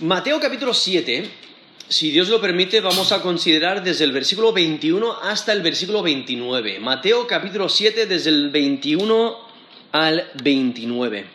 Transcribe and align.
Mateo 0.00 0.38
capítulo 0.38 0.74
7, 0.74 1.28
si 1.88 2.12
Dios 2.12 2.28
lo 2.28 2.40
permite, 2.40 2.80
vamos 2.80 3.10
a 3.10 3.20
considerar 3.20 3.82
desde 3.82 4.04
el 4.04 4.12
versículo 4.12 4.52
21 4.52 5.12
hasta 5.22 5.52
el 5.52 5.60
versículo 5.60 6.04
29. 6.04 6.78
Mateo 6.78 7.26
capítulo 7.26 7.68
7, 7.68 8.06
desde 8.06 8.30
el 8.30 8.50
21 8.50 9.36
al 9.90 10.30
29. 10.40 11.26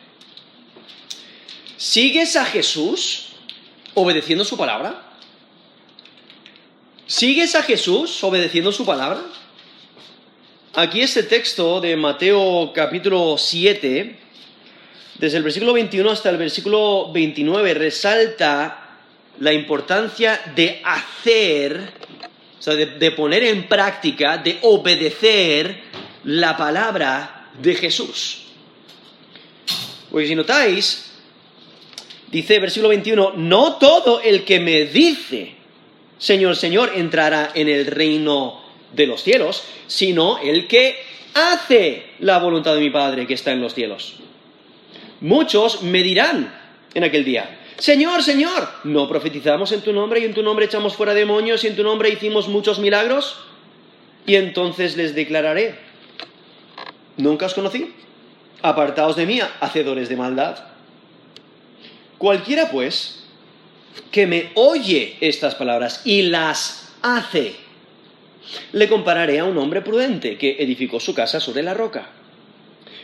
¿Sigues 1.76 2.38
a 2.38 2.46
Jesús 2.46 3.34
obedeciendo 3.96 4.46
su 4.46 4.56
palabra? 4.56 5.12
¿Sigues 7.06 7.56
a 7.56 7.64
Jesús 7.64 8.24
obedeciendo 8.24 8.72
su 8.72 8.86
palabra? 8.86 9.26
Aquí 10.74 11.02
este 11.02 11.24
texto 11.24 11.82
de 11.82 11.98
Mateo 11.98 12.72
capítulo 12.74 13.38
7, 13.38 14.23
desde 15.24 15.38
el 15.38 15.44
versículo 15.46 15.72
21 15.72 16.10
hasta 16.12 16.30
el 16.32 16.36
versículo 16.36 17.10
29, 17.14 17.74
resalta 17.76 18.98
la 19.40 19.54
importancia 19.54 20.52
de 20.54 20.82
hacer, 20.84 21.80
o 22.60 22.62
sea, 22.62 22.76
de, 22.76 23.12
poner 23.12 23.46
en 23.46 23.70
práctica, 23.70 24.38
de 24.38 24.58
obedecer 24.64 25.80
la 26.26 26.58
palabra 26.58 27.52
de 27.58 27.74
Jesús. 27.74 28.48
Porque 30.12 30.28
si 30.28 30.36
notáis, 30.36 31.14
dice 32.30 32.60
versículo 32.60 32.90
21, 32.90 33.36
no 33.38 33.78
todo 33.78 34.20
el 34.20 34.44
que 34.44 34.60
me 34.60 34.88
dice, 34.88 35.56
Señor, 36.18 36.58
Señor, 36.58 36.92
entrará 36.96 37.54
en 37.56 37.70
el 37.70 37.86
reino 37.86 38.62
de 38.92 39.08
los 39.08 39.24
cielos, 39.24 39.64
sino 39.88 40.40
el 40.40 40.68
que 40.68 40.98
hace 41.34 42.08
la 42.20 42.40
voluntad 42.40 42.76
de 42.76 42.82
mi 42.82 42.90
Padre 42.90 43.26
que 43.26 43.36
está 43.36 43.54
en 43.54 43.62
los 43.62 43.74
cielos. 43.74 44.16
Muchos 45.24 45.84
me 45.84 46.04
dirán 46.04 46.54
en 46.94 47.06
aquel 47.06 47.24
día, 47.24 47.58
Señor, 47.78 48.24
Señor, 48.24 48.68
¿no 48.84 49.08
profetizamos 49.08 49.72
en 49.72 49.80
tu 49.80 49.94
nombre 49.94 50.20
y 50.20 50.26
en 50.26 50.34
tu 50.34 50.44
nombre 50.44 50.66
echamos 50.66 50.98
fuera 50.98 51.14
demonios 51.14 51.64
y 51.64 51.68
en 51.68 51.78
tu 51.78 51.84
nombre 51.84 52.10
hicimos 52.10 52.50
muchos 52.50 52.78
milagros? 52.80 53.38
Y 54.26 54.36
entonces 54.36 54.98
les 54.98 55.16
declararé, 55.16 55.76
nunca 57.16 57.46
os 57.46 57.54
conocí, 57.54 57.94
apartaos 58.62 59.16
de 59.16 59.26
mí, 59.26 59.40
hacedores 59.62 60.10
de 60.10 60.18
maldad. 60.18 60.58
Cualquiera, 62.18 62.70
pues, 62.70 63.24
que 64.12 64.28
me 64.28 64.52
oye 64.56 65.16
estas 65.22 65.56
palabras 65.56 66.02
y 66.04 66.24
las 66.24 66.94
hace, 67.02 67.56
le 68.74 68.90
compararé 68.90 69.40
a 69.40 69.46
un 69.46 69.58
hombre 69.58 69.82
prudente 69.82 70.38
que 70.38 70.58
edificó 70.60 71.00
su 71.00 71.14
casa 71.14 71.40
sobre 71.40 71.64
la 71.64 71.74
roca. 71.74 72.10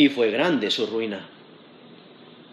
Y 0.00 0.08
fue 0.08 0.30
grande 0.30 0.70
su 0.70 0.86
ruina. 0.86 1.28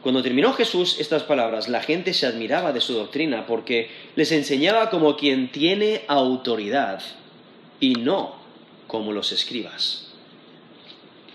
Cuando 0.01 0.21
terminó 0.21 0.51
Jesús 0.51 0.97
estas 0.99 1.23
palabras, 1.23 1.69
la 1.69 1.81
gente 1.81 2.13
se 2.13 2.25
admiraba 2.25 2.73
de 2.73 2.81
su 2.81 2.91
doctrina 2.91 3.45
porque 3.45 3.89
les 4.17 4.33
enseñaba 4.33 4.89
como 4.89 5.15
quien 5.15 5.49
tiene 5.49 6.01
autoridad 6.09 7.01
y 7.79 7.93
no 7.93 8.35
como 8.87 9.13
los 9.13 9.31
escribas. 9.31 10.09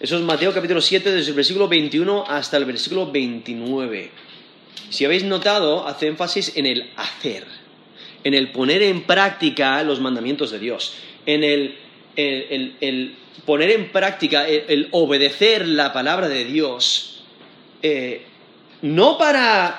Eso 0.01 0.19
es 0.19 0.23
Mateo 0.23 0.53
capítulo 0.53 0.83
7, 0.83 1.13
desde 1.13 1.31
el 1.31 1.37
versículo 1.37 1.67
21 1.67 2.27
hasta 2.29 2.59
el 2.59 2.67
versículo 2.67 3.11
29. 3.11 4.11
Si 4.91 5.07
habéis 5.07 5.25
notado, 5.25 5.89
hace 5.89 6.09
énfasis 6.09 6.59
en 6.59 6.67
el 6.67 6.91
hacer, 6.97 7.47
en 8.23 8.35
el 8.35 8.53
poner 8.53 8.83
en 8.83 9.05
práctica 9.05 9.83
los 9.83 9.99
mandamientos 9.99 10.51
de 10.51 10.59
Dios, 10.59 10.93
en 11.25 11.43
el, 11.43 11.79
el, 12.17 12.77
el 12.81 13.17
poner 13.45 13.71
en 13.71 13.91
práctica, 13.91 14.47
el, 14.47 14.89
obedecer 14.93 15.67
la 15.67 15.93
palabra 15.93 16.29
de 16.29 16.45
Dios, 16.45 17.25
eh, 17.83 18.23
no 18.83 19.19
para 19.19 19.79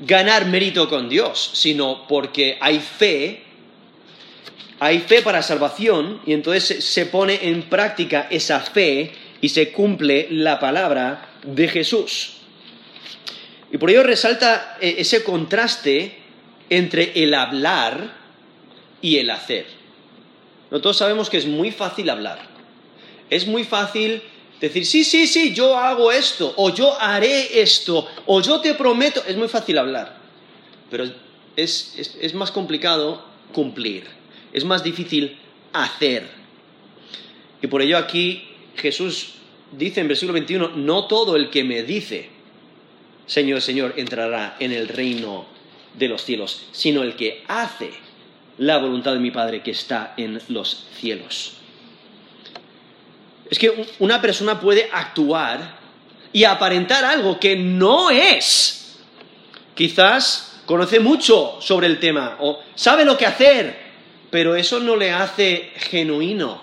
ganar 0.00 0.46
mérito 0.46 0.88
con 0.88 1.08
Dios, 1.08 1.50
sino 1.54 2.06
porque 2.06 2.58
hay 2.60 2.80
fe, 2.80 3.42
hay 4.78 5.00
fe 5.00 5.22
para 5.22 5.42
salvación, 5.42 6.20
y 6.26 6.32
entonces 6.32 6.84
se 6.84 7.06
pone 7.06 7.38
en 7.42 7.62
práctica 7.62 8.28
esa 8.30 8.60
fe 8.60 9.12
y 9.40 9.48
se 9.48 9.72
cumple 9.72 10.28
la 10.30 10.58
palabra 10.58 11.30
de 11.42 11.68
Jesús. 11.68 12.36
Y 13.72 13.78
por 13.78 13.90
ello 13.90 14.02
resalta 14.02 14.76
ese 14.80 15.22
contraste 15.22 16.18
entre 16.68 17.12
el 17.22 17.34
hablar 17.34 18.14
y 19.00 19.18
el 19.18 19.30
hacer. 19.30 19.79
Nosotros 20.70 20.96
sabemos 20.96 21.28
que 21.28 21.38
es 21.38 21.46
muy 21.46 21.70
fácil 21.70 22.08
hablar. 22.10 22.38
Es 23.28 23.46
muy 23.46 23.64
fácil 23.64 24.22
decir, 24.60 24.86
sí, 24.86 25.04
sí, 25.04 25.26
sí, 25.26 25.54
yo 25.54 25.76
hago 25.76 26.12
esto, 26.12 26.52
o 26.56 26.74
yo 26.74 27.00
haré 27.00 27.60
esto, 27.60 28.06
o 28.26 28.40
yo 28.40 28.60
te 28.60 28.74
prometo. 28.74 29.22
Es 29.26 29.36
muy 29.36 29.48
fácil 29.48 29.78
hablar. 29.78 30.18
Pero 30.90 31.04
es, 31.56 31.94
es, 31.96 32.16
es 32.20 32.34
más 32.34 32.50
complicado 32.50 33.24
cumplir. 33.52 34.04
Es 34.52 34.64
más 34.64 34.82
difícil 34.82 35.38
hacer. 35.72 36.28
Y 37.62 37.66
por 37.66 37.82
ello 37.82 37.98
aquí 37.98 38.48
Jesús 38.76 39.34
dice 39.72 40.00
en 40.00 40.08
versículo 40.08 40.34
21, 40.34 40.70
no 40.76 41.06
todo 41.06 41.36
el 41.36 41.50
que 41.50 41.64
me 41.64 41.82
dice, 41.82 42.28
Señor, 43.26 43.60
Señor, 43.60 43.94
entrará 43.96 44.56
en 44.58 44.72
el 44.72 44.88
reino 44.88 45.46
de 45.94 46.08
los 46.08 46.24
cielos, 46.24 46.66
sino 46.72 47.02
el 47.02 47.16
que 47.16 47.44
hace 47.46 47.90
la 48.60 48.76
voluntad 48.76 49.14
de 49.14 49.20
mi 49.20 49.30
Padre 49.30 49.62
que 49.62 49.70
está 49.70 50.12
en 50.18 50.38
los 50.48 50.86
cielos. 50.98 51.54
Es 53.50 53.58
que 53.58 53.86
una 53.98 54.20
persona 54.20 54.60
puede 54.60 54.88
actuar 54.92 55.78
y 56.30 56.44
aparentar 56.44 57.04
algo 57.04 57.40
que 57.40 57.56
no 57.56 58.10
es. 58.10 58.98
Quizás 59.74 60.60
conoce 60.66 61.00
mucho 61.00 61.56
sobre 61.60 61.86
el 61.86 61.98
tema 61.98 62.36
o 62.38 62.60
sabe 62.74 63.06
lo 63.06 63.16
que 63.16 63.24
hacer, 63.24 63.76
pero 64.30 64.54
eso 64.54 64.78
no 64.78 64.94
le 64.94 65.10
hace 65.10 65.70
genuino. 65.76 66.60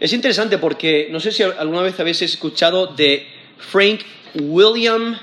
Es 0.00 0.12
interesante 0.12 0.58
porque 0.58 1.08
no 1.12 1.20
sé 1.20 1.30
si 1.30 1.44
alguna 1.44 1.82
vez 1.82 1.98
habéis 2.00 2.22
escuchado 2.22 2.88
de 2.88 3.28
Frank 3.56 4.00
William 4.34 5.16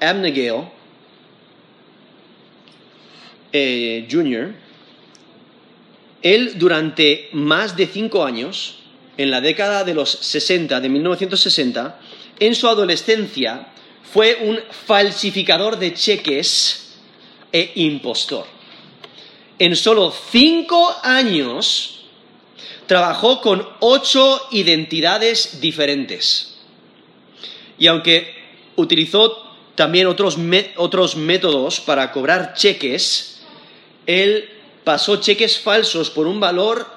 Abnegale 0.00 0.77
eh, 3.52 4.06
Jr., 4.10 4.54
él 6.22 6.58
durante 6.58 7.28
más 7.32 7.76
de 7.76 7.86
cinco 7.86 8.24
años, 8.24 8.76
en 9.16 9.30
la 9.30 9.40
década 9.40 9.84
de 9.84 9.94
los 9.94 10.10
60, 10.10 10.80
de 10.80 10.88
1960, 10.88 12.00
en 12.40 12.54
su 12.54 12.68
adolescencia, 12.68 13.68
fue 14.12 14.38
un 14.42 14.58
falsificador 14.86 15.78
de 15.78 15.94
cheques 15.94 16.96
e 17.52 17.72
impostor. 17.76 18.46
En 19.58 19.74
solo 19.76 20.12
cinco 20.30 20.96
años 21.02 22.00
trabajó 22.86 23.40
con 23.40 23.66
ocho 23.80 24.40
identidades 24.50 25.60
diferentes. 25.60 26.58
Y 27.78 27.86
aunque 27.86 28.34
utilizó 28.76 29.44
también 29.74 30.06
otros, 30.06 30.38
otros 30.76 31.16
métodos 31.16 31.80
para 31.80 32.10
cobrar 32.12 32.54
cheques, 32.54 33.37
él 34.08 34.48
pasó 34.82 35.20
cheques 35.20 35.60
falsos 35.60 36.10
por 36.10 36.26
un 36.26 36.40
valor 36.40 36.90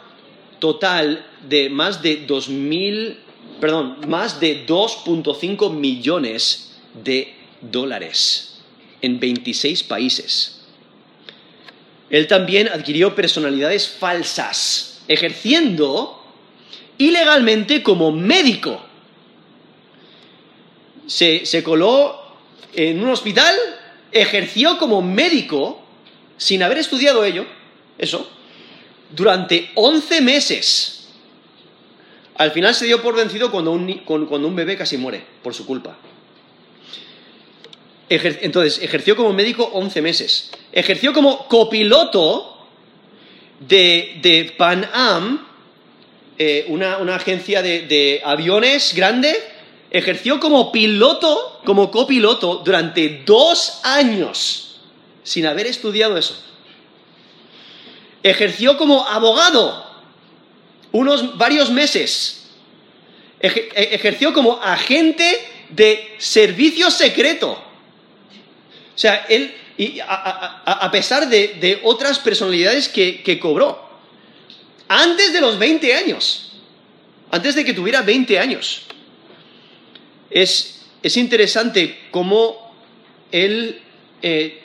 total 0.57 1.23
de 1.47 1.69
más 1.69 2.01
de 2.01 2.25
2.000, 2.25 3.17
perdón, 3.59 3.97
más 4.07 4.39
de 4.39 4.65
2.5 4.65 5.71
millones 5.71 6.79
de 7.03 7.35
dólares 7.61 8.61
en 9.01 9.19
26 9.19 9.83
países. 9.83 10.61
Él 12.09 12.27
también 12.27 12.69
adquirió 12.69 13.13
personalidades 13.13 13.87
falsas, 13.87 15.01
ejerciendo 15.07 16.17
ilegalmente 16.97 17.83
como 17.83 18.11
médico 18.11 18.81
se, 21.11 21.63
coló 21.63 22.19
en 22.73 23.03
un 23.03 23.09
hospital, 23.09 23.55
ejerció 24.11 24.77
como 24.77 25.01
médico 25.01 25.80
sin 26.41 26.63
haber 26.63 26.79
estudiado 26.79 27.23
ello, 27.23 27.45
eso, 27.99 28.27
durante 29.11 29.69
11 29.75 30.21
meses. 30.21 31.07
Al 32.35 32.49
final 32.49 32.73
se 32.73 32.87
dio 32.87 32.99
por 32.99 33.15
vencido 33.15 33.51
cuando 33.51 33.71
un, 33.71 33.93
cuando 34.05 34.47
un 34.47 34.55
bebé 34.55 34.75
casi 34.75 34.97
muere 34.97 35.23
por 35.43 35.53
su 35.53 35.67
culpa. 35.67 35.95
entonces, 38.09 38.81
ejerció 38.81 39.15
como 39.15 39.33
médico 39.33 39.69
11 39.71 40.01
meses. 40.01 40.49
Ejerció 40.71 41.13
como 41.13 41.47
copiloto 41.47 42.57
de, 43.59 44.17
de 44.23 44.55
Pan 44.57 44.89
Am, 44.91 45.45
eh, 46.39 46.65
una, 46.69 46.95
agencia 47.13 47.61
de, 47.61 47.81
de 47.81 48.19
aviones 48.25 48.95
grande. 48.95 49.31
Ejerció 49.91 50.39
como 50.39 50.71
piloto, 50.71 51.61
como 51.65 51.91
copiloto, 51.91 52.63
durante 52.65 53.21
dos 53.27 53.81
años, 53.83 54.70
sin 55.23 55.45
haber 55.45 55.67
estudiado 55.67 56.17
eso. 56.17 56.41
Ejerció 58.23 58.77
como 58.77 59.07
abogado 59.07 59.85
unos 60.91 61.37
varios 61.37 61.69
meses. 61.69 62.49
E-, 63.39 63.69
ejerció 63.91 64.33
como 64.33 64.61
agente 64.61 65.39
de 65.69 66.15
servicio 66.17 66.91
secreto. 66.91 67.51
O 67.51 68.97
sea, 69.01 69.25
él, 69.29 69.55
a, 70.07 70.89
pesar 70.91 71.27
de, 71.27 71.79
otras 71.83 72.19
personalidades 72.19 72.89
que, 72.89 73.39
cobró, 73.39 73.89
antes 74.87 75.33
de 75.33 75.41
los 75.41 75.57
20 75.57 75.95
años, 75.95 76.51
antes 77.31 77.55
de 77.55 77.63
que 77.65 77.73
tuviera 77.73 78.01
20 78.01 78.37
años. 78.37 78.83
Es, 80.29 80.77
interesante 81.15 81.99
cómo 82.11 82.75
él 83.31 83.81
eh, 84.21 84.60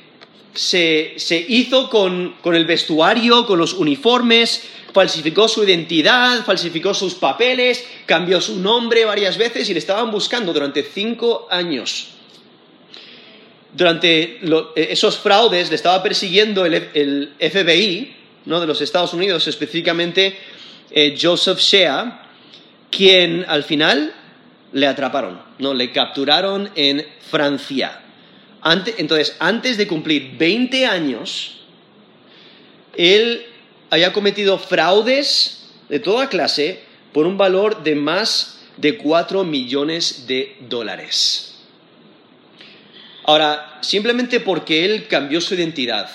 se, 0.56 1.16
hizo 1.48 1.88
con, 1.90 2.34
el 2.44 2.64
vestuario, 2.64 3.46
con 3.46 3.58
los 3.58 3.74
uniformes, 3.74 4.62
falsificó 4.92 5.48
su 5.48 5.64
identidad, 5.64 6.44
falsificó 6.44 6.94
sus 6.94 7.14
papeles, 7.14 7.86
cambió 8.06 8.40
su 8.40 8.58
nombre 8.58 9.04
varias 9.04 9.36
veces 9.36 9.68
y 9.68 9.72
le 9.74 9.78
estaban 9.78 10.10
buscando 10.10 10.52
durante 10.52 10.82
cinco 10.82 11.46
años. 11.50 12.08
Durante 13.74 14.40
esos 14.74 15.18
fraudes 15.18 15.68
le 15.68 15.76
estaba 15.76 16.02
persiguiendo 16.02 16.64
el, 16.64 17.34
FBI 17.38 18.16
de 18.46 18.66
los 18.66 18.80
Estados 18.80 19.12
Unidos, 19.12 19.46
específicamente 19.48 20.38
eh, 20.90 21.14
Joseph 21.20 21.58
Shea, 21.58 22.22
quien 22.90 23.44
al 23.46 23.64
final 23.64 24.14
le 24.72 24.86
atraparon, 24.86 25.42
¿no? 25.58 25.74
le 25.74 25.92
capturaron 25.92 26.70
en 26.74 27.06
Francia 27.30 28.00
entonces, 28.72 29.36
antes 29.38 29.76
de 29.76 29.86
cumplir 29.86 30.36
20 30.36 30.86
años, 30.86 31.58
él 32.96 33.46
había 33.90 34.12
cometido 34.12 34.58
fraudes 34.58 35.68
de 35.88 36.00
toda 36.00 36.28
clase 36.28 36.82
por 37.12 37.26
un 37.26 37.38
valor 37.38 37.84
de 37.84 37.94
más 37.94 38.60
de 38.76 38.98
4 38.98 39.44
millones 39.44 40.26
de 40.26 40.56
dólares. 40.68 41.54
Ahora, 43.24 43.78
simplemente 43.82 44.40
porque 44.40 44.84
él 44.84 45.06
cambió 45.06 45.40
su 45.40 45.54
identidad, 45.54 46.10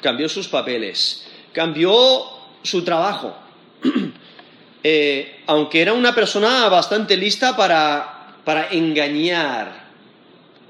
cambió 0.00 0.28
sus 0.28 0.48
papeles, 0.48 1.26
cambió 1.52 2.24
su 2.62 2.84
trabajo, 2.84 3.36
eh, 4.82 5.40
aunque 5.46 5.80
era 5.80 5.92
una 5.94 6.14
persona 6.14 6.68
bastante 6.68 7.16
lista 7.16 7.56
para 7.56 8.68
engañar 8.70 9.83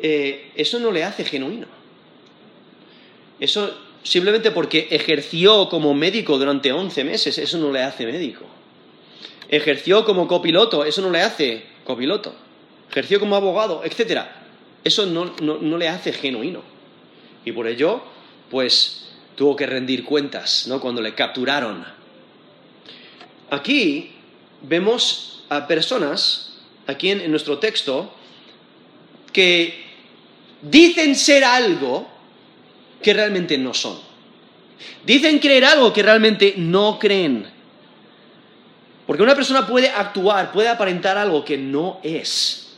eh, 0.07 0.53
eso 0.55 0.79
no 0.81 0.93
le 0.93 1.03
hace 1.03 1.25
genuino. 1.25 1.67
Eso 3.41 3.75
simplemente 4.03 4.51
porque 4.51 4.89
ejerció 4.91 5.71
como 5.71 5.95
médico 5.95 6.37
durante 6.37 6.73
11 6.73 7.05
meses, 7.05 7.39
eso 7.39 7.57
no 7.57 7.73
le 7.73 7.83
hace 7.83 8.05
médico. 8.05 8.45
Ejerció 9.49 10.05
como 10.05 10.29
copiloto, 10.29 10.85
eso 10.85 11.01
no 11.01 11.09
le 11.09 11.23
hace 11.23 11.65
copiloto. 11.85 12.35
Ejerció 12.91 13.19
como 13.19 13.35
abogado, 13.35 13.81
etc. 13.83 14.25
Eso 14.85 15.07
no, 15.07 15.33
no 15.41 15.79
le 15.79 15.89
hace 15.89 16.13
genuino. 16.13 16.61
Y 17.47 17.53
por 17.53 17.67
ello, 17.67 18.03
pues 18.51 19.09
tuvo 19.37 19.57
que 19.57 19.65
rendir 19.65 20.05
cuentas, 20.05 20.67
¿no? 20.67 20.83
Cuando 20.83 21.01
le 21.01 21.15
capturaron. 21.15 21.83
Aquí 23.49 24.11
vemos 24.61 25.47
a 25.49 25.67
personas, 25.67 26.59
aquí 26.87 27.11
en 27.11 27.31
nuestro 27.31 27.59
texto, 27.59 28.13
que 29.33 29.84
dicen 30.71 31.15
ser 31.15 31.45
algo 31.45 32.09
que 33.03 33.13
realmente 33.13 33.59
no 33.59 33.75
son. 33.75 33.99
Dicen 35.05 35.39
creer 35.39 35.65
algo 35.65 35.93
que 35.93 36.03
realmente 36.03 36.55
no 36.57 36.99
creen. 36.99 37.47
Porque 39.07 39.23
una 39.23 39.35
persona 39.35 39.67
puede 39.67 39.89
actuar, 39.89 40.51
puede 40.51 40.69
aparentar 40.69 41.19
algo 41.19 41.45
que 41.45 41.59
no 41.59 42.01
es. 42.03 42.77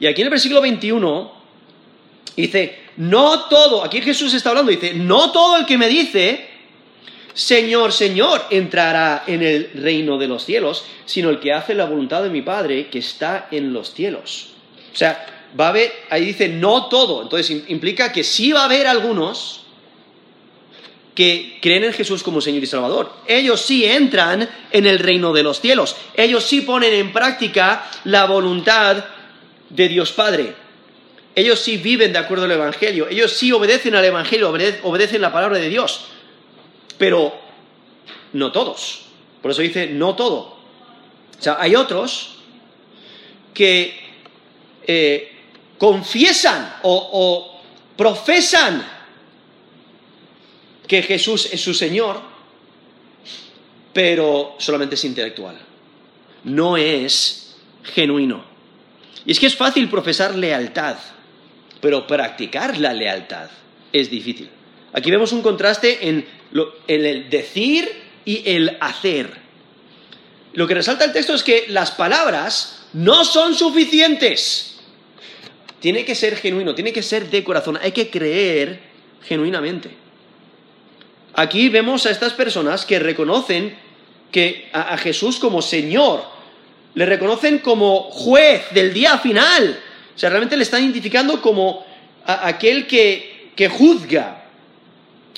Y 0.00 0.06
aquí 0.06 0.22
en 0.22 0.26
el 0.26 0.30
versículo 0.30 0.62
21 0.62 1.32
dice, 2.34 2.78
no 2.96 3.44
todo, 3.44 3.84
aquí 3.84 4.00
Jesús 4.00 4.32
está 4.34 4.48
hablando, 4.48 4.70
dice, 4.70 4.94
no 4.94 5.30
todo 5.30 5.58
el 5.58 5.66
que 5.66 5.76
me 5.76 5.88
dice, 5.88 6.48
Señor, 7.34 7.92
Señor, 7.92 8.46
entrará 8.50 9.24
en 9.26 9.42
el 9.42 9.70
reino 9.74 10.18
de 10.18 10.28
los 10.28 10.44
cielos, 10.44 10.84
sino 11.04 11.30
el 11.30 11.40
que 11.40 11.52
hace 11.52 11.74
la 11.74 11.84
voluntad 11.84 12.22
de 12.22 12.30
mi 12.30 12.42
Padre 12.42 12.88
que 12.88 12.98
está 12.98 13.48
en 13.50 13.72
los 13.72 13.92
cielos. 13.92 14.48
O 14.92 14.96
sea, 14.96 15.41
va 15.58 15.66
a 15.66 15.68
haber, 15.70 15.92
ahí 16.10 16.24
dice 16.24 16.48
no 16.48 16.86
todo, 16.86 17.22
entonces 17.22 17.64
implica 17.68 18.12
que 18.12 18.24
sí 18.24 18.52
va 18.52 18.62
a 18.62 18.64
haber 18.64 18.86
algunos 18.86 19.62
que 21.14 21.58
creen 21.60 21.84
en 21.84 21.92
Jesús 21.92 22.22
como 22.22 22.40
Señor 22.40 22.62
y 22.62 22.66
Salvador. 22.66 23.12
Ellos 23.26 23.60
sí 23.60 23.84
entran 23.84 24.48
en 24.70 24.86
el 24.86 24.98
reino 24.98 25.32
de 25.32 25.42
los 25.42 25.60
cielos. 25.60 25.96
Ellos 26.14 26.44
sí 26.44 26.62
ponen 26.62 26.94
en 26.94 27.12
práctica 27.12 27.84
la 28.04 28.24
voluntad 28.24 29.04
de 29.68 29.88
Dios 29.88 30.12
Padre. 30.12 30.54
Ellos 31.34 31.60
sí 31.60 31.76
viven 31.76 32.12
de 32.12 32.18
acuerdo 32.18 32.44
al 32.44 32.52
Evangelio. 32.52 33.08
Ellos 33.08 33.32
sí 33.32 33.52
obedecen 33.52 33.94
al 33.94 34.04
Evangelio, 34.04 34.50
obedecen 34.82 35.20
la 35.20 35.32
palabra 35.32 35.58
de 35.58 35.68
Dios. 35.68 36.06
Pero 36.96 37.34
no 38.32 38.52
todos. 38.52 39.02
Por 39.42 39.50
eso 39.50 39.60
dice 39.60 39.88
no 39.88 40.14
todo. 40.14 40.38
O 41.38 41.42
sea, 41.42 41.56
hay 41.58 41.74
otros 41.74 42.36
que 43.52 44.00
eh, 44.86 45.31
confiesan 45.82 46.76
o, 46.82 47.60
profesan 47.96 48.86
que 50.86 51.02
Jesús 51.02 51.48
es 51.50 51.60
su 51.60 51.74
Señor, 51.74 52.20
pero 53.92 54.54
solamente 54.58 54.94
es 54.94 55.04
intelectual. 55.04 55.58
No 56.44 56.76
es 56.76 57.56
genuino. 57.82 58.44
Y 59.26 59.32
es 59.32 59.40
que 59.40 59.46
es 59.46 59.56
fácil 59.56 59.90
profesar 59.90 60.36
lealtad, 60.36 60.98
pero 61.80 62.06
practicar 62.06 62.78
la 62.78 62.94
lealtad 62.94 63.50
es 63.92 64.08
difícil. 64.08 64.48
Aquí 64.92 65.10
vemos 65.10 65.32
un 65.32 65.42
contraste 65.42 66.08
en, 66.08 66.24
en, 66.86 67.04
el 67.04 67.28
decir 67.28 67.90
y 68.24 68.48
el 68.48 68.76
hacer. 68.80 69.36
Lo 70.52 70.68
que 70.68 70.74
resalta 70.74 71.06
el 71.06 71.12
texto 71.12 71.34
es 71.34 71.42
que 71.42 71.64
las 71.66 71.90
palabras 71.90 72.86
no 72.92 73.24
son 73.24 73.56
suficientes 73.56 74.71
tiene 75.82 76.04
que 76.04 76.14
ser 76.14 76.36
genuino, 76.36 76.76
tiene 76.76 76.92
que 76.92 77.02
ser 77.02 77.28
de 77.28 77.42
corazón, 77.42 77.76
hay 77.82 77.90
que 77.90 78.08
creer 78.08 78.78
genuinamente. 79.24 79.90
Aquí 81.34 81.68
vemos 81.68 82.06
a 82.06 82.10
estas 82.10 82.34
personas 82.34 82.86
que 82.86 83.00
reconocen 83.00 83.76
que 84.30 84.70
a, 84.72 84.96
Jesús 84.96 85.40
como 85.40 85.60
Señor, 85.60 86.22
le 86.94 87.04
reconocen 87.04 87.58
como 87.58 88.02
juez 88.12 88.62
del 88.70 88.94
día 88.94 89.18
final, 89.18 89.80
o 90.14 90.18
sea, 90.18 90.30
realmente 90.30 90.56
le 90.56 90.62
están 90.62 90.84
identificando 90.84 91.42
como 91.42 91.84
aquel 92.26 92.86
que, 92.86 93.68
juzga, 93.68 94.44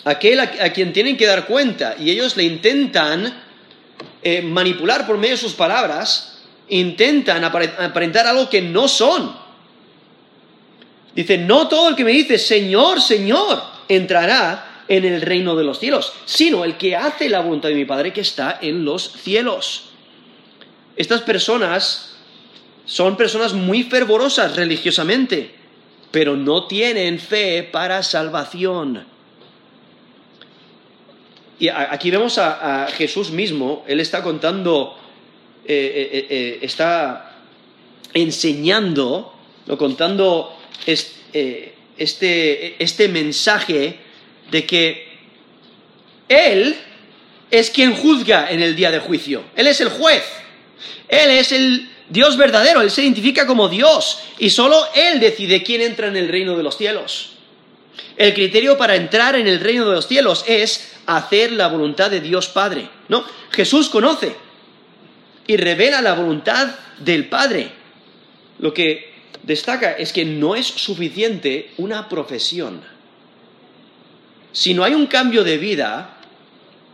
aquel 0.04 0.40
a, 0.40 0.72
quien 0.74 0.92
tienen 0.92 1.16
que 1.16 1.24
dar 1.24 1.46
cuenta, 1.46 1.96
y 1.98 2.10
ellos 2.10 2.36
le 2.36 2.44
intentan 2.44 3.32
eh, 4.22 4.42
manipular 4.42 5.06
por 5.06 5.16
medio 5.16 5.36
de 5.36 5.40
sus 5.40 5.54
palabras, 5.54 6.42
intentan 6.68 7.44
aparentar 7.44 8.26
algo 8.26 8.50
que 8.50 8.60
no 8.60 8.88
son. 8.88 9.43
Dice, 11.14 11.38
no 11.38 11.68
todo 11.68 11.88
el 11.88 11.94
que 11.94 12.04
me 12.04 12.12
dice, 12.12 12.38
Señor, 12.38 13.00
Señor, 13.00 13.62
entrará 13.88 14.82
en 14.88 15.04
el 15.04 15.22
reino 15.22 15.54
de 15.56 15.64
los 15.64 15.78
cielos, 15.78 16.12
sino 16.24 16.64
el 16.64 16.76
que 16.76 16.96
hace 16.96 17.28
la 17.28 17.40
voluntad 17.40 17.68
de 17.68 17.74
mi 17.74 17.84
Padre 17.84 18.12
que 18.12 18.20
está 18.20 18.58
en 18.60 18.84
los 18.84 19.12
cielos. 19.12 19.90
Estas 20.96 21.22
personas 21.22 22.16
son 22.84 23.16
personas 23.16 23.54
muy 23.54 23.84
fervorosas 23.84 24.56
religiosamente, 24.56 25.54
pero 26.10 26.36
no 26.36 26.66
tienen 26.66 27.18
fe 27.18 27.62
para 27.62 28.02
salvación. 28.02 29.06
Y 31.58 31.68
aquí 31.68 32.10
vemos 32.10 32.38
a, 32.38 32.86
Jesús 32.88 33.30
mismo, 33.30 33.84
Él 33.86 34.00
está 34.00 34.22
contando, 34.22 34.96
eh, 35.64 36.10
eh, 36.12 36.26
eh, 36.28 36.58
está 36.62 37.38
enseñando, 38.12 39.32
¿no? 39.66 39.78
contando 39.78 40.54
eh, 40.86 41.74
este, 41.96 42.82
este 42.82 43.08
mensaje 43.08 43.98
de 44.50 44.66
que 44.66 45.08
Él 46.28 46.76
es 47.50 47.70
quien 47.70 47.94
juzga 47.94 48.50
en 48.50 48.62
el 48.62 48.76
día 48.76 48.90
de 48.90 48.98
juicio. 48.98 49.44
Él 49.56 49.66
es 49.66 49.80
el 49.80 49.88
juez. 49.88 50.24
Él 51.08 51.30
es 51.30 51.52
el, 51.52 51.88
Dios 52.08 52.36
verdadero, 52.36 52.80
Él 52.80 52.90
se 52.90 53.02
identifica 53.02 53.46
como 53.46 53.68
Dios 53.68 54.20
y 54.38 54.50
solo 54.50 54.84
Él 54.94 55.20
decide 55.20 55.62
quién 55.62 55.80
entra 55.80 56.08
en 56.08 56.16
el 56.16 56.28
reino 56.28 56.56
de 56.56 56.62
los 56.62 56.76
cielos. 56.76 57.30
El 58.16 58.34
criterio 58.34 58.76
para 58.76 58.96
entrar 58.96 59.36
en 59.36 59.46
el 59.46 59.60
reino 59.60 59.88
de 59.88 59.94
los 59.94 60.08
cielos 60.08 60.44
es 60.46 60.92
hacer 61.06 61.52
la 61.52 61.68
voluntad 61.68 62.10
de 62.10 62.20
Dios 62.20 62.48
Padre. 62.48 62.88
No, 63.08 63.24
Jesús 63.50 63.88
conoce 63.88 64.34
y 65.46 65.56
revela 65.56 66.00
la 66.02 66.14
voluntad 66.14 66.68
del 66.98 67.28
Padre. 67.28 67.70
Lo 68.58 68.72
que 68.72 69.13
destaca 69.46 69.92
es 69.92 70.12
que 70.12 70.24
no 70.24 70.54
es 70.54 70.66
suficiente 70.66 71.70
una 71.76 72.08
profesión. 72.08 72.82
Si 74.52 74.74
no 74.74 74.84
hay 74.84 74.94
un 74.94 75.06
cambio 75.06 75.44
de 75.44 75.58
vida, 75.58 76.18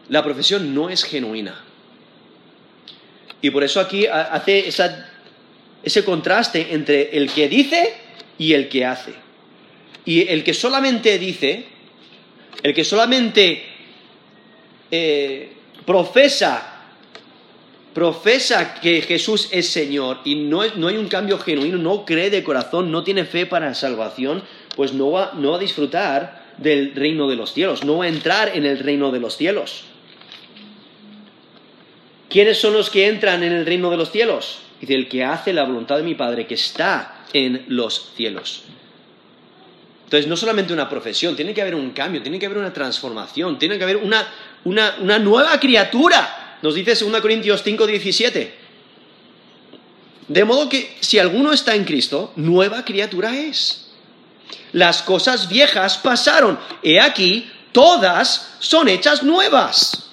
la 0.08 0.24
profesión 0.24 0.74
no 0.74 0.90
es 0.90 1.04
genuina. 1.04 1.64
Y 3.42 3.50
por 3.50 3.64
eso 3.64 3.80
aquí 3.80 4.06
hace 4.06 4.70
ese 5.82 6.04
contraste 6.04 6.68
entre 6.72 7.16
el 7.16 7.30
que 7.30 7.48
dice 7.48 7.94
y 8.38 8.52
el 8.52 8.68
que 8.68 8.84
hace. 8.84 9.14
Y 10.04 10.28
el 10.28 10.42
que 10.44 10.54
solamente 10.54 11.18
dice, 11.18 11.66
el 12.62 12.74
que 12.74 12.84
solamente 12.84 13.62
eh, 14.90 15.52
profesa, 15.86 16.69
profesa 17.94 18.74
que 18.74 19.02
Jesús 19.02 19.48
es 19.50 19.68
Señor 19.68 20.20
y 20.24 20.36
no, 20.36 20.62
no, 20.76 20.88
hay 20.88 20.96
un 20.96 21.08
cambio 21.08 21.38
genuino, 21.38 21.78
no 21.78 22.04
cree 22.04 22.30
de 22.30 22.44
corazón, 22.44 22.90
no 22.90 23.04
tiene 23.04 23.24
fe 23.24 23.46
para 23.46 23.66
la 23.66 23.74
salvación, 23.74 24.42
pues 24.76 24.92
no 24.92 25.10
va, 25.10 25.32
no 25.34 25.54
a 25.54 25.58
disfrutar 25.58 26.54
del 26.58 26.94
reino 26.94 27.28
de 27.28 27.36
los 27.36 27.52
cielos, 27.52 27.84
no 27.84 27.98
va 27.98 28.04
a 28.04 28.08
entrar 28.08 28.56
en 28.56 28.66
el 28.66 28.78
reino 28.78 29.10
de 29.10 29.20
los 29.20 29.36
cielos. 29.36 29.84
¿Quiénes 32.28 32.58
son 32.58 32.74
los 32.74 32.90
que 32.90 33.08
entran 33.08 33.42
en 33.42 33.52
el 33.52 33.66
reino 33.66 33.90
de 33.90 33.96
los 33.96 34.12
cielos? 34.12 34.60
Dice, 34.80 34.94
el 34.94 35.08
que 35.08 35.24
hace 35.24 35.52
la 35.52 35.64
voluntad 35.64 35.96
de 35.96 36.04
mi 36.04 36.14
Padre 36.14 36.46
que 36.46 36.54
está 36.54 37.24
en 37.32 37.64
los 37.68 38.12
cielos. 38.14 38.64
Entonces, 40.04 40.28
no 40.28 40.36
solamente 40.36 40.72
una 40.72 40.88
profesión, 40.88 41.36
tiene 41.36 41.54
que 41.54 41.60
haber 41.60 41.76
un 41.76 41.90
cambio, 41.90 42.20
tiene 42.20 42.38
que 42.38 42.46
haber 42.46 42.58
una 42.58 42.72
transformación, 42.72 43.60
tiene 43.60 43.78
que 43.78 43.84
haber 43.84 43.96
una, 43.96 44.26
una, 44.64 45.18
nueva 45.20 45.60
criatura. 45.60 46.49
Nos 46.62 46.74
dice 46.74 46.94
2 46.94 47.20
Corintios 47.20 47.62
5, 47.62 47.86
17. 47.86 48.54
De 50.28 50.44
modo 50.44 50.68
que 50.68 50.96
si 51.00 51.18
alguno 51.18 51.52
está 51.52 51.74
en 51.74 51.84
Cristo, 51.84 52.32
nueva 52.36 52.84
criatura 52.84 53.36
es. 53.36 53.90
Las 54.72 55.02
cosas 55.02 55.48
viejas 55.48 55.98
pasaron. 55.98 56.58
He 56.82 57.00
aquí, 57.00 57.50
todas 57.72 58.56
son 58.60 58.88
hechas 58.88 59.22
nuevas. 59.22 60.10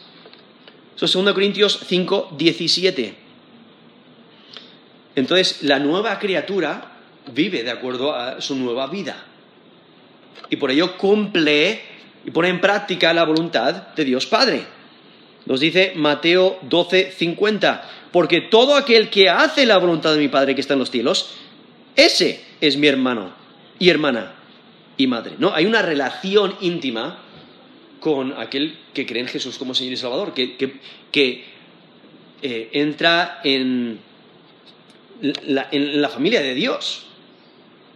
Eso 0.96 1.06
es 1.06 1.14
2 1.14 1.34
Corintios 1.34 1.80
5, 1.88 2.34
17. 2.38 3.16
Entonces, 5.16 5.64
la 5.64 5.80
nueva 5.80 6.18
criatura 6.18 6.98
vive 7.34 7.64
de 7.64 7.72
acuerdo 7.72 8.16
a 8.16 8.42
su 8.42 8.56
nueva 8.56 8.88
vida. 8.88 9.24
Y 10.50 10.56
por 10.56 10.72
ello 10.72 10.98
cumple 10.98 11.82
y 12.26 12.32
pone 12.32 12.50
en 12.50 12.62
práctica 12.62 13.14
la 13.14 13.26
voluntad 13.26 13.74
de 13.96 14.06
Dios 14.06 14.26
Padre. 14.26 14.77
Nos 15.48 15.62
dice 15.62 15.94
Mateo 15.96 16.60
12, 16.64 17.12
50. 17.12 17.90
Porque 18.12 18.42
todo 18.42 18.76
aquel 18.76 19.10
que 19.10 19.30
hace 19.30 19.66
la 19.66 19.78
voluntad 19.78 20.14
de 20.14 20.20
mi 20.20 20.28
Padre 20.28 20.56
que 20.56 20.62
está 20.62 20.74
en 20.74 20.80
los 20.80 20.92
cielos, 20.92 21.32
ese 21.96 22.44
es 22.62 22.78
mi 22.78 22.88
hermano 22.88 23.34
y 23.80 23.90
hermana 23.90 24.36
y 24.98 25.08
madre. 25.08 25.36
¿No? 25.40 25.54
Hay 25.54 25.66
una 25.66 25.82
relación 25.82 26.56
íntima 26.62 27.20
con 28.00 28.34
aquel 28.34 28.78
que 28.94 29.06
cree 29.06 29.22
en 29.22 29.28
Jesús 29.28 29.58
como 29.58 29.74
Señor 29.74 29.94
y 29.94 29.98
Salvador, 29.98 30.34
que, 30.34 31.46
eh, 32.42 32.70
entra 32.74 33.42
en 33.44 34.00
la, 35.22 36.10
familia 36.10 36.42
de 36.42 36.54
Dios, 36.54 37.08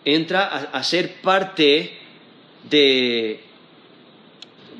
entra 0.05 0.45
a, 0.47 0.83
ser 0.83 1.15
parte 1.21 1.97
de, 2.69 3.39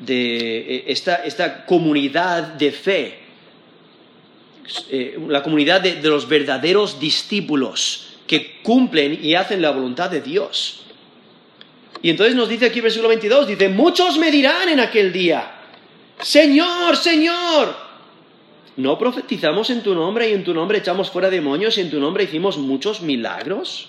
eh, 0.06 0.84
esta, 0.86 1.64
comunidad 1.66 2.54
de 2.54 2.72
fe, 2.72 3.18
eh, 4.90 5.18
la 5.28 5.42
comunidad 5.42 5.80
de, 5.80 5.96
de 5.96 6.08
los 6.08 6.28
verdaderos 6.28 6.98
discípulos 6.98 8.16
que 8.26 8.60
cumplen 8.62 9.18
y 9.22 9.34
hacen 9.34 9.60
la 9.60 9.70
voluntad 9.70 10.10
de 10.10 10.20
Dios. 10.20 10.84
Y 12.02 12.10
entonces 12.10 12.34
nos 12.34 12.48
dice 12.48 12.66
aquí 12.66 12.80
versículo 12.80 13.08
22, 13.08 13.46
dice, 13.46 13.68
muchos 13.68 14.18
me 14.18 14.30
dirán 14.30 14.68
en 14.68 14.80
aquel 14.80 15.12
día, 15.12 15.52
Señor, 16.20 16.96
Señor, 16.96 17.76
¿no 18.76 18.98
profetizamos 18.98 19.70
en 19.70 19.82
tu 19.82 19.94
nombre 19.94 20.28
y 20.30 20.32
en 20.32 20.44
tu 20.44 20.54
nombre 20.54 20.78
echamos 20.78 21.10
fuera 21.10 21.30
demonios 21.30 21.78
y 21.78 21.82
en 21.82 21.90
tu 21.90 22.00
nombre 22.00 22.24
hicimos 22.24 22.58
muchos 22.58 23.02
milagros? 23.02 23.88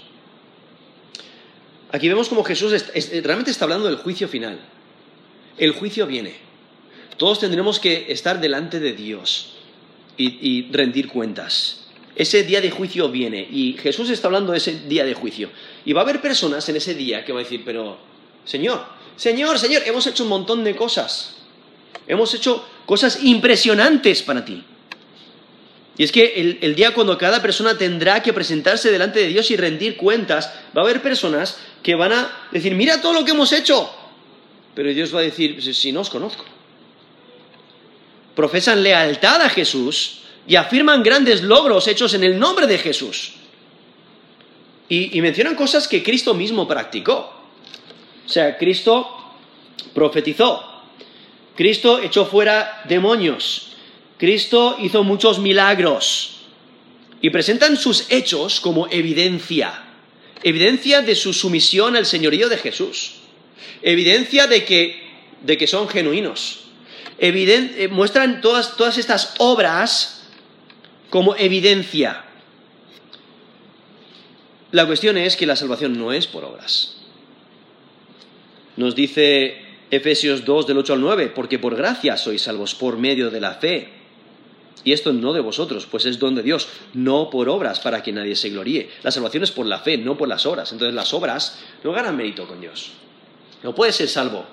Aquí 1.92 2.10
vemos 2.10 2.28
como 2.28 2.44
Jesús 2.44 2.74
realmente 3.24 3.52
está 3.52 3.66
hablando 3.66 3.86
del 3.86 3.98
juicio 3.98 4.28
final. 4.28 4.60
El 5.58 5.72
juicio 5.72 6.08
viene. 6.08 6.34
Todos 7.18 7.40
tendremos 7.40 7.80
que 7.80 8.12
estar 8.12 8.42
delante 8.42 8.80
de 8.80 8.94
Dios 8.94 9.54
y 10.18 10.72
rendir 10.72 11.08
cuentas. 11.08 11.84
Ese 12.16 12.44
día 12.44 12.62
de 12.62 12.70
juicio 12.70 13.10
viene 13.10 13.48
y 13.50 13.74
Jesús 13.74 14.10
está 14.12 14.28
hablando 14.28 14.52
de 14.52 14.60
ese 14.60 14.82
día 14.88 15.04
de 15.04 15.16
juicio. 15.16 15.50
Y 15.84 15.94
va 15.94 16.02
a 16.02 16.04
haber 16.04 16.22
personas 16.22 16.68
en 16.70 16.76
ese 16.76 16.94
día 16.94 17.26
que 17.26 17.32
van 17.32 17.42
a 17.42 17.44
decir, 17.44 17.64
pero, 17.66 17.98
Señor, 18.46 18.86
Señor, 19.16 19.58
Señor, 19.58 19.82
hemos 19.86 20.06
hecho 20.06 20.24
un 20.24 20.30
montón 20.30 20.64
de 20.64 20.76
cosas. 20.76 21.38
Hemos 22.08 22.34
hecho 22.36 22.68
cosas 22.86 23.24
impresionantes 23.24 24.22
para 24.22 24.46
ti. 24.46 24.64
Y 25.98 26.04
es 26.04 26.12
que 26.12 26.34
el, 26.36 26.60
el, 26.62 26.76
día 26.76 26.94
cuando 26.94 27.18
cada 27.18 27.42
persona 27.42 27.78
tendrá 27.78 28.22
que 28.22 28.34
presentarse 28.34 28.92
delante 28.92 29.20
de 29.20 29.28
Dios 29.28 29.50
y 29.52 29.58
rendir 29.58 29.96
cuentas, 29.98 30.52
va 30.76 30.82
a 30.82 30.86
haber 30.86 31.02
personas 31.02 31.58
que 31.82 31.96
van 31.96 32.12
a 32.12 32.48
decir, 32.52 32.74
mira 32.76 33.02
todo 33.02 33.14
lo 33.14 33.26
que 33.26 33.32
hemos 33.32 33.52
hecho. 33.54 33.92
Pero 34.76 34.90
Dios 34.94 35.14
va 35.14 35.20
a 35.20 35.24
decir, 35.24 35.62
si 35.62 35.92
no 35.92 36.02
os 36.02 36.10
conozco. 36.10 36.46
Profesan 38.36 38.82
lealtad 38.82 39.42
a 39.42 39.50
Jesús, 39.50 40.24
y 40.48 40.56
afirman 40.56 41.04
grandes 41.04 41.42
logros 41.42 41.88
hechos 41.88 42.14
en 42.14 42.24
el 42.24 42.38
nombre 42.38 42.68
de 42.68 42.78
Jesús. 42.78 43.34
Y, 44.90 45.20
mencionan 45.22 45.56
cosas 45.56 45.88
que 45.88 46.04
Cristo 46.04 46.34
mismo 46.34 46.68
practicó. 46.68 47.34
O 48.26 48.30
sea, 48.30 48.58
Cristo 48.58 49.34
profetizó, 49.94 50.84
Cristo 51.56 52.00
echó 52.00 52.26
fuera 52.26 52.84
demonios, 52.88 53.72
Cristo 54.18 54.78
hizo 54.80 55.04
muchos 55.04 55.40
milagros 55.40 56.42
y 57.22 57.32
presentan 57.32 57.76
sus 57.76 58.10
hechos 58.12 58.60
como 58.60 58.88
evidencia, 58.88 59.84
evidencia 60.44 61.02
de 61.02 61.16
su 61.16 61.34
sumisión 61.34 61.96
al 61.96 62.06
señorío 62.06 62.48
de 62.48 62.58
Jesús, 62.58 63.16
evidencia 63.82 64.48
de 64.48 64.66
que, 64.66 65.02
de 65.42 65.58
que 65.58 65.68
son 65.68 65.88
genuinos, 65.88 66.64
eh, 67.18 67.88
muestran 67.92 68.42
todas, 68.42 68.76
todas 68.76 68.98
estas 68.98 69.36
obras 69.38 70.28
como 71.10 71.36
evidencia. 71.36 72.26
La 74.72 74.86
cuestión 74.88 75.18
es 75.18 75.36
que 75.36 75.46
la 75.46 75.56
salvación 75.56 75.98
no 75.98 76.12
es 76.12 76.26
por 76.26 76.44
obras. 76.44 76.98
Nos 78.76 78.96
dice 78.96 79.62
Efesios 79.92 80.44
2 80.46 80.66
del 80.66 80.80
8 80.80 80.94
al 80.94 81.02
9, 81.02 81.32
porque 81.36 81.60
por 81.60 81.76
gracia 81.76 82.18
sois 82.18 82.42
salvos 82.42 82.74
por 82.74 82.98
medio 82.98 83.30
de 83.30 83.40
la 83.40 83.54
fe. 83.54 83.90
Y 84.84 84.92
esto 84.92 85.14
no 85.14 85.32
de 85.32 85.40
vosotros, 85.40 85.86
pues 85.86 86.06
es 86.06 86.18
don 86.20 86.36
de 86.36 86.42
Dios, 86.42 86.68
no 86.94 87.30
por 87.30 87.48
obras 87.48 87.80
para 87.80 88.02
que 88.02 88.12
nadie 88.12 88.36
se 88.36 88.50
gloríe. 88.50 88.90
La 89.04 89.12
salvación 89.12 89.44
es 89.44 89.52
por 89.52 89.68
la 89.68 89.80
fe, 89.80 89.98
no 89.98 90.18
por 90.18 90.28
las 90.28 90.46
obras. 90.46 90.72
Entonces 90.72 90.96
las 90.96 91.14
obras 91.14 91.60
no 91.84 91.92
ganan 91.92 92.18
mérito 92.18 92.48
con 92.48 92.60
Dios. 92.60 92.92
No 93.64 93.74
puedes 93.74 93.96
ser 93.96 94.10
salvo 94.10 94.46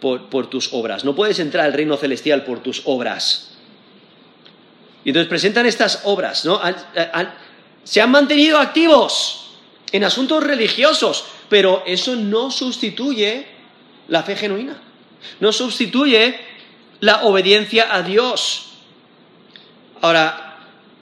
por, 0.00 0.50
tus 0.50 0.72
obras, 0.72 1.04
no 1.04 1.14
puedes 1.14 1.38
entrar 1.38 1.64
al 1.64 1.72
reino 1.72 1.96
celestial 1.96 2.44
por 2.44 2.60
tus 2.62 2.82
obras. 2.84 3.52
Y 5.04 5.10
entonces 5.10 5.28
presentan 5.28 5.64
estas 5.64 6.02
obras, 6.04 6.44
¿no? 6.44 6.60
se 7.84 8.00
han 8.02 8.10
mantenido 8.10 8.58
activos 8.58 9.46
en 9.92 10.04
asuntos 10.04 10.44
religiosos, 10.44 11.24
pero 11.48 11.82
eso 11.86 12.16
no 12.16 12.50
sustituye 12.50 13.46
la 14.08 14.22
fe 14.22 14.36
genuina, 14.36 14.76
no 15.40 15.52
sustituye 15.52 16.38
la 17.00 17.24
obediencia 17.24 17.94
a 17.94 18.02
Dios. 18.02 18.72
Ahora, 20.02 20.58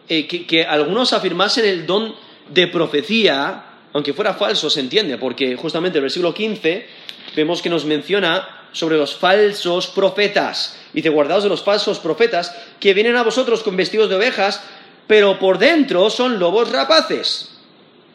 eh, 0.09 0.27
que, 0.27 0.47
que 0.47 0.65
algunos 0.65 1.12
afirmasen 1.12 1.65
el 1.65 1.87
don 1.87 2.15
de 2.49 2.69
profecía, 2.69 3.65
aunque 3.93 4.12
fuera 4.12 4.35
falso, 4.35 4.71
se 4.71 4.81
entiende, 4.81 5.19
porque 5.19 5.57
justamente 5.57 5.99
el 5.99 6.03
versículo 6.03 6.35
15 6.35 7.01
vemos 7.35 7.62
que 7.62 7.71
nos 7.71 7.85
menciona 7.85 8.49
sobre 8.73 8.97
los 8.97 9.15
falsos 9.15 9.87
profetas. 9.89 10.77
Dice, 10.93 11.09
guardaos 11.09 11.43
de 11.43 11.49
los 11.49 11.62
falsos 11.62 11.99
profetas 11.99 12.55
que 12.81 12.95
vienen 12.95 13.17
a 13.17 13.23
vosotros 13.23 13.62
con 13.62 13.77
vestidos 13.77 14.09
de 14.09 14.17
ovejas, 14.17 14.62
pero 15.07 15.39
por 15.39 15.59
dentro 15.59 16.11
son 16.11 16.39
lobos 16.39 16.71
rapaces. 16.71 17.59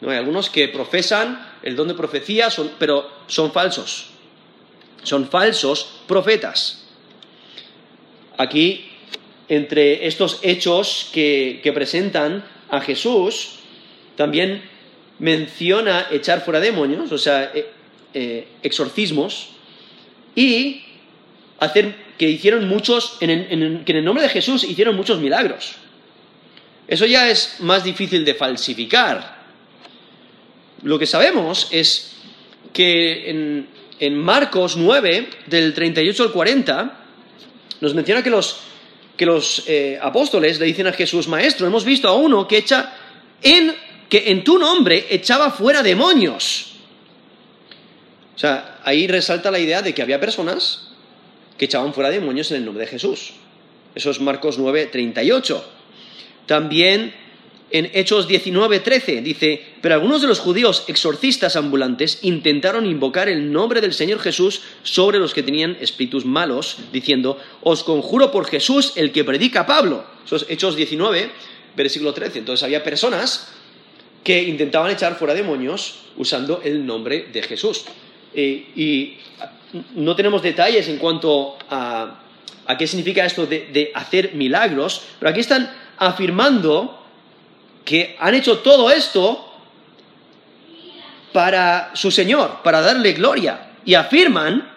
No 0.00 0.10
hay 0.10 0.18
algunos 0.18 0.50
que 0.50 0.68
profesan 0.68 1.46
el 1.62 1.74
don 1.74 1.88
de 1.88 1.94
profecía, 1.94 2.48
pero 2.78 3.10
son 3.26 3.52
falsos. 3.52 4.10
Son 5.02 5.28
falsos 5.28 6.02
profetas. 6.06 6.84
Aquí, 8.36 8.90
entre 9.48 10.06
estos 10.06 10.38
hechos 10.42 11.10
que, 11.12 11.60
que 11.62 11.72
presentan 11.72 12.44
a 12.70 12.80
Jesús, 12.80 13.58
también 14.16 14.62
menciona 15.18 16.06
echar 16.10 16.44
fuera 16.44 16.60
demonios, 16.60 17.10
o 17.10 17.18
sea, 17.18 17.52
eh, 18.14 18.48
exorcismos, 18.62 19.50
y 20.34 20.82
hacer 21.58 21.94
que 22.16 22.28
hicieron 22.28 22.68
muchos, 22.68 23.16
que 23.18 23.24
en 23.24 23.84
el 23.86 24.04
nombre 24.04 24.22
de 24.22 24.28
Jesús 24.28 24.64
hicieron 24.64 24.96
muchos 24.96 25.20
milagros. 25.20 25.76
Eso 26.88 27.04
ya 27.04 27.28
es 27.28 27.56
más 27.60 27.84
difícil 27.84 28.24
de 28.24 28.34
falsificar. 28.34 29.36
Lo 30.82 30.98
que 30.98 31.06
sabemos 31.06 31.68
es 31.70 32.14
que 32.72 33.28
en, 34.00 34.16
Marcos 34.16 34.76
9, 34.76 35.28
del 35.46 35.74
38 35.74 36.22
al 36.22 36.32
40, 36.32 37.00
nos 37.80 37.94
menciona 37.94 38.22
que 38.22 38.30
los, 38.30 38.60
que 39.16 39.26
los 39.26 39.64
eh, 39.66 39.98
apóstoles 40.00 40.58
le 40.58 40.66
dicen 40.66 40.86
a 40.86 40.92
Jesús, 40.92 41.28
Maestro, 41.28 41.66
hemos 41.66 41.84
visto 41.84 42.08
a 42.08 42.14
uno 42.14 42.48
que 42.48 42.58
echa 42.58 42.94
en, 43.42 43.74
que 44.08 44.30
en 44.30 44.42
tu 44.42 44.58
nombre 44.58 45.06
echaba 45.10 45.50
fuera 45.50 45.82
demonios. 45.82 46.67
O 48.38 48.40
sea, 48.40 48.78
ahí 48.84 49.08
resalta 49.08 49.50
la 49.50 49.58
idea 49.58 49.82
de 49.82 49.92
que 49.92 50.00
había 50.00 50.20
personas 50.20 50.90
que 51.58 51.64
echaban 51.64 51.92
fuera 51.92 52.08
demonios 52.08 52.52
en 52.52 52.58
el 52.58 52.64
nombre 52.64 52.84
de 52.84 52.90
Jesús. 52.92 53.32
Eso 53.96 54.12
es 54.12 54.20
Marcos 54.20 54.58
9, 54.60 54.86
38. 54.86 55.64
También 56.46 57.12
en 57.72 57.90
Hechos 57.94 58.28
19:13 58.28 59.24
dice, 59.24 59.66
pero 59.80 59.96
algunos 59.96 60.22
de 60.22 60.28
los 60.28 60.38
judíos 60.38 60.84
exorcistas 60.86 61.56
ambulantes 61.56 62.20
intentaron 62.22 62.86
invocar 62.86 63.28
el 63.28 63.50
nombre 63.50 63.80
del 63.80 63.92
Señor 63.92 64.20
Jesús 64.20 64.60
sobre 64.84 65.18
los 65.18 65.34
que 65.34 65.42
tenían 65.42 65.76
espíritus 65.80 66.24
malos, 66.24 66.76
diciendo, 66.92 67.40
os 67.62 67.82
conjuro 67.82 68.30
por 68.30 68.46
Jesús 68.46 68.92
el 68.94 69.10
que 69.10 69.24
predica 69.24 69.66
Pablo. 69.66 70.04
Eso 70.24 70.36
es 70.36 70.46
Hechos 70.48 70.76
19, 70.76 71.28
versículo 71.74 72.14
13. 72.14 72.38
Entonces 72.38 72.62
había 72.62 72.84
personas 72.84 73.48
que 74.22 74.44
intentaban 74.44 74.92
echar 74.92 75.18
fuera 75.18 75.34
demonios 75.34 76.04
usando 76.16 76.62
el 76.62 76.86
nombre 76.86 77.26
de 77.32 77.42
Jesús. 77.42 77.84
Y 78.42 79.18
no 79.94 80.16
tenemos 80.16 80.42
detalles 80.42 80.88
en 80.88 80.98
cuanto 80.98 81.56
a, 81.70 82.20
qué 82.78 82.86
significa 82.86 83.24
esto 83.24 83.46
de 83.46 83.90
hacer 83.94 84.34
milagros, 84.34 85.02
pero 85.18 85.30
aquí 85.30 85.40
están 85.40 85.70
afirmando 85.98 87.02
que 87.84 88.16
han 88.20 88.34
hecho 88.34 88.58
todo 88.58 88.90
esto 88.90 89.48
para 91.32 91.90
su 91.94 92.10
Señor, 92.10 92.62
para 92.62 92.80
darle 92.80 93.12
gloria. 93.12 93.70
Y 93.84 93.94
afirman 93.94 94.70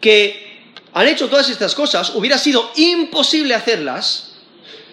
que 0.00 0.72
han 0.92 1.08
hecho 1.08 1.28
todas 1.28 1.48
estas 1.48 1.74
cosas, 1.74 2.14
hubiera 2.14 2.38
sido 2.38 2.70
imposible 2.76 3.54
hacerlas 3.54 4.34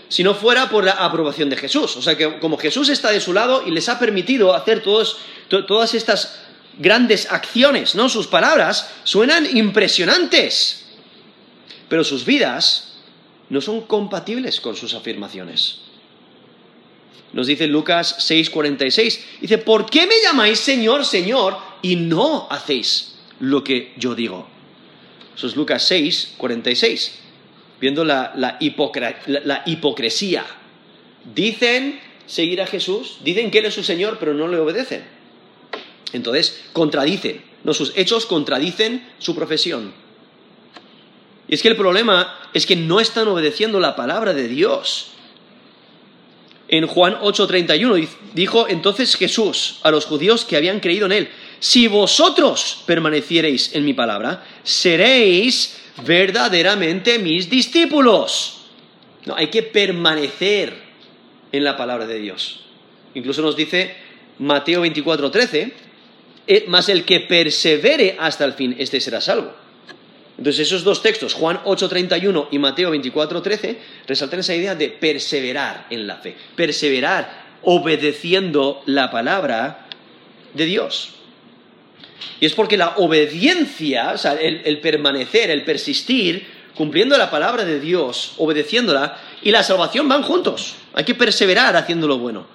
si 0.07 0.23
no 0.23 0.33
fuera 0.33 0.69
por 0.69 0.83
la 0.83 0.93
aprobación 0.93 1.49
de 1.49 1.57
Jesús. 1.57 1.95
O 1.97 2.01
sea 2.01 2.17
que 2.17 2.39
como 2.39 2.57
Jesús 2.57 2.89
está 2.89 3.11
de 3.11 3.19
su 3.21 3.33
lado 3.33 3.63
y 3.65 3.71
les 3.71 3.89
ha 3.89 3.99
permitido 3.99 4.55
hacer 4.55 4.81
todas 4.81 5.93
estas 5.93 6.39
grandes 6.77 7.31
acciones, 7.31 7.95
¿no? 7.95 8.09
Sus 8.09 8.27
palabras 8.27 8.89
suenan 9.03 9.45
impresionantes, 9.57 10.85
pero 11.87 12.03
sus 12.03 12.25
vidas 12.25 12.97
no 13.49 13.61
son 13.61 13.81
compatibles 13.81 14.61
con 14.61 14.75
sus 14.75 14.93
afirmaciones. 14.93 15.79
Nos 17.33 17.47
dice 17.47 17.67
Lucas 17.67 18.17
6:46, 18.29 19.19
dice, 19.41 19.57
¿por 19.59 19.89
qué 19.89 20.07
me 20.07 20.15
llamáis 20.23 20.59
Señor, 20.59 21.05
Señor 21.05 21.57
y 21.81 21.95
no 21.95 22.47
hacéis 22.49 23.15
lo 23.39 23.63
que 23.63 23.93
yo 23.97 24.15
digo? 24.15 24.47
Eso 25.35 25.47
es 25.47 25.55
Lucas 25.55 25.89
6:46, 25.91 27.11
viendo 27.79 28.03
la, 28.03 28.33
la, 28.35 28.57
la 29.45 29.63
hipocresía. 29.65 30.45
Dicen 31.35 31.99
seguir 32.25 32.61
a 32.61 32.67
Jesús, 32.67 33.17
dicen 33.23 33.51
que 33.51 33.59
Él 33.59 33.65
es 33.65 33.73
su 33.73 33.83
Señor, 33.83 34.17
pero 34.19 34.33
no 34.33 34.47
le 34.47 34.57
obedecen. 34.57 35.18
Entonces, 36.13 36.61
contradicen, 36.73 37.43
no, 37.63 37.73
sus 37.73 37.93
hechos 37.95 38.25
contradicen 38.25 39.07
su 39.19 39.35
profesión. 39.35 39.93
Y 41.47 41.55
es 41.55 41.61
que 41.61 41.67
el 41.67 41.75
problema 41.75 42.37
es 42.53 42.65
que 42.65 42.75
no 42.75 42.99
están 42.99 43.27
obedeciendo 43.27 43.79
la 43.79 43.95
palabra 43.95 44.33
de 44.33 44.47
Dios. 44.47 45.11
En 46.67 46.85
Juan 46.85 47.17
8:31 47.21 48.07
dijo 48.35 48.67
entonces 48.69 49.15
Jesús 49.15 49.79
a 49.81 49.89
los 49.89 50.05
judíos 50.05 50.45
que 50.45 50.55
habían 50.55 50.79
creído 50.79 51.07
en 51.07 51.11
él, 51.11 51.29
si 51.59 51.87
vosotros 51.87 52.83
permaneciereis 52.85 53.75
en 53.75 53.83
mi 53.83 53.93
palabra, 53.93 54.45
seréis 54.63 55.77
verdaderamente 56.05 57.17
mis 57.17 57.49
discípulos. 57.49 58.67
No, 59.25 59.35
hay 59.35 59.47
que 59.47 59.63
permanecer 59.63 60.73
en 61.51 61.63
la 61.63 61.75
palabra 61.75 62.05
de 62.05 62.19
Dios. 62.19 62.61
Incluso 63.15 63.41
nos 63.41 63.55
dice 63.55 63.95
Mateo 64.37 64.81
24:13, 64.85 65.57
eh, 65.57 65.73
más 66.67 66.89
el 66.89 67.05
que 67.05 67.19
persevere 67.21 68.17
hasta 68.19 68.45
el 68.45 68.53
fin, 68.53 68.75
este 68.79 68.99
será 68.99 69.21
salvo. 69.21 69.53
Entonces 70.37 70.67
esos 70.67 70.83
dos 70.83 71.01
textos, 71.01 71.33
Juan 71.33 71.59
8:31 71.65 72.47
y 72.51 72.59
Mateo 72.59 72.91
24:13, 72.91 73.77
resaltan 74.07 74.39
esa 74.39 74.55
idea 74.55 74.73
de 74.73 74.89
perseverar 74.89 75.85
en 75.89 76.07
la 76.07 76.15
fe, 76.15 76.35
perseverar 76.55 77.49
obedeciendo 77.61 78.81
la 78.85 79.11
palabra 79.11 79.87
de 80.53 80.65
Dios. 80.65 81.09
Y 82.39 82.45
es 82.45 82.53
porque 82.53 82.77
la 82.77 82.95
obediencia, 82.97 84.11
o 84.13 84.17
sea, 84.17 84.33
el, 84.33 84.61
el 84.63 84.79
permanecer, 84.79 85.51
el 85.51 85.65
persistir, 85.65 86.47
cumpliendo 86.73 87.17
la 87.17 87.29
palabra 87.29 87.65
de 87.65 87.81
Dios, 87.81 88.33
obedeciéndola, 88.37 89.17
y 89.43 89.51
la 89.51 89.63
salvación 89.63 90.07
van 90.07 90.23
juntos. 90.23 90.75
Hay 90.93 91.03
que 91.03 91.15
perseverar 91.15 91.75
haciendo 91.75 92.07
lo 92.07 92.17
bueno. 92.17 92.47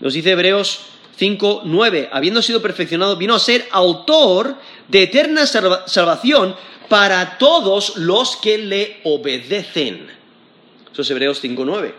Nos 0.00 0.14
dice 0.14 0.32
Hebreos 0.32 0.80
5, 1.16 1.62
9, 1.64 2.10
habiendo 2.12 2.42
sido 2.42 2.60
perfeccionado, 2.60 3.16
vino 3.16 3.34
a 3.34 3.38
ser 3.38 3.66
autor 3.70 4.56
de 4.88 5.02
eterna 5.02 5.46
salvación 5.46 6.54
para 6.88 7.38
todos 7.38 7.96
los 7.96 8.36
que 8.36 8.58
le 8.58 9.00
obedecen. 9.04 10.08
Eso 10.92 11.02
es 11.02 11.10
Hebreos 11.10 11.42
5.9. 11.42 11.92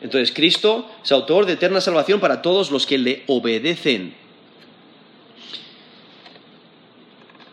Entonces 0.00 0.32
Cristo 0.32 0.90
es 1.02 1.12
autor 1.12 1.46
de 1.46 1.54
eterna 1.54 1.80
salvación 1.80 2.20
para 2.20 2.40
todos 2.40 2.70
los 2.70 2.86
que 2.86 2.98
le 2.98 3.24
obedecen. 3.26 4.14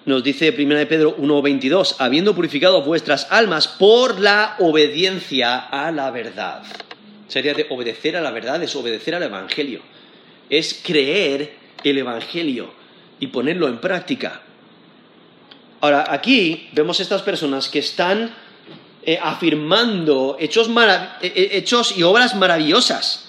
Nos 0.06 0.24
dice 0.24 0.54
1 0.56 0.76
de 0.76 0.86
Pedro 0.86 1.18
1.22, 1.18 1.96
habiendo 1.98 2.36
purificado 2.36 2.84
vuestras 2.84 3.28
almas 3.32 3.68
por 3.68 4.20
la 4.20 4.56
obediencia 4.60 5.58
a 5.58 5.92
la 5.92 6.12
verdad. 6.12 6.62
Sería 7.28 7.56
de 7.56 7.66
obedecer 7.72 8.16
a 8.16 8.22
la 8.22 8.30
verdad, 8.30 8.62
es 8.62 8.76
obedecer 8.76 9.16
al 9.16 9.24
Evangelio. 9.24 9.82
Es 10.50 10.82
creer 10.84 11.56
el 11.84 11.98
Evangelio 11.98 12.74
y 13.20 13.28
ponerlo 13.28 13.68
en 13.68 13.80
práctica. 13.80 14.42
Ahora, 15.82 16.06
aquí 16.10 16.70
vemos 16.74 17.00
estas 17.00 17.22
personas 17.22 17.70
que 17.70 17.80
están 17.80 18.34
eh, 19.04 19.20
afirmando 19.22 20.36
eh, 20.40 20.50
eh, 21.22 21.50
hechos, 21.52 21.96
y 21.96 22.02
obras 22.02 22.36
maravillosas. 22.36 23.26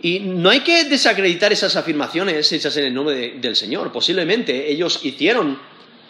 Y 0.00 0.20
no 0.20 0.48
hay 0.48 0.60
que 0.60 0.84
desacreditar 0.84 1.52
esas 1.52 1.76
afirmaciones 1.76 2.50
hechas 2.52 2.76
en 2.78 2.84
el 2.84 2.94
nombre 2.94 3.34
del 3.38 3.56
Señor. 3.56 3.92
Posiblemente 3.92 4.70
ellos 4.70 5.00
hicieron 5.02 5.58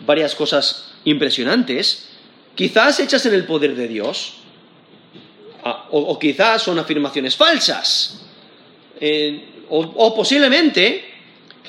varias 0.07 0.35
cosas 0.35 0.93
impresionantes, 1.05 2.11
quizás 2.55 3.01
hechas 3.01 3.25
en 3.27 3.35
el 3.35 3.45
poder 3.45 3.75
de 3.75 3.89
Dios, 3.89 4.35
ah, 5.65 5.89
o, 5.91 6.17
quizás 6.19 6.63
son 6.63 6.79
afirmaciones 6.79 7.35
falsas, 7.35 8.28
o 9.69 10.15
posiblemente 10.15 11.05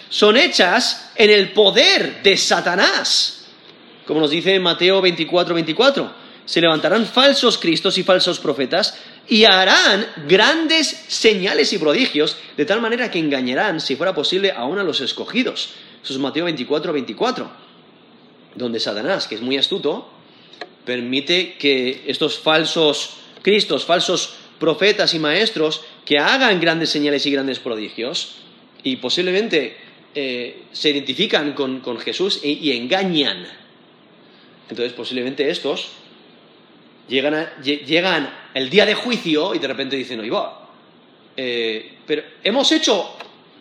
son 0.10 0.38
hechas 0.38 1.12
en 1.16 1.30
el 1.30 1.52
poder 1.52 2.24
de 2.24 2.36
Satanás. 2.38 3.46
Como 4.06 4.22
nos 4.22 4.32
dice 4.32 4.60
Mateo 4.60 5.02
24, 5.02 5.54
24. 5.54 6.30
Se 6.46 6.62
levantarán 6.62 7.06
falsos 7.06 7.60
cristos 7.60 7.98
y 8.00 8.04
falsos 8.04 8.40
profetas 8.40 8.98
y 9.28 9.44
harán 9.44 10.08
grandes 10.28 10.88
señales 11.08 11.72
y 11.74 11.78
prodigios, 11.78 12.38
de 12.58 12.66
tal 12.66 12.82
manera 12.82 13.12
que 13.12 13.20
engañarán, 13.20 13.80
si 13.80 13.96
fuera 13.96 14.16
posible, 14.16 14.52
aún 14.52 14.80
a 14.80 14.84
los 14.84 15.00
escogidos. 15.00 15.70
Eso 16.04 16.14
es 16.14 16.20
Mateo 16.20 16.46
24, 16.46 16.92
24. 16.92 17.52
Donde 18.56 18.80
Satanás, 18.80 19.28
que 19.28 19.36
es 19.36 19.42
muy 19.42 19.58
astuto, 19.58 20.10
permite 20.86 21.56
que 21.60 22.06
estos 22.08 22.40
falsos 22.40 23.12
cristos, 23.44 23.86
falsos 23.86 24.34
profetas 24.60 25.14
y 25.14 25.20
maestros, 25.20 25.84
que 26.06 26.20
hagan 26.20 26.60
grandes 26.60 26.90
señales 26.90 27.26
y 27.26 27.32
grandes 27.32 27.60
prodigios, 27.60 28.36
y 28.84 28.98
posiblemente 28.98 29.78
eh, 30.16 30.64
se 30.72 30.90
identifican 30.90 31.54
con, 31.54 31.98
Jesús 32.00 32.42
y, 32.44 32.72
engañan. 32.72 33.48
Entonces 34.70 34.94
posiblemente 34.94 35.50
estos 35.50 35.90
llegan, 37.08 37.50
llegan, 37.64 38.34
el 38.54 38.70
día 38.70 38.86
de 38.86 38.94
juicio 38.96 39.56
y 39.56 39.60
de 39.60 39.68
repente 39.68 39.96
dicen, 39.96 40.20
oye, 40.20 40.32
eh, 41.38 41.98
pero 42.06 42.24
hemos 42.44 42.72
hecho 42.72 43.16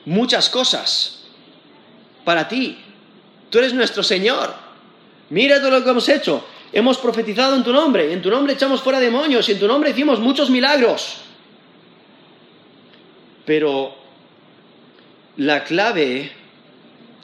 muchas 0.07 0.49
cosas 0.49 1.29
para 2.25 2.49
ti. 2.49 2.79
Tú 3.51 3.59
eres 3.59 3.73
nuestro 3.75 4.03
Señor. 4.03 4.55
Mira 5.31 5.61
todo 5.61 5.71
lo 5.71 5.85
que 5.85 5.91
hemos 5.91 6.09
hecho. 6.09 6.45
Hemos 6.73 6.99
profetizado 6.99 7.57
en 7.57 7.65
tu 7.65 7.73
nombre, 7.73 8.13
en 8.13 8.21
tu 8.21 8.31
nombre 8.31 8.53
echamos 8.53 8.83
fuera 8.83 9.01
demonios, 9.01 9.49
y 9.49 9.53
en 9.53 9.59
tu 9.59 9.67
nombre 9.67 9.91
hicimos 9.91 10.21
muchos 10.21 10.51
milagros. 10.51 11.17
Pero 13.47 13.97
la 15.37 15.65
clave 15.65 16.33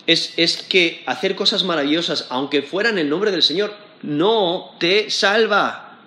es, 0.07 0.33
es 0.39 0.63
que 0.63 1.03
hacer 1.07 1.35
cosas 1.35 1.63
maravillosas, 1.63 2.27
aunque 2.31 2.63
fueran 2.63 2.95
en 2.95 3.01
el 3.01 3.11
nombre 3.11 3.31
del 3.31 3.43
Señor, 3.43 3.75
no 4.03 4.75
te 4.79 5.11
salva. 5.11 5.99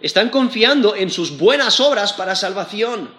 Están 0.00 0.30
confiando 0.30 0.96
en 0.96 1.10
sus 1.10 1.36
buenas 1.36 1.80
obras 1.80 2.14
para 2.14 2.34
salvación. 2.34 3.10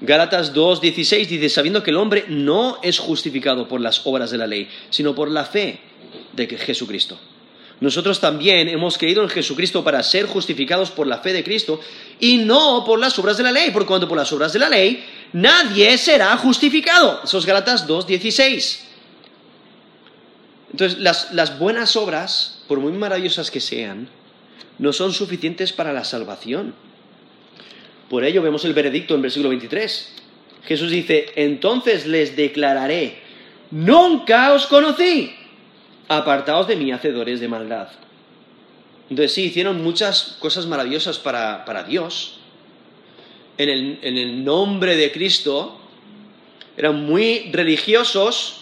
Gálatas 0.00 0.54
2.16 0.54 1.26
dice, 1.26 1.48
sabiendo 1.48 1.82
que 1.82 1.90
el 1.90 1.96
hombre 1.96 2.26
no 2.28 2.78
es 2.82 3.00
justificado 3.00 3.66
por 3.66 3.80
las 3.80 4.06
obras 4.06 4.30
de 4.30 4.38
la 4.38 4.46
ley, 4.46 4.68
sino 4.90 5.16
por 5.16 5.28
la 5.28 5.44
fe 5.44 5.80
de 6.38 6.46
Jesucristo. 6.56 7.18
Nosotros 7.80 8.20
también 8.20 8.68
hemos 8.68 8.98
creído 8.98 9.22
en 9.22 9.28
Jesucristo 9.28 9.84
para 9.84 10.02
ser 10.02 10.26
justificados 10.26 10.90
por 10.90 11.06
la 11.06 11.18
fe 11.18 11.32
de 11.32 11.44
Cristo 11.44 11.80
y 12.18 12.38
no 12.38 12.82
por 12.84 12.98
las 12.98 13.16
obras 13.18 13.36
de 13.36 13.44
la 13.44 13.52
ley, 13.52 13.70
por 13.70 13.86
cuanto 13.86 14.08
por 14.08 14.18
las 14.18 14.32
obras 14.32 14.52
de 14.52 14.58
la 14.58 14.68
ley 14.68 15.04
nadie 15.32 15.96
será 15.98 16.36
justificado. 16.38 17.20
Eso 17.22 17.38
es 17.38 17.46
Gálatas 17.46 17.86
2.16. 17.86 18.80
Entonces, 20.72 20.98
las, 20.98 21.32
las 21.32 21.58
buenas 21.58 21.96
obras, 21.96 22.62
por 22.66 22.80
muy 22.80 22.92
maravillosas 22.92 23.50
que 23.50 23.60
sean, 23.60 24.08
no 24.78 24.92
son 24.92 25.12
suficientes 25.12 25.72
para 25.72 25.92
la 25.92 26.04
salvación. 26.04 26.74
Por 28.10 28.24
ello 28.24 28.42
vemos 28.42 28.64
el 28.64 28.74
veredicto 28.74 29.14
en 29.14 29.22
versículo 29.22 29.50
23. 29.50 30.14
Jesús 30.64 30.90
dice, 30.90 31.32
entonces 31.36 32.06
les 32.06 32.36
declararé, 32.36 33.18
nunca 33.70 34.52
os 34.52 34.66
conocí, 34.66 35.34
apartaos 36.08 36.66
de 36.66 36.76
mí, 36.76 36.90
hacedores 36.90 37.40
de 37.40 37.48
maldad. 37.48 37.88
Entonces 39.10 39.32
sí, 39.32 39.44
hicieron 39.44 39.82
muchas 39.82 40.36
cosas 40.38 40.66
maravillosas 40.66 41.18
para, 41.18 41.64
para 41.64 41.84
Dios. 41.84 42.40
En 43.56 43.68
el, 43.68 43.98
en 44.02 44.18
el 44.18 44.44
nombre 44.44 44.96
de 44.96 45.10
Cristo, 45.12 45.78
eran 46.76 47.04
muy 47.04 47.50
religiosos, 47.52 48.60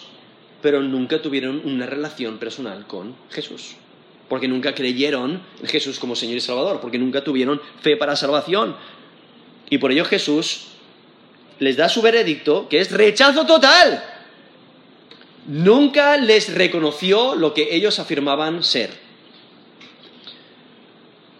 pero 0.61 0.81
nunca 0.81 1.21
tuvieron 1.21 1.61
una 1.65 1.85
relación 1.85 2.37
personal 2.37 2.87
con 2.87 3.15
Jesús. 3.29 3.75
Porque 4.27 4.47
nunca 4.47 4.73
creyeron 4.73 5.41
en 5.61 5.67
Jesús 5.67 5.99
como 5.99 6.15
Señor 6.15 6.37
y 6.37 6.41
Salvador, 6.41 6.79
porque 6.81 6.97
nunca 6.97 7.23
tuvieron 7.23 7.61
fe 7.81 7.95
para 7.95 8.15
salvación. 8.15 8.75
Y 9.69 9.77
por 9.77 9.91
ello 9.91 10.05
Jesús 10.05 10.67
les 11.59 11.77
da 11.77 11.89
su 11.89 12.01
veredicto, 12.01 12.67
que 12.69 12.79
es 12.79 12.91
rechazo 12.91 13.45
total. 13.45 14.03
Nunca 15.47 16.17
les 16.17 16.53
reconoció 16.53 17.35
lo 17.35 17.53
que 17.53 17.73
ellos 17.73 17.99
afirmaban 17.99 18.63
ser. 18.63 19.07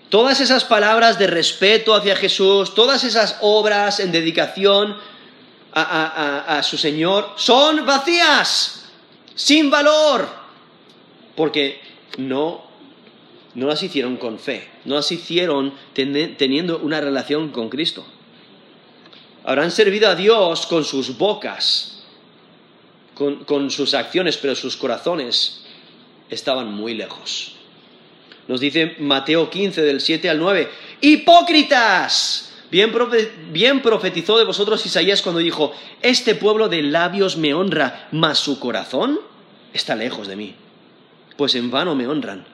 Todas 0.09 0.39
esas 0.39 0.63
palabras 0.63 1.19
de 1.19 1.27
respeto 1.27 1.93
hacia 1.93 2.15
Jesús, 2.15 2.73
todas 2.73 3.03
esas 3.03 3.37
obras 3.41 3.99
en 3.99 4.13
dedicación 4.13 4.95
a, 5.73 6.61
su 6.63 6.77
Señor, 6.77 7.33
son 7.35 7.85
vacías, 7.85 8.85
sin 9.35 9.69
valor, 9.69 10.27
porque 11.35 11.81
no, 12.17 12.63
no 13.53 13.67
las 13.67 13.83
hicieron 13.83 14.15
con 14.15 14.39
fe, 14.39 14.69
no 14.85 14.95
las 14.95 15.11
hicieron 15.11 15.73
teniendo 15.93 16.79
una 16.79 17.01
relación 17.01 17.49
con 17.49 17.67
Cristo. 17.67 18.05
Habrán 19.43 19.71
servido 19.71 20.09
a 20.09 20.15
Dios 20.15 20.65
con 20.65 20.85
sus 20.85 21.17
bocas, 21.17 21.96
con, 23.17 23.71
sus 23.71 23.93
acciones, 23.93 24.37
pero 24.37 24.55
sus 24.55 24.77
corazones 24.77 25.61
estaban 26.29 26.73
muy 26.73 26.93
lejos. 26.93 27.55
Nos 28.47 28.59
dice 28.59 28.95
Mateo 28.99 29.49
15 29.49 29.81
del 29.81 30.01
7 30.01 30.29
al 30.29 30.39
9, 30.39 30.69
hipócritas. 31.01 32.53
Bien, 32.69 32.91
bien, 33.51 33.81
profetizó 33.81 34.37
de 34.37 34.43
vosotros 34.43 34.85
Isaías 34.85 35.21
cuando 35.21 35.39
dijo, 35.39 35.73
este 36.01 36.35
pueblo 36.35 36.67
de 36.67 36.81
labios 36.81 37.37
me 37.37 37.53
honra, 37.53 38.09
mas 38.11 38.39
su 38.39 38.59
corazón 38.59 39.19
está 39.73 39.95
lejos 39.95 40.27
de 40.27 40.35
mí. 40.35 40.55
Pues 41.37 41.55
en 41.55 41.71
vano 41.71 41.95
me 41.95 42.07
honran, 42.07 42.45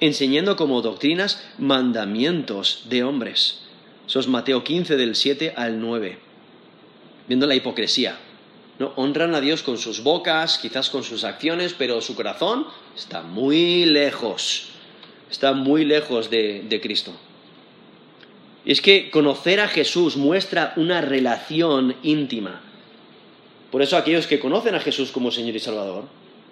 enseñando 0.00 0.56
como 0.56 0.82
doctrinas 0.82 1.42
mandamientos 1.58 2.86
de 2.88 3.02
hombres. 3.02 3.62
Eso 4.06 4.20
es 4.20 4.28
Mateo 4.28 4.62
15 4.62 4.96
del 4.96 5.16
7 5.16 5.54
al 5.56 5.80
9 5.80 6.26
viendo 7.28 7.46
la 7.46 7.54
hipocresía. 7.54 8.16
¿No? 8.78 8.92
Honran 8.96 9.34
a 9.34 9.40
Dios 9.40 9.62
con 9.62 9.78
sus 9.78 10.02
bocas, 10.02 10.58
quizás 10.58 10.90
con 10.90 11.02
sus 11.02 11.24
acciones, 11.24 11.74
pero 11.76 12.00
su 12.00 12.14
corazón 12.14 12.66
está 12.94 13.22
muy 13.22 13.84
lejos, 13.84 14.68
está 15.30 15.52
muy 15.52 15.84
lejos 15.84 16.30
de, 16.30 16.64
de 16.68 16.80
Cristo. 16.80 17.12
Y 18.64 18.72
es 18.72 18.80
que 18.80 19.10
conocer 19.10 19.60
a 19.60 19.68
Jesús 19.68 20.16
muestra 20.16 20.72
una 20.76 21.00
relación 21.00 21.96
íntima. 22.02 22.60
Por 23.70 23.82
eso 23.82 23.96
aquellos 23.96 24.26
que 24.26 24.40
conocen 24.40 24.74
a 24.74 24.80
Jesús 24.80 25.10
como 25.12 25.30
Señor 25.30 25.54
y 25.54 25.60
Salvador, 25.60 26.04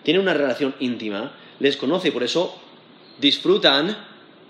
tienen 0.02 0.22
una 0.22 0.34
relación 0.34 0.74
íntima, 0.78 1.32
les 1.58 1.76
conoce 1.76 2.12
por 2.12 2.22
eso 2.22 2.60
disfrutan 3.18 3.96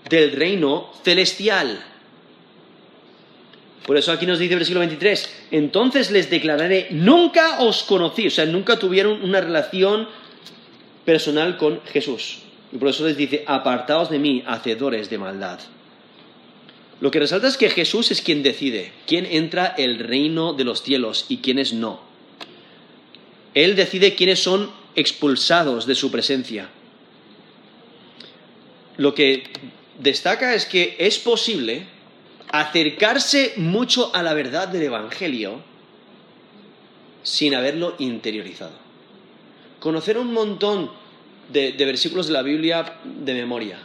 del 0.09 0.31
reino 0.31 0.91
celestial. 1.03 1.83
Por 3.85 3.97
eso 3.97 4.11
aquí 4.11 4.25
nos 4.25 4.39
dice 4.39 4.53
el 4.53 4.59
versículo 4.59 4.79
23, 4.79 5.29
entonces 5.51 6.09
les 6.09 6.29
declararé, 6.29 6.87
nunca 6.89 7.59
os 7.59 7.83
conocí, 7.83 8.27
o 8.27 8.31
sea, 8.31 8.45
nunca 8.45 8.79
tuvieron 8.79 9.23
una 9.23 9.41
relación 9.41 10.07
personal 11.05 11.57
con 11.57 11.81
Jesús. 11.83 12.39
Y 12.71 12.77
por 12.77 12.89
eso 12.89 13.05
les 13.05 13.15
dice, 13.15 13.43
apartaos 13.45 14.09
de 14.09 14.17
mí, 14.17 14.43
hacedores 14.47 15.09
de 15.09 15.17
maldad. 15.19 15.59
Lo 16.99 17.11
que 17.11 17.19
resalta 17.19 17.47
es 17.47 17.57
que 17.57 17.69
Jesús 17.69 18.09
es 18.09 18.21
quien 18.21 18.41
decide 18.41 18.91
quién 19.05 19.25
entra 19.25 19.75
el 19.77 19.99
reino 19.99 20.53
de 20.53 20.63
los 20.63 20.81
cielos 20.81 21.25
y 21.29 21.37
quiénes 21.37 21.73
no. 21.73 21.99
Él 23.53 23.75
decide 23.75 24.15
quiénes 24.15 24.39
son 24.41 24.71
expulsados 24.95 25.85
de 25.85 25.95
su 25.95 26.09
presencia. 26.09 26.69
Lo 28.97 29.13
que 29.13 29.43
destaca 29.99 30.55
es 30.55 30.65
que 30.65 30.95
es 30.97 31.19
posible 31.19 31.85
acercarse 32.59 33.53
mucho 33.57 34.15
a 34.15 34.23
la 34.23 34.33
verdad 34.33 34.67
del 34.67 34.83
Evangelio 34.83 35.61
sin 37.23 37.55
haberlo 37.55 37.95
interiorizado. 37.99 38.73
Conocer 39.79 40.17
un 40.17 40.31
montón 40.31 40.91
de, 41.51 41.73
versículos 41.77 42.27
de 42.27 42.33
la 42.33 42.41
Biblia 42.41 42.99
de 43.03 43.33
memoria. 43.33 43.79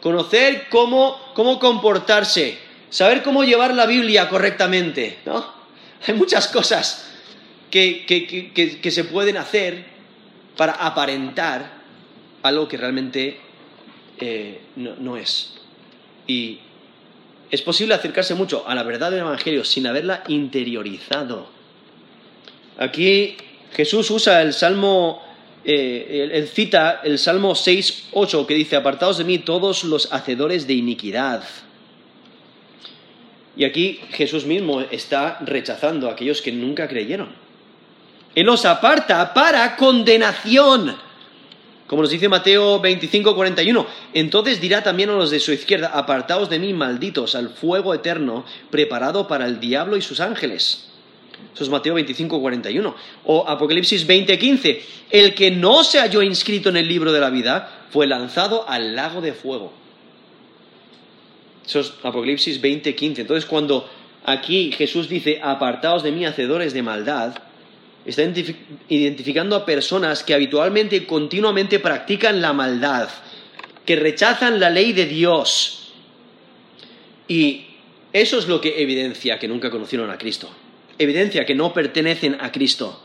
Conocer 0.00 0.66
cómo, 0.70 1.18
comportarse. 1.34 2.58
Saber 2.90 3.22
cómo 3.22 3.44
llevar 3.44 3.74
la 3.74 3.86
Biblia 3.86 4.28
correctamente. 4.28 5.18
¿no? 5.26 5.44
Hay 6.06 6.14
muchas 6.14 6.48
cosas 6.48 7.10
que, 7.70 8.80
se 8.90 9.04
pueden 9.04 9.36
hacer 9.36 9.84
para 10.56 10.72
aparentar 10.72 11.76
algo 12.42 12.68
que 12.68 12.76
realmente 12.76 13.40
eh, 14.18 14.60
no, 14.76 14.94
no 14.96 15.16
es. 15.16 15.54
Y 16.26 16.60
es 17.50 17.62
posible 17.62 17.94
acercarse 17.94 18.34
mucho 18.34 18.64
a 18.66 18.74
la 18.74 18.82
verdad 18.82 19.10
del 19.10 19.20
Evangelio 19.20 19.64
sin 19.64 19.86
haberla 19.86 20.24
interiorizado. 20.28 21.48
Aquí 22.78 23.36
Jesús 23.72 24.10
usa 24.10 24.42
el 24.42 24.52
Salmo, 24.52 25.22
eh, 25.64 26.28
él, 26.32 26.48
cita 26.48 27.00
el 27.04 27.18
Salmo 27.18 27.54
6, 27.54 28.08
8, 28.12 28.46
que 28.46 28.54
dice, 28.54 28.76
apartados 28.76 29.18
de 29.18 29.24
mí 29.24 29.38
todos 29.38 29.84
los 29.84 30.12
hacedores 30.12 30.66
de 30.66 30.74
iniquidad. 30.74 31.44
Y 33.56 33.64
aquí 33.64 34.00
Jesús 34.10 34.44
mismo 34.44 34.82
está 34.82 35.38
rechazando 35.40 36.08
a 36.08 36.12
aquellos 36.12 36.42
que 36.42 36.52
nunca 36.52 36.88
creyeron. 36.88 37.30
Él 38.34 38.44
los 38.44 38.66
aparta 38.66 39.32
para 39.32 39.76
condenación. 39.76 40.94
Como 41.86 42.02
nos 42.02 42.10
dice 42.10 42.28
Mateo 42.28 42.80
25, 42.80 43.34
41, 43.34 43.86
entonces 44.12 44.60
dirá 44.60 44.82
también 44.82 45.10
a 45.10 45.14
los 45.14 45.30
de 45.30 45.38
su 45.38 45.52
izquierda, 45.52 45.88
apartaos 45.88 46.50
de 46.50 46.58
mí, 46.58 46.72
malditos, 46.72 47.34
al 47.36 47.50
fuego 47.50 47.94
eterno 47.94 48.44
preparado 48.70 49.28
para 49.28 49.46
el 49.46 49.60
diablo 49.60 49.96
y 49.96 50.02
sus 50.02 50.18
ángeles. 50.18 50.88
Eso 51.54 51.64
es 51.64 51.70
Mateo 51.70 51.94
25, 51.94 52.40
41. 52.40 52.94
O 53.24 53.48
Apocalipsis 53.48 54.06
20, 54.06 54.38
15, 54.38 54.82
el 55.10 55.34
que 55.34 55.50
no 55.50 55.84
se 55.84 56.00
halló 56.00 56.22
inscrito 56.22 56.70
en 56.70 56.76
el 56.76 56.88
libro 56.88 57.12
de 57.12 57.20
la 57.20 57.30
vida 57.30 57.86
fue 57.90 58.06
lanzado 58.06 58.68
al 58.68 58.96
lago 58.96 59.20
de 59.20 59.32
fuego. 59.32 59.72
Eso 61.64 61.80
es 61.80 61.92
Apocalipsis 62.02 62.60
20, 62.60 62.94
15. 62.94 63.20
Entonces 63.22 63.46
cuando 63.46 63.88
aquí 64.24 64.72
Jesús 64.72 65.08
dice, 65.08 65.40
apartaos 65.42 66.02
de 66.02 66.12
mí, 66.12 66.24
hacedores 66.24 66.74
de 66.74 66.82
maldad, 66.82 67.36
está 68.06 68.22
identificando 68.88 69.56
a 69.56 69.66
personas 69.66 70.22
que 70.22 70.32
habitualmente 70.32 70.96
y 70.96 71.00
continuamente 71.00 71.80
practican 71.80 72.40
la 72.40 72.52
maldad, 72.52 73.08
que 73.84 73.96
rechazan 73.96 74.60
la 74.60 74.70
ley 74.70 74.92
de 74.92 75.06
Dios. 75.06 75.92
Y 77.28 77.66
eso 78.12 78.38
es 78.38 78.46
lo 78.46 78.60
que 78.60 78.80
evidencia 78.80 79.38
que 79.38 79.48
nunca 79.48 79.70
conocieron 79.70 80.10
a 80.10 80.18
Cristo. 80.18 80.48
Evidencia 80.98 81.44
que 81.44 81.54
no 81.54 81.74
pertenecen 81.74 82.38
a 82.40 82.52
Cristo. 82.52 83.02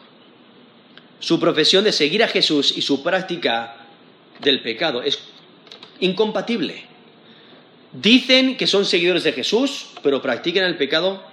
Su 1.19 1.39
profesión 1.39 1.83
de 1.83 1.91
seguir 1.91 2.23
a 2.23 2.27
Jesús 2.27 2.77
y 2.77 2.81
su 2.81 3.03
práctica 3.03 3.87
del 4.39 4.61
pecado 4.61 5.01
es 5.01 5.19
incompatible. 5.99 6.85
Dicen 7.93 8.55
que 8.55 8.67
son 8.67 8.85
seguidores 8.85 9.23
de 9.23 9.33
Jesús, 9.33 9.87
pero 10.01 10.21
practican 10.21 10.63
el 10.63 10.77
pecado 10.77 11.23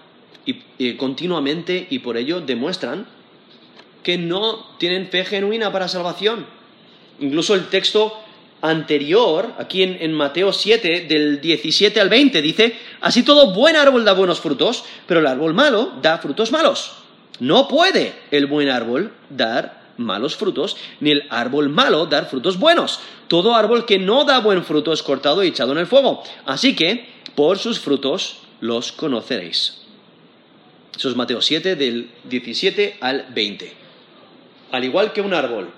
y, 0.44 0.94
continuamente 0.94 1.86
y 1.90 1.98
por 1.98 2.16
ello 2.16 2.40
demuestran 2.40 3.06
que 4.02 4.18
no 4.18 4.66
tienen 4.78 5.08
fe 5.08 5.24
genuina 5.24 5.72
para 5.72 5.88
salvación. 5.88 6.46
Incluso 7.20 7.54
el 7.54 7.68
texto 7.68 8.14
anterior, 8.60 9.54
aquí 9.58 9.82
en, 9.82 9.98
en, 10.00 10.12
Mateo 10.12 10.52
7, 10.52 11.06
del 11.08 11.40
17 11.40 12.00
al 12.00 12.08
20, 12.08 12.42
dice, 12.42 12.76
así 13.00 13.22
todo 13.22 13.52
buen 13.52 13.76
árbol 13.76 14.04
da 14.04 14.12
buenos 14.12 14.40
frutos, 14.40 14.84
pero 15.06 15.20
el 15.20 15.26
árbol 15.26 15.54
malo 15.54 15.92
da 16.02 16.18
frutos 16.18 16.52
malos. 16.52 16.92
No 17.40 17.68
puede 17.68 18.14
el 18.30 18.46
buen 18.46 18.68
árbol 18.68 19.12
dar 19.30 19.78
malos 19.96 20.36
frutos, 20.36 20.76
ni 21.00 21.10
el 21.10 21.24
árbol 21.30 21.68
malo 21.68 22.06
dar 22.06 22.28
frutos 22.28 22.58
buenos. 22.58 23.00
Todo 23.28 23.54
árbol 23.54 23.84
que 23.84 23.98
no 23.98 24.24
da 24.24 24.40
buen 24.40 24.64
fruto 24.64 24.92
es 24.92 25.02
cortado 25.02 25.44
y 25.44 25.48
echado 25.48 25.72
en 25.72 25.78
el 25.78 25.86
fuego. 25.86 26.22
Así 26.46 26.74
que, 26.74 27.08
por 27.34 27.58
sus 27.58 27.78
frutos 27.78 28.38
los 28.60 28.90
conoceréis. 28.92 29.82
Eso 30.96 31.08
es 31.10 31.16
Mateo 31.16 31.40
7, 31.40 31.76
del 31.76 32.10
17 32.24 32.98
al 33.00 33.26
20. 33.32 33.72
Al 34.70 34.84
igual 34.84 35.12
que 35.12 35.20
un 35.20 35.34
árbol 35.34 35.70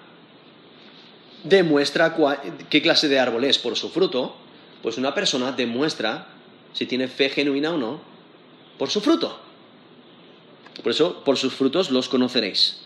demuestra 1.44 2.16
qué 2.68 2.82
clase 2.82 3.08
de 3.08 3.18
árbol 3.18 3.44
es 3.44 3.58
por 3.58 3.76
su 3.76 3.90
fruto, 3.90 4.36
pues 4.82 4.98
una 4.98 5.14
persona 5.14 5.52
demuestra 5.52 6.28
si 6.72 6.86
tiene 6.86 7.08
fe 7.08 7.30
genuina 7.30 7.72
o 7.72 7.78
no 7.78 8.00
por 8.78 8.90
su 8.90 9.00
fruto. 9.00 9.38
Por 10.82 10.92
eso, 10.92 11.22
por 11.24 11.36
sus 11.36 11.52
frutos 11.52 11.90
los 11.90 12.08
conoceréis. 12.08 12.80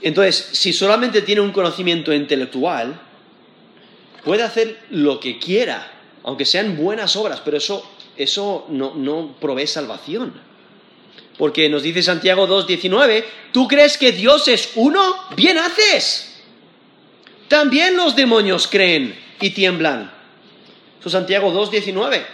Entonces, 0.00 0.50
si 0.52 0.72
solamente 0.72 1.22
tiene 1.22 1.40
un 1.40 1.52
conocimiento 1.52 2.12
intelectual, 2.12 3.00
puede 4.24 4.42
hacer 4.42 4.78
lo 4.90 5.20
que 5.20 5.38
quiera, 5.38 5.92
aunque 6.22 6.44
sean 6.44 6.76
buenas 6.76 7.16
obras, 7.16 7.40
pero 7.44 7.56
eso, 7.56 7.88
eso 8.16 8.66
no, 8.68 8.94
no 8.94 9.34
provee 9.40 9.66
salvación. 9.66 10.34
Porque 11.38 11.68
nos 11.68 11.82
dice 11.82 12.02
Santiago 12.02 12.46
2.19, 12.46 13.24
¿tú 13.52 13.66
crees 13.66 13.98
que 13.98 14.12
Dios 14.12 14.46
es 14.48 14.70
uno? 14.76 15.16
Bien 15.36 15.58
haces. 15.58 16.42
También 17.48 17.96
los 17.96 18.14
demonios 18.14 18.68
creen 18.68 19.18
y 19.40 19.50
tiemblan. 19.50 20.12
Eso 21.00 21.08
es 21.08 21.12
Santiago 21.12 21.52
2.19. 21.52 22.24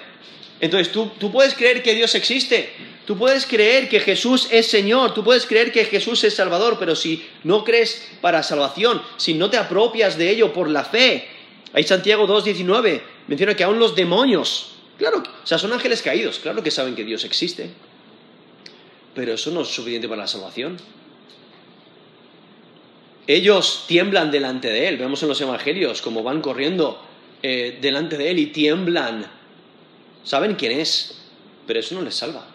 Entonces, 0.61 0.93
¿tú, 0.93 1.11
tú 1.19 1.33
puedes 1.33 1.55
creer 1.55 1.83
que 1.83 1.95
Dios 1.95 2.15
existe, 2.15 2.75
Tú 3.11 3.19
puedes 3.19 3.45
creer 3.45 3.89
que 3.89 3.99
Jesús 3.99 4.47
es 4.53 4.69
Señor, 4.69 5.15
tú 5.15 5.25
puedes 5.25 5.45
creer 5.45 5.73
que 5.73 5.85
Jesús 5.85 6.23
es 6.23 6.35
Salvador, 6.35 6.77
pero 6.79 6.95
si 6.95 7.27
no 7.43 7.65
crees 7.65 8.09
para 8.21 8.41
salvación, 8.45 9.03
si 9.17 9.35
no 9.35 9.51
te 9.51 9.57
apropias 9.57 10.17
de 10.17 10.31
ello 10.31 10.53
por 10.53 10.71
la 10.71 10.85
fe, 10.85 11.27
ahí 11.73 11.83
Santiago 11.83 12.29
2.19 12.29 13.03
menciona 13.27 13.57
que 13.57 13.65
aún 13.65 13.81
los 13.81 13.97
demonios, 13.97 14.75
claro, 14.97 15.25
o 15.25 15.45
sea, 15.45 15.59
son 15.59 15.73
ángeles 15.73 16.03
caídos, 16.03 16.39
claro 16.39 16.63
que 16.63 16.71
saben 16.71 16.95
que 16.95 17.03
Dios 17.03 17.25
existe, 17.25 17.71
pero 19.14 19.35
eso 19.35 19.51
no 19.51 19.62
es 19.62 19.68
suficiente 19.68 20.09
para 20.09 20.23
la 20.23 20.29
salvación. 20.29 20.77
Ellos 23.27 23.85
tiemblan 23.87 24.31
delante 24.31 24.68
de 24.68 24.88
Él, 24.88 24.96
vemos 24.96 25.23
en 25.23 25.29
los 25.29 25.40
evangelios 25.40 26.03
como 26.03 26.23
van 26.23 26.40
corriendo 26.40 27.01
eh, 27.42 27.79
delante 27.81 28.16
de 28.16 28.31
Él 28.31 28.38
y 28.38 28.46
tiemblan. 28.46 29.27
Saben 30.25 30.55
quién 30.57 30.73
es, 30.73 31.23
pero 31.66 31.81
eso 31.81 31.94
no 31.94 32.03
les 32.03 32.14
salva. 32.14 32.46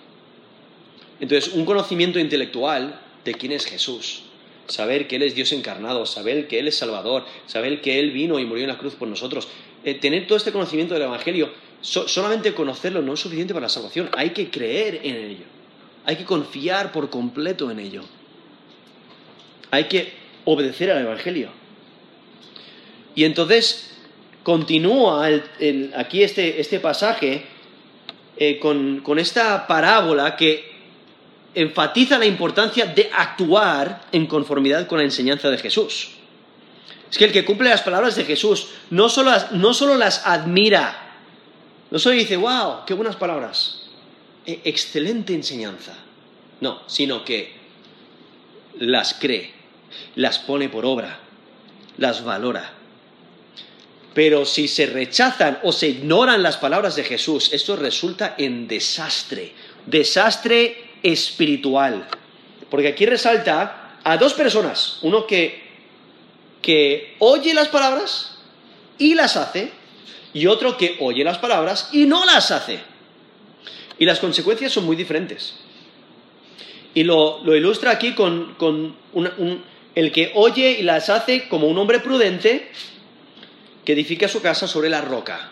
Entonces, 1.20 1.54
un 1.54 1.66
conocimiento 1.66 2.20
intelectual 2.20 3.00
de 3.24 3.34
quién 3.34 3.54
es 3.54 3.66
Jesús, 3.66 4.24
saber 4.68 5.08
que 5.08 5.16
Él 5.16 5.24
es 5.24 5.34
Dios 5.34 5.52
encarnado, 5.54 6.06
saber 6.06 6.48
que 6.48 6.60
Él 6.60 6.68
es 6.68 6.78
Salvador, 6.78 7.26
saber 7.48 7.82
que 7.82 8.00
Él 8.00 8.12
vino 8.12 8.38
y 8.40 8.46
murió 8.46 8.64
en 8.64 8.70
la 8.70 8.78
cruz 8.78 8.96
por 8.96 9.08
nosotros, 9.08 9.48
eh, 9.84 9.96
tener 9.96 10.28
todo 10.28 10.38
este 10.38 10.52
conocimiento 10.52 10.94
del 10.94 11.04
Evangelio, 11.04 11.52
solamente 11.82 12.54
conocerlo 12.54 13.02
no 13.02 13.14
es 13.14 13.20
suficiente 13.20 13.54
para 13.54 13.68
la 13.68 13.70
salvación, 13.70 14.10
hay 14.18 14.32
que 14.32 14.50
creer 14.50 15.02
en 15.04 15.16
ello, 15.16 15.46
hay 16.06 16.16
que 16.16 16.26
confiar 16.26 16.92
por 16.92 17.10
completo 17.10 17.72
en 17.72 17.80
ello, 17.80 18.04
hay 19.72 19.86
que 19.86 20.14
obedecer 20.46 20.92
al 20.92 21.02
Evangelio. 21.02 21.50
Y 23.16 23.24
entonces 23.24 23.98
continúa 24.44 25.28
aquí 25.96 26.24
este, 26.24 26.60
este 26.60 26.80
pasaje 26.80 27.46
eh, 28.38 28.60
con, 28.60 29.00
con 29.00 29.18
esta 29.18 29.66
parábola 29.66 30.36
que 30.36 30.76
enfatiza 31.56 32.20
la 32.20 32.26
importancia 32.26 32.86
de 32.86 33.10
actuar 33.14 34.06
en 34.12 34.28
conformidad 34.28 34.88
con 34.88 35.00
la 35.00 35.06
enseñanza 35.06 35.50
de 35.50 35.58
Jesús. 35.58 36.10
Es 37.10 37.18
que 37.18 37.26
el 37.26 37.32
que 37.32 37.46
cumple 37.46 37.70
las 37.70 37.82
palabras 37.82 38.16
de 38.16 38.26
Jesús 38.26 38.68
no 38.90 39.08
solo 39.08 39.32
las, 39.32 39.54
no 39.54 39.74
solo 39.74 39.96
las 39.96 40.26
admira, 40.28 41.14
no 41.90 41.98
solo 41.98 42.16
dice, 42.16 42.36
wow, 42.36 42.86
qué 42.86 42.94
buenas 42.94 43.16
palabras, 43.16 43.85
excelente 44.46 45.34
enseñanza. 45.34 45.96
No, 46.62 46.82
sino 46.88 47.26
que 47.26 47.54
las 48.80 49.14
cree, 49.14 49.52
las 50.16 50.40
pone 50.40 50.70
por 50.70 50.86
obra, 50.86 51.20
las 51.98 52.24
valora. 52.24 52.74
Pero 54.14 54.46
si 54.46 54.68
se 54.68 54.86
rechazan 54.86 55.60
o 55.64 55.74
se 55.74 55.90
ignoran 55.90 56.42
las 56.42 56.58
palabras 56.58 56.96
de 56.96 57.04
Jesús, 57.04 57.52
esto 57.52 57.76
resulta 57.76 58.36
en 58.38 58.68
desastre. 58.68 59.52
Desastre 59.86 60.92
espiritual. 61.04 62.08
Porque 62.70 62.88
aquí 62.88 63.06
resalta 63.06 64.00
a 64.04 64.18
dos 64.18 64.34
personas, 64.34 65.00
uno 65.02 65.28
que, 65.28 65.62
que 66.62 67.16
oye 67.20 67.54
las 67.54 67.68
palabras 67.68 68.38
y 68.98 69.16
las 69.16 69.36
hace, 69.36 69.72
y 70.34 70.48
otro 70.48 70.78
que 70.78 70.98
oye 71.00 71.24
las 71.24 71.38
palabras 71.38 71.90
y 71.92 72.06
no 72.06 72.26
las 72.26 72.52
hace. 72.52 72.95
Y 74.00 74.06
las 74.06 74.20
consecuencias 74.20 74.72
son 74.72 74.86
muy 74.86 74.96
diferentes. 74.96 75.56
Y 76.94 77.04
lo, 77.04 77.42
ilustra 77.56 77.92
aquí 77.92 78.14
con, 78.14 78.56
el 79.96 80.12
que 80.12 80.32
oye 80.36 80.78
y 80.80 80.84
las 80.84 81.10
hace 81.10 81.48
como 81.48 81.68
un 81.68 81.78
hombre 81.78 82.00
prudente 82.00 82.70
que 83.84 83.94
edifica 83.94 84.28
su 84.28 84.42
casa 84.42 84.68
sobre 84.68 84.90
la 84.90 85.02
roca 85.02 85.52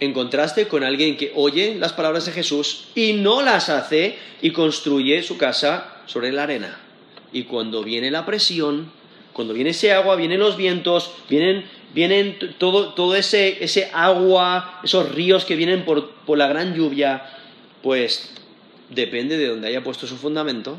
en 0.00 0.12
contraste 0.12 0.68
con 0.68 0.84
alguien 0.84 1.16
que 1.16 1.32
oye 1.34 1.76
las 1.76 1.92
palabras 1.92 2.26
de 2.26 2.32
Jesús 2.32 2.88
y 2.94 3.14
no 3.14 3.42
las 3.42 3.68
hace 3.68 4.16
y 4.42 4.50
construye 4.50 5.22
su 5.22 5.36
casa 5.38 6.02
sobre 6.06 6.32
la 6.32 6.44
arena. 6.44 6.80
Y 7.32 7.44
cuando 7.44 7.82
viene 7.82 8.10
la 8.10 8.26
presión, 8.26 8.90
cuando 9.32 9.54
viene 9.54 9.70
ese 9.70 9.92
agua, 9.92 10.16
vienen 10.16 10.40
los 10.40 10.56
vientos, 10.56 11.10
vienen, 11.28 11.64
vienen 11.94 12.38
todo, 12.58 12.94
todo 12.94 13.14
ese, 13.14 13.62
ese, 13.64 13.90
agua, 13.92 14.80
esos 14.82 15.14
ríos 15.14 15.44
que 15.44 15.56
vienen 15.56 15.84
por, 15.84 16.10
por 16.10 16.36
la 16.36 16.48
gran 16.48 16.74
lluvia, 16.74 17.22
pues 17.82 18.34
depende 18.90 19.38
de 19.38 19.48
donde 19.48 19.68
haya 19.68 19.82
puesto 19.82 20.06
su 20.06 20.16
fundamento, 20.16 20.78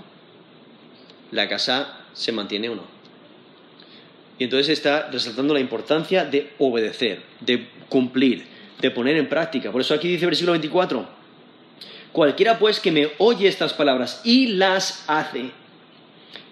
la 1.32 1.48
casa 1.48 2.00
se 2.14 2.32
mantiene 2.32 2.70
o 2.70 2.76
no. 2.76 2.84
Y 4.38 4.44
entonces 4.44 4.70
está 4.70 5.10
resaltando 5.10 5.54
la 5.54 5.62
importancia 5.62 6.26
de 6.26 6.54
obedecer, 6.60 7.22
de 7.40 7.70
cumplir, 7.88 8.46
de 8.82 8.92
poner 8.92 9.16
en 9.16 9.30
práctica. 9.30 9.72
Por 9.72 9.82
eso 9.82 9.94
aquí 9.94 10.10
dice 10.10 10.26
versículo 10.26 10.52
24, 10.52 11.08
cualquiera 12.12 12.60
pues 12.60 12.80
que 12.80 12.92
me 12.92 13.12
oye 13.18 13.48
estas 13.48 13.74
palabras 13.74 14.22
y 14.26 14.48
las 14.48 15.06
hace, 15.08 15.52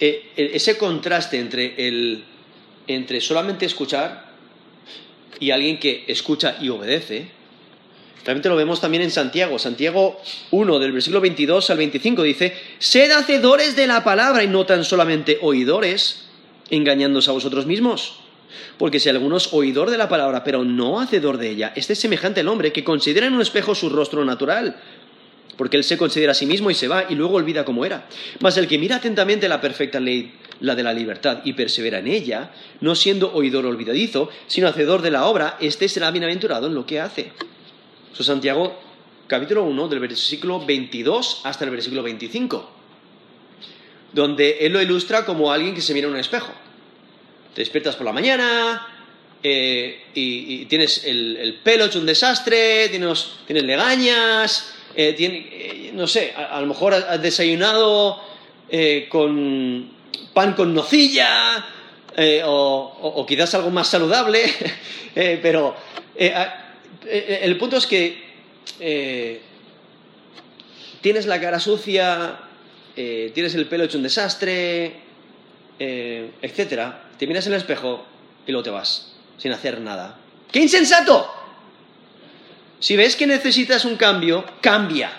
Eh, 0.00 0.32
ese 0.36 0.78
contraste 0.78 1.38
entre, 1.38 1.74
el, 1.88 2.24
entre 2.86 3.20
solamente 3.20 3.66
escuchar 3.66 4.28
y 5.40 5.50
alguien 5.50 5.78
que 5.78 6.04
escucha 6.08 6.56
y 6.60 6.68
obedece, 6.68 7.38
Realmente 8.28 8.50
lo 8.50 8.56
vemos 8.56 8.78
también 8.78 9.02
en 9.02 9.10
Santiago. 9.10 9.58
Santiago 9.58 10.20
1, 10.50 10.78
del 10.80 10.92
versículo 10.92 11.22
22 11.22 11.70
al 11.70 11.78
25, 11.78 12.22
dice, 12.22 12.54
sed 12.78 13.10
hacedores 13.10 13.74
de 13.74 13.86
la 13.86 14.04
palabra 14.04 14.44
y 14.44 14.48
no 14.48 14.66
tan 14.66 14.84
solamente 14.84 15.38
oidores, 15.40 16.26
engañándose 16.68 17.30
a 17.30 17.32
vosotros 17.32 17.64
mismos. 17.64 18.16
Porque 18.76 19.00
si 19.00 19.08
alguno 19.08 19.38
es 19.38 19.52
oidor 19.54 19.88
de 19.88 19.96
la 19.96 20.10
palabra, 20.10 20.44
pero 20.44 20.62
no 20.62 21.00
hacedor 21.00 21.38
de 21.38 21.48
ella, 21.48 21.72
este 21.74 21.94
es 21.94 22.00
semejante 22.00 22.40
al 22.40 22.48
hombre 22.48 22.70
que 22.70 22.84
considera 22.84 23.26
en 23.26 23.32
un 23.32 23.40
espejo 23.40 23.74
su 23.74 23.88
rostro 23.88 24.22
natural, 24.26 24.76
porque 25.58 25.76
él 25.76 25.84
se 25.84 25.98
considera 25.98 26.32
a 26.32 26.34
sí 26.34 26.46
mismo 26.46 26.70
y 26.70 26.74
se 26.74 26.86
va 26.86 27.06
y 27.10 27.16
luego 27.16 27.34
olvida 27.34 27.64
cómo 27.64 27.84
era. 27.84 28.06
Mas 28.38 28.56
el 28.56 28.68
que 28.68 28.78
mira 28.78 28.96
atentamente 28.96 29.48
la 29.48 29.60
perfecta 29.60 29.98
ley, 29.98 30.32
la 30.60 30.76
de 30.76 30.84
la 30.84 30.92
libertad, 30.92 31.40
y 31.44 31.52
persevera 31.52 31.98
en 31.98 32.06
ella, 32.06 32.52
no 32.80 32.94
siendo 32.94 33.34
oidor 33.34 33.66
olvidadizo, 33.66 34.30
sino 34.46 34.68
hacedor 34.68 35.02
de 35.02 35.10
la 35.10 35.26
obra, 35.26 35.58
éste 35.60 35.88
será 35.88 36.12
bienaventurado 36.12 36.68
en 36.68 36.74
lo 36.76 36.86
que 36.86 37.00
hace. 37.00 37.32
Eso 38.12 38.22
es 38.22 38.26
Santiago 38.26 38.78
capítulo 39.26 39.64
1 39.64 39.88
del 39.88 39.98
versículo 39.98 40.64
22 40.64 41.42
hasta 41.44 41.64
el 41.64 41.70
versículo 41.72 42.02
25. 42.02 42.74
donde 44.10 44.58
él 44.60 44.72
lo 44.72 44.80
ilustra 44.80 45.26
como 45.26 45.52
alguien 45.52 45.74
que 45.74 45.82
se 45.82 45.92
mira 45.92 46.06
en 46.06 46.14
un 46.14 46.18
espejo. 46.18 46.50
Te 47.54 47.60
despiertas 47.60 47.94
por 47.94 48.06
la 48.06 48.12
mañana 48.12 48.86
eh, 49.42 50.04
y, 50.14 50.64
tienes 50.64 51.04
el, 51.04 51.60
pelo 51.62 51.84
hecho 51.84 51.98
un 51.98 52.06
desastre, 52.06 52.88
tienes, 52.88 53.32
tienes 53.46 53.64
legañas, 53.64 54.77
eh, 54.94 55.14
eh, 55.18 55.90
no 55.94 56.06
sé, 56.06 56.32
a, 56.34 56.60
lo 56.60 56.66
mejor 56.66 56.94
has 56.94 57.22
desayunado 57.22 58.20
con 59.08 59.90
pan 60.34 60.54
con 60.54 60.74
nocilla 60.74 61.64
o, 62.44 63.24
quizás 63.26 63.54
algo 63.54 63.70
más 63.70 63.88
saludable, 63.88 64.42
pero 65.14 65.74
el 67.06 67.56
punto 67.56 67.76
es 67.76 67.86
que 67.86 69.40
tienes 71.00 71.26
la 71.26 71.40
cara 71.40 71.60
sucia, 71.60 72.38
tienes 72.94 73.54
el 73.54 73.66
pelo 73.66 73.84
hecho 73.84 73.98
un 73.98 74.02
desastre, 74.02 74.92
etcétera, 75.78 77.04
te 77.18 77.26
miras 77.26 77.46
en 77.46 77.54
el 77.54 77.60
espejo 77.60 78.04
y 78.46 78.52
luego 78.52 78.64
te 78.64 78.70
vas, 78.70 79.12
sin 79.38 79.52
hacer 79.52 79.80
nada. 79.80 80.18
¡Qué 80.50 80.60
insensato! 80.60 81.37
Si 82.80 82.96
ves 82.96 83.16
que 83.16 83.26
necesitas 83.26 83.84
un 83.84 83.96
cambio, 83.96 84.44
cambia. 84.60 85.10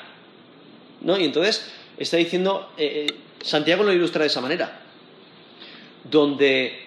¿No? 1.01 1.17
Y 1.17 1.25
entonces 1.25 1.69
está 1.97 2.17
diciendo, 2.17 2.71
eh, 2.77 3.07
eh, 3.09 3.15
Santiago 3.41 3.83
lo 3.83 3.93
ilustra 3.93 4.21
de 4.21 4.27
esa 4.27 4.41
manera, 4.41 4.81
donde 6.09 6.79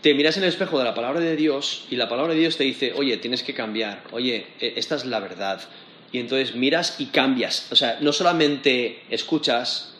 te 0.00 0.14
miras 0.14 0.36
en 0.36 0.44
el 0.44 0.48
espejo 0.48 0.78
de 0.78 0.84
la 0.84 0.94
palabra 0.94 1.20
de 1.20 1.36
Dios 1.36 1.86
y 1.90 1.96
la 1.96 2.08
palabra 2.08 2.34
de 2.34 2.40
Dios 2.40 2.56
te 2.56 2.64
dice, 2.64 2.92
oye, 2.94 3.16
tienes 3.18 3.42
que 3.42 3.54
cambiar, 3.54 4.02
oye, 4.12 4.46
e, 4.60 4.74
esta 4.76 4.96
es 4.96 5.04
la 5.04 5.20
verdad. 5.20 5.60
Y 6.12 6.18
entonces 6.18 6.54
miras 6.54 6.96
y 6.98 7.06
cambias. 7.06 7.68
O 7.70 7.76
sea, 7.76 7.98
no 8.00 8.12
solamente 8.12 9.02
escuchas, 9.10 9.94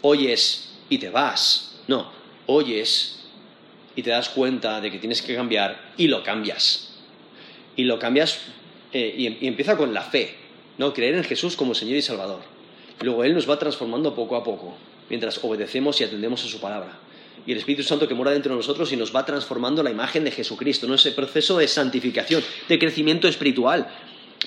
oyes 0.00 0.72
y 0.88 0.98
te 0.98 1.10
vas. 1.10 1.80
No, 1.86 2.10
oyes 2.46 3.20
y 3.94 4.02
te 4.02 4.10
das 4.10 4.28
cuenta 4.28 4.80
de 4.80 4.90
que 4.90 4.98
tienes 4.98 5.22
que 5.22 5.34
cambiar 5.34 5.92
y 5.96 6.08
lo 6.08 6.22
cambias. 6.22 6.94
Y 7.76 7.84
lo 7.84 7.98
cambias 7.98 8.40
eh, 8.92 9.14
y, 9.40 9.46
empieza 9.46 9.76
con 9.76 9.94
la 9.94 10.02
fe, 10.02 10.34
¿no? 10.78 10.92
Creer 10.92 11.14
en 11.14 11.24
Jesús 11.24 11.56
como 11.56 11.74
Señor 11.74 11.96
y 11.96 12.02
Salvador. 12.02 12.40
luego 13.00 13.24
Él 13.24 13.34
nos 13.34 13.48
va 13.48 13.58
transformando 13.58 14.14
poco 14.14 14.36
a 14.36 14.44
poco, 14.44 14.74
mientras 15.08 15.42
obedecemos 15.42 16.00
y 16.00 16.04
atendemos 16.04 16.44
a 16.44 16.48
su 16.48 16.60
palabra. 16.60 16.98
Y 17.46 17.52
el 17.52 17.58
Espíritu 17.58 17.82
Santo 17.82 18.06
que 18.06 18.14
mora 18.14 18.32
dentro 18.32 18.52
de 18.52 18.58
nosotros 18.58 18.92
y 18.92 18.96
nos 18.96 19.14
va 19.14 19.24
transformando 19.24 19.82
la 19.82 19.90
imagen 19.90 20.24
de 20.24 20.30
Jesucristo, 20.30 20.86
¿no? 20.86 20.94
Ese 20.94 21.12
proceso 21.12 21.56
de 21.58 21.68
santificación, 21.68 22.42
de 22.68 22.78
crecimiento 22.78 23.28
espiritual. 23.28 23.88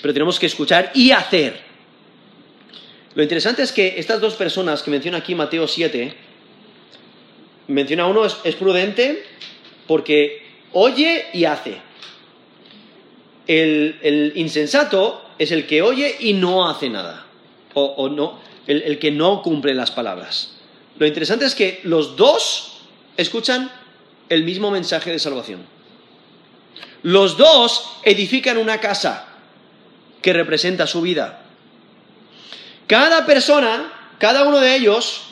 Pero 0.00 0.12
tenemos 0.12 0.38
que 0.38 0.46
escuchar 0.46 0.92
y 0.94 1.10
hacer. 1.10 1.60
Lo 3.14 3.22
interesante 3.22 3.62
es 3.62 3.72
que 3.72 3.94
estas 3.96 4.20
dos 4.20 4.34
personas 4.34 4.82
que 4.82 4.90
menciona 4.90 5.18
aquí 5.18 5.34
Mateo 5.34 5.68
7, 5.68 6.14
menciona 7.68 8.06
uno 8.06 8.24
es, 8.26 8.54
prudente 8.56 9.24
porque 9.86 10.42
oye 10.72 11.26
y 11.32 11.44
hace. 11.44 11.76
El, 13.46 14.32
insensato 14.36 15.22
es 15.38 15.52
el 15.52 15.66
que 15.66 15.82
oye 15.82 16.16
y 16.20 16.32
no 16.32 16.68
hace 16.68 16.88
nada. 16.88 17.26
O, 17.74 18.08
no, 18.08 18.38
el, 18.66 18.98
que 18.98 19.10
no 19.10 19.42
cumple 19.42 19.74
las 19.74 19.90
palabras. 19.90 20.52
Lo 20.98 21.06
interesante 21.06 21.44
es 21.44 21.54
que 21.54 21.80
los 21.82 22.16
dos 22.16 22.78
escuchan 23.16 23.70
el 24.28 24.44
mismo 24.44 24.70
mensaje 24.70 25.10
de 25.10 25.18
salvación. 25.18 25.66
Los 27.02 27.36
dos 27.36 27.98
edifican 28.04 28.56
una 28.56 28.80
casa 28.80 29.26
que 30.22 30.32
representa 30.32 30.86
su 30.86 31.02
vida. 31.02 31.42
Cada 32.86 33.26
persona, 33.26 33.92
cada 34.18 34.44
uno 34.44 34.58
de 34.58 34.76
ellos, 34.76 35.22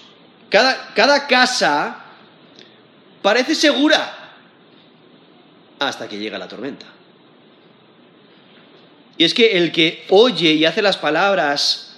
cada 0.50 1.26
casa 1.28 2.04
parece 3.22 3.54
segura 3.54 4.22
hasta 5.78 6.08
que 6.08 6.18
llega 6.18 6.38
la 6.38 6.48
tormenta. 6.48 6.86
Y 9.18 9.24
es 9.24 9.34
que 9.34 9.58
el 9.58 9.72
que 9.72 10.04
oye 10.08 10.52
y 10.52 10.64
hace 10.64 10.82
las 10.82 10.96
palabras 10.96 11.96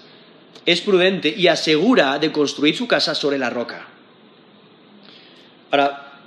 es 0.66 0.80
prudente 0.80 1.32
y 1.36 1.46
asegura 1.46 2.18
de 2.18 2.32
construir 2.32 2.76
su 2.76 2.86
casa 2.86 3.14
sobre 3.14 3.38
la 3.38 3.50
roca. 3.50 3.86
Ahora, 5.70 6.20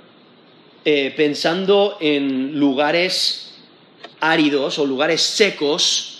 eh, 0.84 1.12
pensando 1.16 1.98
en 2.00 2.58
lugares 2.58 3.54
áridos 4.20 4.78
o 4.78 4.86
lugares 4.86 5.20
secos, 5.22 6.18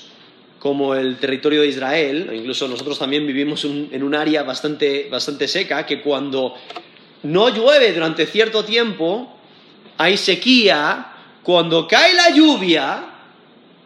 como 0.58 0.94
el 0.94 1.18
territorio 1.18 1.62
de 1.62 1.68
Israel, 1.68 2.30
incluso 2.34 2.66
nosotros 2.66 2.98
también 2.98 3.26
vivimos 3.26 3.64
en 3.64 4.02
un 4.02 4.14
área 4.14 4.42
bastante, 4.42 5.08
bastante 5.08 5.46
seca, 5.46 5.86
que 5.86 6.00
cuando 6.00 6.54
no 7.22 7.48
llueve 7.48 7.92
durante 7.92 8.26
cierto 8.26 8.64
tiempo, 8.64 9.36
hay 9.96 10.16
sequía, 10.16 11.12
cuando 11.42 11.86
cae 11.86 12.14
la 12.14 12.30
lluvia, 12.30 13.07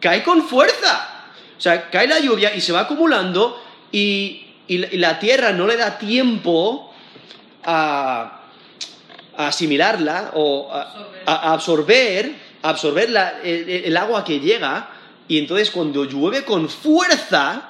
cae 0.03 0.21
con 0.21 0.45
fuerza. 0.45 1.29
O 1.57 1.61
sea, 1.61 1.89
cae 1.89 2.07
la 2.07 2.19
lluvia 2.19 2.53
y 2.53 2.59
se 2.59 2.73
va 2.73 2.81
acumulando 2.81 3.63
y, 3.89 4.41
la 4.67 5.19
tierra 5.19 5.51
no 5.53 5.67
le 5.67 5.77
da 5.77 5.97
tiempo 5.97 6.93
a, 7.63 8.41
asimilarla 9.37 10.31
o 10.35 10.69
a, 10.71 11.53
absorber, 11.53 12.33
absorber 12.61 13.09
el, 13.43 13.95
agua 13.95 14.25
que 14.25 14.41
llega. 14.41 14.89
Y 15.29 15.37
entonces 15.37 15.71
cuando 15.71 16.03
llueve 16.03 16.43
con 16.43 16.67
fuerza, 16.67 17.69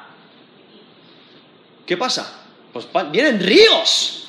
¿qué 1.85 1.97
pasa? 1.97 2.41
Pues 2.71 2.87
vienen 3.11 3.39
ríos 3.39 4.23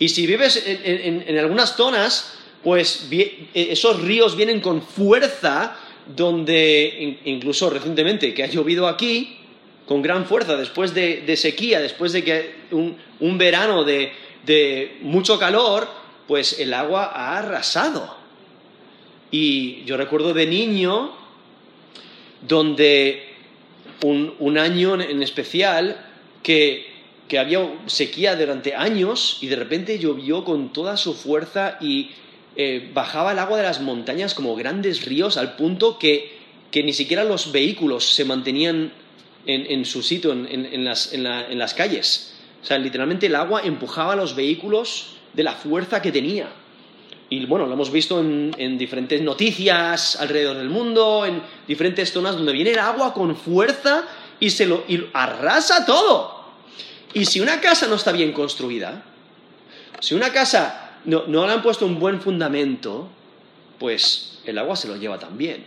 y 0.00 0.08
si 0.08 0.26
vives 0.26 0.62
en, 0.66 1.38
algunas 1.38 1.76
zonas, 1.76 2.32
pues 2.64 3.06
e, 3.10 3.50
esos 3.54 4.02
ríos 4.02 4.36
vienen 4.36 4.60
con 4.60 4.82
fuerza, 4.82 5.76
donde 6.14 7.18
incluso 7.24 7.70
recientemente 7.70 8.34
que 8.34 8.44
ha 8.44 8.46
llovido 8.46 8.86
aquí, 8.86 9.36
con 9.86 10.02
gran 10.02 10.26
fuerza, 10.26 10.56
después 10.56 10.94
de, 10.94 11.36
sequía, 11.36 11.80
después 11.80 12.12
de 12.12 12.24
que 12.24 12.54
un, 12.72 13.38
verano 13.38 13.84
de, 13.84 14.12
mucho 15.02 15.38
calor, 15.38 15.88
pues 16.26 16.58
el 16.58 16.74
agua 16.74 17.12
ha 17.14 17.38
arrasado. 17.38 18.16
Y 19.30 19.84
yo 19.84 19.96
recuerdo 19.96 20.34
de 20.34 20.46
niño, 20.46 21.12
donde 22.46 23.22
un 24.02 24.58
año 24.58 25.00
en 25.00 25.22
especial, 25.22 26.04
que 26.42 26.96
que 27.28 27.38
había 27.38 27.60
sequía 27.86 28.36
durante 28.36 28.74
años 28.74 29.38
y 29.40 29.48
de 29.48 29.56
repente 29.56 29.98
llovió 29.98 30.44
con 30.44 30.72
toda 30.72 30.96
su 30.96 31.14
fuerza 31.14 31.78
y 31.80 32.10
eh, 32.58 32.90
bajaba 32.94 33.32
el 33.32 33.38
agua 33.38 33.58
de 33.58 33.64
las 33.64 33.82
montañas 33.82 34.32
como 34.32 34.56
grandes 34.56 35.04
ríos 35.04 35.36
al 35.36 35.56
punto 35.56 35.98
que, 35.98 36.36
ni 36.72 36.92
siquiera 36.94 37.22
los 37.24 37.52
vehículos 37.52 38.14
se 38.14 38.24
mantenían 38.24 38.92
en, 39.46 39.84
su 39.84 40.02
sitio, 40.02 40.32
en, 40.32 40.84
las, 40.84 41.74
calles. 41.74 42.34
O 42.62 42.66
sea, 42.66 42.78
literalmente 42.78 43.26
el 43.26 43.34
agua 43.34 43.62
empujaba 43.62 44.16
los 44.16 44.34
vehículos 44.34 45.16
de 45.32 45.42
la 45.42 45.52
fuerza 45.52 46.02
que 46.02 46.12
tenía. 46.12 46.48
Y 47.28 47.44
bueno, 47.46 47.66
lo 47.66 47.74
hemos 47.74 47.90
visto 47.90 48.20
en, 48.20 48.78
diferentes 48.78 49.20
noticias 49.20 50.16
alrededor 50.16 50.56
del 50.56 50.70
mundo, 50.70 51.24
en 51.26 51.42
diferentes 51.68 52.12
zonas 52.12 52.36
donde 52.36 52.52
viene 52.52 52.70
el 52.70 52.78
agua 52.78 53.12
con 53.12 53.36
fuerza 53.36 54.04
y 54.40 54.50
se 54.50 54.66
lo 54.66 54.84
y 54.88 55.04
arrasa 55.12 55.84
todo. 55.84 56.44
Y 57.14 57.24
si 57.24 57.40
una 57.40 57.60
casa 57.60 57.86
no 57.86 57.96
está 57.96 58.12
bien 58.12 58.32
construida, 58.32 59.02
si 60.00 60.14
una 60.14 60.32
casa 60.32 60.85
no, 61.06 61.46
le 61.46 61.52
han 61.52 61.62
puesto 61.62 61.86
un 61.86 61.98
buen 61.98 62.20
fundamento, 62.20 63.08
pues 63.78 64.40
el 64.44 64.58
agua 64.58 64.76
se 64.76 64.88
lo 64.88 64.96
lleva 64.96 65.18
también. 65.18 65.64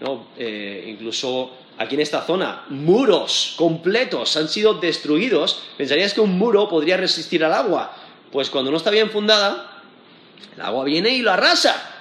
¿no? 0.00 0.28
Eh, 0.36 0.84
incluso 0.88 1.52
aquí 1.78 1.94
en 1.94 2.00
esta 2.02 2.22
zona, 2.22 2.64
muros 2.68 3.54
completos 3.56 4.36
han 4.36 4.48
sido 4.48 4.74
destruidos. 4.74 5.62
Pensarías 5.76 6.12
que 6.12 6.20
un 6.20 6.36
muro 6.36 6.68
podría 6.68 6.96
resistir 6.96 7.44
al 7.44 7.54
agua. 7.54 7.96
Pues 8.32 8.50
cuando 8.50 8.70
no 8.70 8.76
está 8.76 8.90
bien 8.90 9.10
fundada, 9.10 9.82
el 10.54 10.62
agua 10.62 10.84
viene 10.84 11.10
y 11.10 11.22
lo 11.22 11.30
arrasa. 11.32 11.92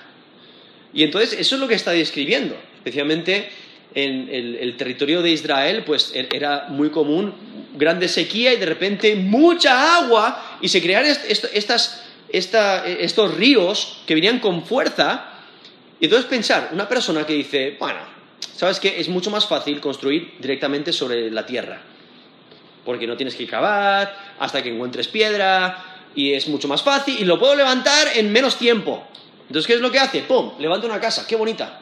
Y 0.93 1.03
entonces 1.03 1.33
eso 1.33 1.55
es 1.55 1.61
lo 1.61 1.67
que 1.67 1.75
está 1.75 1.91
describiendo, 1.91 2.55
especialmente 2.77 3.49
en 3.93 4.29
el, 4.29 4.75
territorio 4.77 5.21
de 5.21 5.31
Israel, 5.31 5.83
pues 5.85 6.11
er, 6.13 6.27
era 6.33 6.67
muy 6.69 6.89
común 6.89 7.33
grande 7.77 8.07
sequía 8.07 8.53
y 8.53 8.57
de 8.57 8.65
repente 8.65 9.15
mucha 9.15 9.97
agua 9.97 10.57
y 10.61 10.67
se 10.69 10.81
crearon 10.81 11.09
estos 12.37 13.33
ríos 13.35 14.01
que 14.05 14.15
venían 14.15 14.39
con 14.39 14.65
fuerza. 14.65 15.31
Y 15.99 16.05
entonces 16.05 16.29
pensar, 16.29 16.69
una 16.73 16.87
persona 16.87 17.25
que 17.25 17.33
dice, 17.33 17.77
bueno, 17.79 17.99
¿sabes 18.55 18.79
qué? 18.79 18.99
Es 18.99 19.09
mucho 19.09 19.31
más 19.31 19.47
fácil 19.47 19.79
construir 19.79 20.33
directamente 20.39 20.91
sobre 20.91 21.31
la 21.31 21.45
tierra, 21.45 21.81
porque 22.83 23.07
no 23.07 23.15
tienes 23.15 23.35
que 23.35 23.47
cavar 23.47 24.35
hasta 24.39 24.61
que 24.61 24.69
encuentres 24.69 25.07
piedra 25.07 26.03
y 26.13 26.33
es 26.33 26.47
mucho 26.47 26.67
más 26.67 26.81
fácil 26.81 27.17
y 27.19 27.25
lo 27.25 27.39
puedo 27.39 27.55
levantar 27.55 28.09
en 28.15 28.31
menos 28.31 28.57
tiempo. 28.57 29.05
Entonces, 29.47 29.67
¿qué 29.67 29.73
es 29.73 29.81
lo 29.81 29.91
que 29.91 29.99
hace? 29.99 30.21
¡Pum! 30.21 30.53
Levanta 30.59 30.87
una 30.87 30.99
casa, 30.99 31.25
qué 31.27 31.35
bonita. 31.35 31.81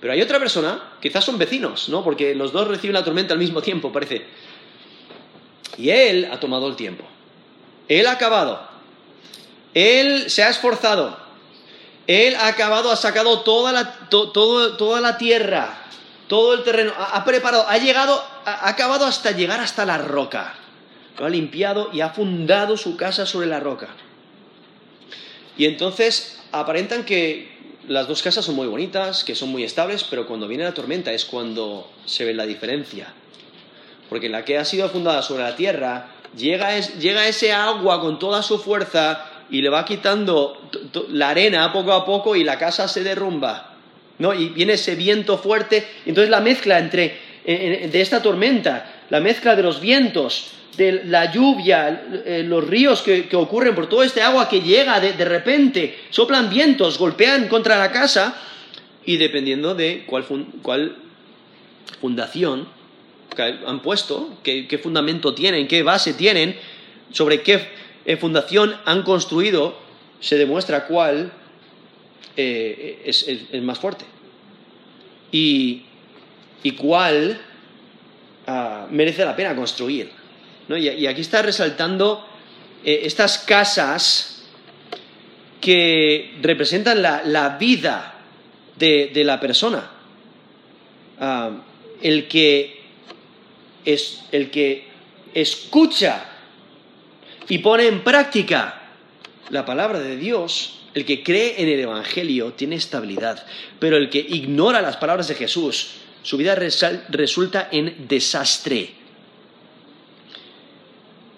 Pero 0.00 0.12
hay 0.12 0.22
otra 0.22 0.38
persona, 0.38 0.92
quizás 1.00 1.24
son 1.24 1.38
vecinos, 1.38 1.88
¿no? 1.88 2.04
Porque 2.04 2.34
los 2.34 2.52
dos 2.52 2.68
reciben 2.68 2.94
la 2.94 3.04
tormenta 3.04 3.34
al 3.34 3.40
mismo 3.40 3.60
tiempo, 3.60 3.92
parece. 3.92 4.24
Y 5.76 5.90
él 5.90 6.28
ha 6.30 6.38
tomado 6.40 6.68
el 6.68 6.76
tiempo. 6.76 7.04
Él 7.88 8.06
ha 8.06 8.12
acabado. 8.12 8.77
Él 9.74 10.30
se 10.30 10.42
ha 10.42 10.48
esforzado. 10.48 11.16
Él 12.06 12.34
ha 12.36 12.48
acabado, 12.48 12.90
ha 12.90 12.96
sacado 12.96 13.40
toda 13.40 13.70
la, 13.72 14.08
toda 14.08 15.00
la 15.00 15.18
tierra, 15.18 15.76
todo 16.26 16.54
el 16.54 16.64
terreno, 16.64 16.92
ha, 16.96 17.22
preparado, 17.24 17.68
ha 17.68 17.76
llegado, 17.76 18.24
ha, 18.46 18.68
acabado 18.68 19.04
hasta 19.04 19.32
llegar 19.32 19.60
hasta 19.60 19.84
la 19.84 19.98
roca. 19.98 20.54
Lo 21.18 21.26
ha 21.26 21.30
limpiado 21.30 21.90
y 21.92 22.00
ha 22.00 22.10
fundado 22.10 22.78
su 22.78 22.96
casa 22.96 23.26
sobre 23.26 23.46
la 23.46 23.60
roca. 23.60 23.88
Y 25.58 25.66
entonces 25.66 26.40
aparentan 26.50 27.04
que 27.04 27.58
las 27.88 28.08
dos 28.08 28.22
casas 28.22 28.44
son 28.44 28.54
muy 28.54 28.68
bonitas, 28.68 29.22
que 29.22 29.34
son 29.34 29.50
muy 29.50 29.64
estables, 29.64 30.04
pero 30.04 30.26
cuando 30.26 30.48
viene 30.48 30.64
la 30.64 30.72
tormenta 30.72 31.12
es 31.12 31.26
cuando 31.26 31.90
se 32.06 32.24
ve 32.24 32.32
la 32.32 32.46
diferencia. 32.46 33.12
Porque 34.08 34.30
la 34.30 34.46
que 34.46 34.56
ha 34.56 34.64
sido 34.64 34.88
fundada 34.88 35.20
sobre 35.20 35.42
la 35.42 35.56
tierra, 35.56 36.12
llega, 36.34 36.78
llega 36.78 37.28
ese 37.28 37.52
agua 37.52 38.00
con 38.00 38.18
toda 38.18 38.42
su 38.42 38.58
fuerza 38.58 39.27
y 39.50 39.62
le 39.62 39.68
va 39.68 39.84
quitando 39.84 40.70
la 41.10 41.30
arena 41.30 41.72
poco 41.72 41.92
a 41.92 42.04
poco 42.04 42.36
y 42.36 42.44
la 42.44 42.58
casa 42.58 42.88
se 42.88 43.02
derrumba. 43.02 43.74
¿no? 44.18 44.34
Y 44.34 44.48
viene 44.50 44.74
ese 44.74 44.94
viento 44.94 45.38
fuerte. 45.38 45.86
Entonces 46.06 46.30
la 46.30 46.40
mezcla 46.40 46.78
entre 46.78 47.28
de 47.44 48.00
esta 48.00 48.20
tormenta, 48.20 49.04
la 49.08 49.20
mezcla 49.20 49.56
de 49.56 49.62
los 49.62 49.80
vientos, 49.80 50.50
de 50.78 51.04
la 51.06 51.30
lluvia, 51.30 52.04
eh, 52.24 52.44
los 52.46 52.66
ríos 52.66 53.02
que, 53.02 53.28
ocurren 53.34 53.74
por 53.74 53.88
todo 53.88 54.02
este 54.02 54.22
agua 54.22 54.48
que 54.48 54.60
llega 54.60 55.00
de, 55.00 55.24
repente, 55.24 55.98
soplan 56.10 56.48
vientos, 56.48 56.98
golpean 56.98 57.48
contra 57.48 57.76
la 57.76 57.90
casa 57.90 58.38
y 59.04 59.16
dependiendo 59.16 59.74
de 59.74 60.04
cuál, 60.06 60.24
fundación 62.00 62.68
han 63.66 63.80
puesto, 63.80 64.38
qué, 64.42 64.80
fundamento 64.82 65.34
tienen, 65.34 65.66
qué 65.66 65.82
base 65.82 66.14
tienen, 66.14 66.56
sobre 67.10 67.42
qué 67.42 67.60
eh, 68.08 68.16
fundación 68.16 68.74
han 68.86 69.02
construido, 69.02 69.76
se 70.18 70.38
demuestra 70.38 70.86
cuál 70.86 71.30
eh, 72.38 73.02
es, 73.04 73.62
más 73.62 73.78
fuerte 73.78 74.06
y, 75.30 75.84
cuál 76.78 77.38
ah, 78.46 78.86
merece 78.90 79.26
la 79.26 79.36
pena 79.36 79.54
construir. 79.54 80.10
Y, 80.70 81.06
aquí 81.06 81.20
está 81.20 81.42
resaltando 81.42 82.26
eh, 82.82 83.00
estas 83.04 83.40
casas 83.40 84.42
que 85.60 86.38
representan 86.40 87.02
la, 87.02 87.56
vida 87.60 88.14
de, 88.78 89.22
la 89.22 89.38
persona. 89.38 89.90
Ah, 91.20 91.50
el, 92.00 92.26
que 92.26 92.84
es, 93.84 94.24
el 94.32 94.50
que 94.50 94.88
escucha 95.34 96.37
y 97.48 97.58
pone 97.58 97.86
en 97.86 98.04
práctica 98.04 98.82
la 99.50 99.64
palabra 99.64 100.00
de 100.00 100.16
Dios, 100.16 100.80
el 100.94 101.04
que 101.04 101.22
cree 101.22 101.62
en 101.62 101.68
el 101.68 101.80
Evangelio 101.80 102.52
tiene 102.52 102.76
estabilidad, 102.76 103.46
pero 103.78 103.96
el 103.96 104.10
que 104.10 104.18
ignora 104.18 104.82
las 104.82 104.96
palabras 104.96 105.28
de 105.28 105.34
Jesús, 105.34 105.92
su 106.22 106.36
vida 106.36 106.54
resulta 106.54 107.68
en 107.70 108.06
desastre. 108.08 108.90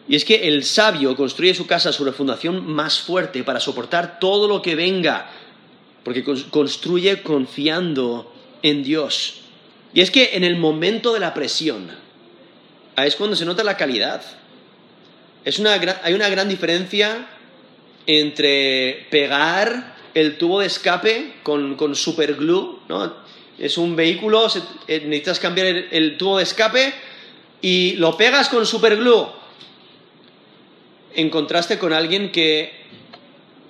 Y 0.08 0.16
es 0.16 0.24
que 0.24 0.48
el 0.48 0.64
sabio 0.64 1.14
construye 1.14 1.54
su 1.54 1.68
casa 1.68 1.92
sobre 1.92 2.11
fundación 2.12 2.66
más 2.66 3.00
fuerte 3.00 3.44
para 3.44 3.61
soportar 3.61 4.18
todo 4.18 4.48
lo 4.48 4.61
que 4.61 4.74
venga, 4.74 5.30
porque 6.02 6.24
construye 6.24 7.22
confiando 7.22 8.32
en 8.62 8.82
Dios. 8.82 9.42
Y 9.94 10.00
es 10.00 10.11
que 10.11 10.30
en 10.32 10.42
el 10.42 10.56
momento 10.56 11.12
de 11.12 11.20
la 11.20 11.32
presión, 11.32 11.90
ahí 12.96 13.06
es 13.06 13.14
cuando 13.14 13.36
se 13.36 13.44
nota 13.44 13.62
la 13.62 13.76
calidad. 13.76 14.22
Hay 15.45 16.14
una 16.14 16.28
gran 16.28 16.49
diferencia 16.49 17.26
entre 18.07 19.07
pegar 19.11 19.97
el 20.14 20.38
tubo 20.38 20.61
de 20.61 20.66
escape 20.66 21.34
con, 21.43 21.76
con 21.76 21.95
superglue, 21.95 22.78
¿no? 22.88 23.30
Es 23.59 23.76
un 23.76 23.95
vehículo, 23.95 24.47
eh, 24.88 25.01
necesitas 25.05 25.38
cambiar 25.38 25.66
el, 25.66 26.16
tubo 26.16 26.38
de 26.38 26.45
escape 26.45 26.95
y 27.61 27.93
lo 27.97 28.16
pegas 28.16 28.49
con 28.49 28.64
superglue 28.64 29.26
en 31.14 31.28
contraste 31.28 31.78
con 31.78 31.93
alguien 31.93 32.32
que 32.32 32.72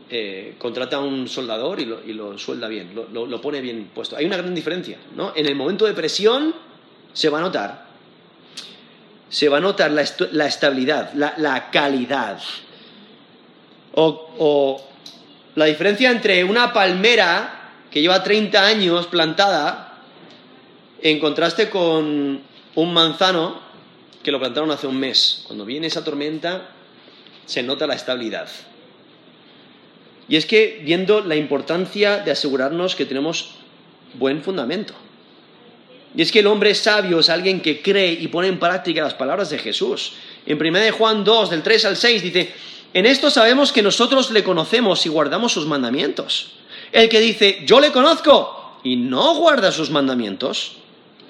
eh, 0.08 0.54
contrata 0.58 0.96
a 0.96 1.00
un 1.00 1.26
soldador 1.26 1.80
y 1.80 2.12
lo, 2.12 2.38
suelda 2.38 2.68
bien, 2.68 2.94
lo, 2.94 3.40
pone 3.40 3.60
bien 3.60 3.90
puesto. 3.92 4.16
Hay 4.16 4.26
una 4.26 4.36
gran 4.36 4.54
diferencia, 4.54 4.98
¿no? 5.16 5.32
En 5.34 5.46
el 5.46 5.56
momento 5.56 5.86
de 5.86 5.92
presión 5.92 6.54
se 7.12 7.28
va 7.28 7.38
a 7.38 7.42
notar, 7.42 7.89
se 9.30 9.48
va 9.48 9.58
a 9.58 9.60
notar 9.60 9.92
la, 9.92 10.02
estabilidad, 10.46 11.14
la, 11.14 11.70
calidad. 11.70 12.38
O, 13.94 14.30
o, 14.38 14.88
la 15.54 15.64
diferencia 15.64 16.10
entre 16.10 16.44
una 16.44 16.72
palmera 16.72 17.70
que 17.90 18.02
lleva 18.02 18.22
30 18.22 18.66
años 18.66 19.06
plantada 19.06 20.02
en 21.00 21.18
contraste 21.18 21.70
con 21.70 22.42
un 22.74 22.92
manzano 22.92 23.60
que 24.22 24.32
lo 24.32 24.38
plantaron 24.38 24.70
hace 24.70 24.86
un 24.86 24.98
mes. 24.98 25.44
Cuando 25.46 25.64
viene 25.64 25.86
esa 25.86 26.04
tormenta, 26.04 26.68
se 27.46 27.62
nota 27.62 27.86
la 27.86 27.94
estabilidad. 27.94 28.48
Y 30.28 30.36
es 30.36 30.46
que 30.46 30.80
viendo 30.84 31.20
la 31.20 31.36
importancia 31.36 32.18
de 32.18 32.30
asegurarnos 32.30 32.94
que 32.94 33.06
tenemos 33.06 33.56
buen 34.14 34.42
fundamento. 34.42 34.94
Y 36.16 36.22
es 36.22 36.32
que 36.32 36.40
el 36.40 36.46
hombre 36.46 36.74
sabio 36.74 37.20
es 37.20 37.28
alguien 37.28 37.60
que 37.60 37.82
cree 37.82 38.12
y 38.12 38.28
pone 38.28 38.48
en 38.48 38.58
práctica 38.58 39.02
las 39.02 39.14
palabras 39.14 39.50
de 39.50 39.58
Jesús. 39.58 40.14
En 40.44 40.60
1 40.60 40.92
Juan 40.92 41.24
2, 41.24 41.50
del 41.50 41.62
3 41.62 41.84
al 41.84 41.96
6, 41.96 42.22
dice, 42.22 42.52
en 42.92 43.06
esto 43.06 43.30
sabemos 43.30 43.72
que 43.72 43.82
nosotros 43.82 44.30
le 44.30 44.42
conocemos 44.42 45.06
y 45.06 45.08
guardamos 45.08 45.52
sus 45.52 45.66
mandamientos. 45.66 46.52
El 46.90 47.08
que 47.08 47.20
dice, 47.20 47.62
yo 47.64 47.80
le 47.80 47.92
conozco 47.92 48.80
y 48.82 48.96
no 48.96 49.36
guarda 49.36 49.70
sus 49.70 49.90
mandamientos, 49.90 50.78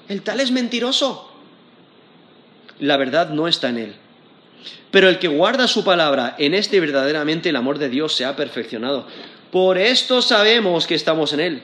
el 0.07 0.23
tal 0.23 0.39
es 0.39 0.51
mentiroso. 0.51 1.31
La 2.79 2.97
verdad 2.97 3.29
no 3.29 3.47
está 3.47 3.69
en 3.69 3.77
él. 3.77 3.95
Pero 4.91 5.07
el 5.07 5.19
que 5.19 5.27
guarda 5.27 5.67
su 5.67 5.83
palabra, 5.83 6.35
en 6.37 6.53
este 6.53 6.79
verdaderamente 6.79 7.49
el 7.49 7.55
amor 7.55 7.77
de 7.77 7.89
Dios 7.89 8.13
se 8.13 8.25
ha 8.25 8.35
perfeccionado. 8.35 9.07
Por 9.51 9.77
esto 9.77 10.21
sabemos 10.21 10.85
que 10.85 10.95
estamos 10.95 11.33
en 11.33 11.39
Él. 11.39 11.63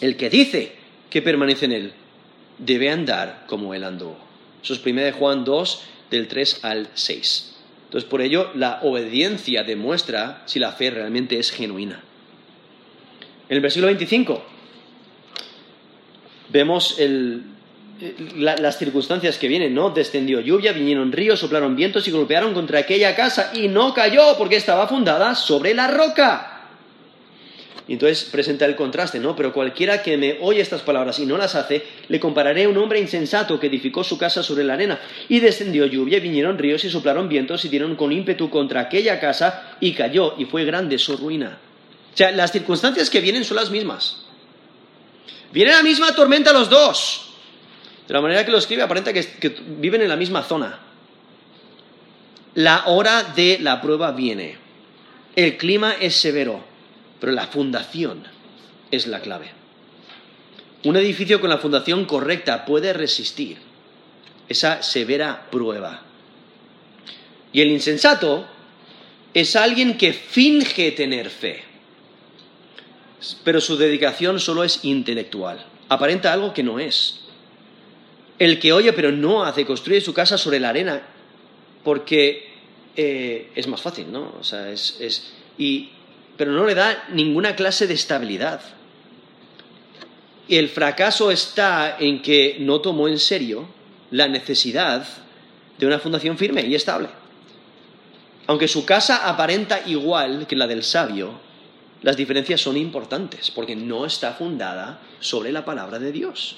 El 0.00 0.16
que 0.16 0.30
dice 0.30 0.72
que 1.10 1.22
permanece 1.22 1.64
en 1.64 1.72
Él, 1.72 1.92
debe 2.58 2.90
andar 2.90 3.44
como 3.46 3.74
Él 3.74 3.84
andó. 3.84 4.16
Eso 4.62 4.74
es 4.74 4.84
1 4.84 5.12
Juan 5.18 5.44
2, 5.44 5.82
del 6.10 6.28
3 6.28 6.64
al 6.64 6.88
6. 6.94 7.56
Entonces, 7.84 8.08
por 8.08 8.20
ello, 8.20 8.50
la 8.54 8.80
obediencia 8.82 9.64
demuestra 9.64 10.42
si 10.46 10.58
la 10.58 10.72
fe 10.72 10.90
realmente 10.90 11.38
es 11.38 11.50
genuina. 11.50 12.02
En 13.48 13.56
el 13.56 13.62
versículo 13.62 13.86
25 13.86 14.42
vemos 16.50 16.98
el, 16.98 17.44
las 18.36 18.78
circunstancias 18.78 19.38
que 19.38 19.48
vienen, 19.48 19.74
¿no? 19.74 19.90
Descendió 19.90 20.40
lluvia, 20.40 20.72
vinieron 20.72 21.12
ríos, 21.12 21.40
soplaron 21.40 21.76
vientos 21.76 22.06
y 22.06 22.10
golpearon 22.10 22.54
contra 22.54 22.80
aquella 22.80 23.14
casa 23.16 23.52
y 23.54 23.68
no 23.68 23.94
cayó 23.94 24.36
porque 24.36 24.56
estaba 24.56 24.86
fundada 24.86 25.34
sobre 25.34 25.74
la 25.74 25.88
roca. 25.88 26.57
Y 27.86 27.94
entonces 27.94 28.24
presenta 28.24 28.66
el 28.66 28.76
contraste, 28.76 29.18
¿no? 29.18 29.36
Pero 29.36 29.52
cualquiera 29.52 30.02
que 30.02 30.16
me 30.16 30.38
oye 30.40 30.60
estas 30.60 30.82
palabras 30.82 31.18
y 31.18 31.26
no 31.26 31.38
las 31.38 31.54
hace, 31.54 31.84
le 32.08 32.20
compararé 32.20 32.64
a 32.64 32.68
un 32.68 32.76
hombre 32.76 33.00
insensato 33.00 33.58
que 33.58 33.68
edificó 33.68 34.04
su 34.04 34.18
casa 34.18 34.42
sobre 34.42 34.64
la 34.64 34.74
arena. 34.74 35.00
Y 35.28 35.40
descendió 35.40 35.86
lluvia, 35.86 36.20
vinieron 36.20 36.58
ríos 36.58 36.84
y 36.84 36.90
soplaron 36.90 37.28
vientos 37.28 37.64
y 37.64 37.68
dieron 37.68 37.96
con 37.96 38.12
ímpetu 38.12 38.50
contra 38.50 38.80
aquella 38.80 39.20
casa 39.20 39.76
y 39.80 39.92
cayó 39.92 40.34
y 40.36 40.44
fue 40.44 40.64
grande 40.64 40.98
su 40.98 41.16
ruina. 41.16 41.58
O 42.12 42.16
sea, 42.16 42.30
las 42.32 42.52
circunstancias 42.52 43.10
que 43.10 43.20
vienen 43.20 43.44
son 43.44 43.56
las 43.56 43.70
mismas. 43.70 44.24
Viene 45.52 45.72
la 45.72 45.82
misma 45.82 46.14
tormenta 46.14 46.52
los 46.52 46.68
dos. 46.68 47.28
De 48.06 48.14
la 48.14 48.20
manera 48.20 48.44
que 48.44 48.50
lo 48.50 48.58
escribe, 48.58 48.82
aparenta 48.82 49.12
que, 49.12 49.56
viven 49.78 50.02
en 50.02 50.08
la 50.08 50.16
misma 50.16 50.42
zona. 50.42 50.78
La 52.54 52.84
hora 52.86 53.22
de 53.22 53.58
la 53.60 53.80
prueba 53.80 54.12
viene. 54.12 54.56
El 55.36 55.56
clima 55.56 55.92
es 56.00 56.16
severo, 56.16 56.64
pero 57.20 57.32
la 57.32 57.46
fundación 57.46 58.24
es 58.90 59.06
la 59.06 59.20
clave. 59.20 59.50
Un 60.84 60.96
edificio 60.96 61.40
con 61.40 61.50
la 61.50 61.58
fundación 61.58 62.04
correcta 62.04 62.64
puede 62.64 62.92
resistir 62.92 63.58
esa 64.48 64.82
severa 64.82 65.48
prueba. 65.50 66.02
Y 67.52 67.60
el 67.60 67.68
insensato 67.68 68.46
es 69.34 69.56
alguien 69.56 69.98
que 69.98 70.12
finge 70.12 70.92
tener 70.92 71.30
fe, 71.30 71.62
pero 73.44 73.60
su 73.60 73.76
dedicación 73.76 74.40
solo 74.40 74.64
es 74.64 74.84
intelectual. 74.84 75.64
Aparenta 75.88 76.32
algo 76.32 76.52
que 76.52 76.62
no 76.62 76.78
es. 76.78 77.20
El 78.38 78.60
que 78.60 78.72
oye 78.72 78.92
pero 78.92 79.10
no 79.10 79.44
hace, 79.44 79.66
construye 79.66 80.00
su 80.00 80.14
casa 80.14 80.38
sobre 80.38 80.60
la 80.60 80.68
arena 80.68 81.02
porque 81.82 82.48
eh, 82.96 83.50
es 83.54 83.66
más 83.66 83.80
fácil, 83.80 84.10
¿no? 84.10 84.34
O 84.38 84.44
sea, 84.44 84.70
es, 84.70 85.32
y, 85.56 85.90
pero 86.38 86.52
no 86.52 86.64
le 86.64 86.74
da 86.74 87.04
ninguna 87.10 87.54
clase 87.54 87.86
de 87.86 87.94
estabilidad. 87.94 88.62
Y 90.46 90.56
el 90.56 90.70
fracaso 90.70 91.30
está 91.30 91.96
en 91.98 92.22
que 92.22 92.56
no 92.60 92.80
tomó 92.80 93.08
en 93.08 93.18
serio 93.18 93.68
la 94.10 94.28
necesidad 94.28 95.06
de 95.78 95.86
una 95.86 95.98
fundación 95.98 96.38
firme 96.38 96.62
y 96.62 96.74
estable. 96.74 97.08
aunque 98.46 98.66
su 98.66 98.86
casa 98.86 99.28
aparenta 99.28 99.82
igual 99.84 100.46
que 100.46 100.56
la 100.56 100.66
del 100.66 100.82
sabio, 100.82 101.38
las 102.00 102.16
diferencias 102.16 102.62
son 102.62 102.78
importantes 102.78 103.50
porque 103.50 103.76
no 103.76 104.06
está 104.06 104.32
fundada 104.32 105.00
sobre 105.20 105.52
la 105.52 105.66
palabra 105.66 105.98
de 105.98 106.12
Dios. 106.12 106.56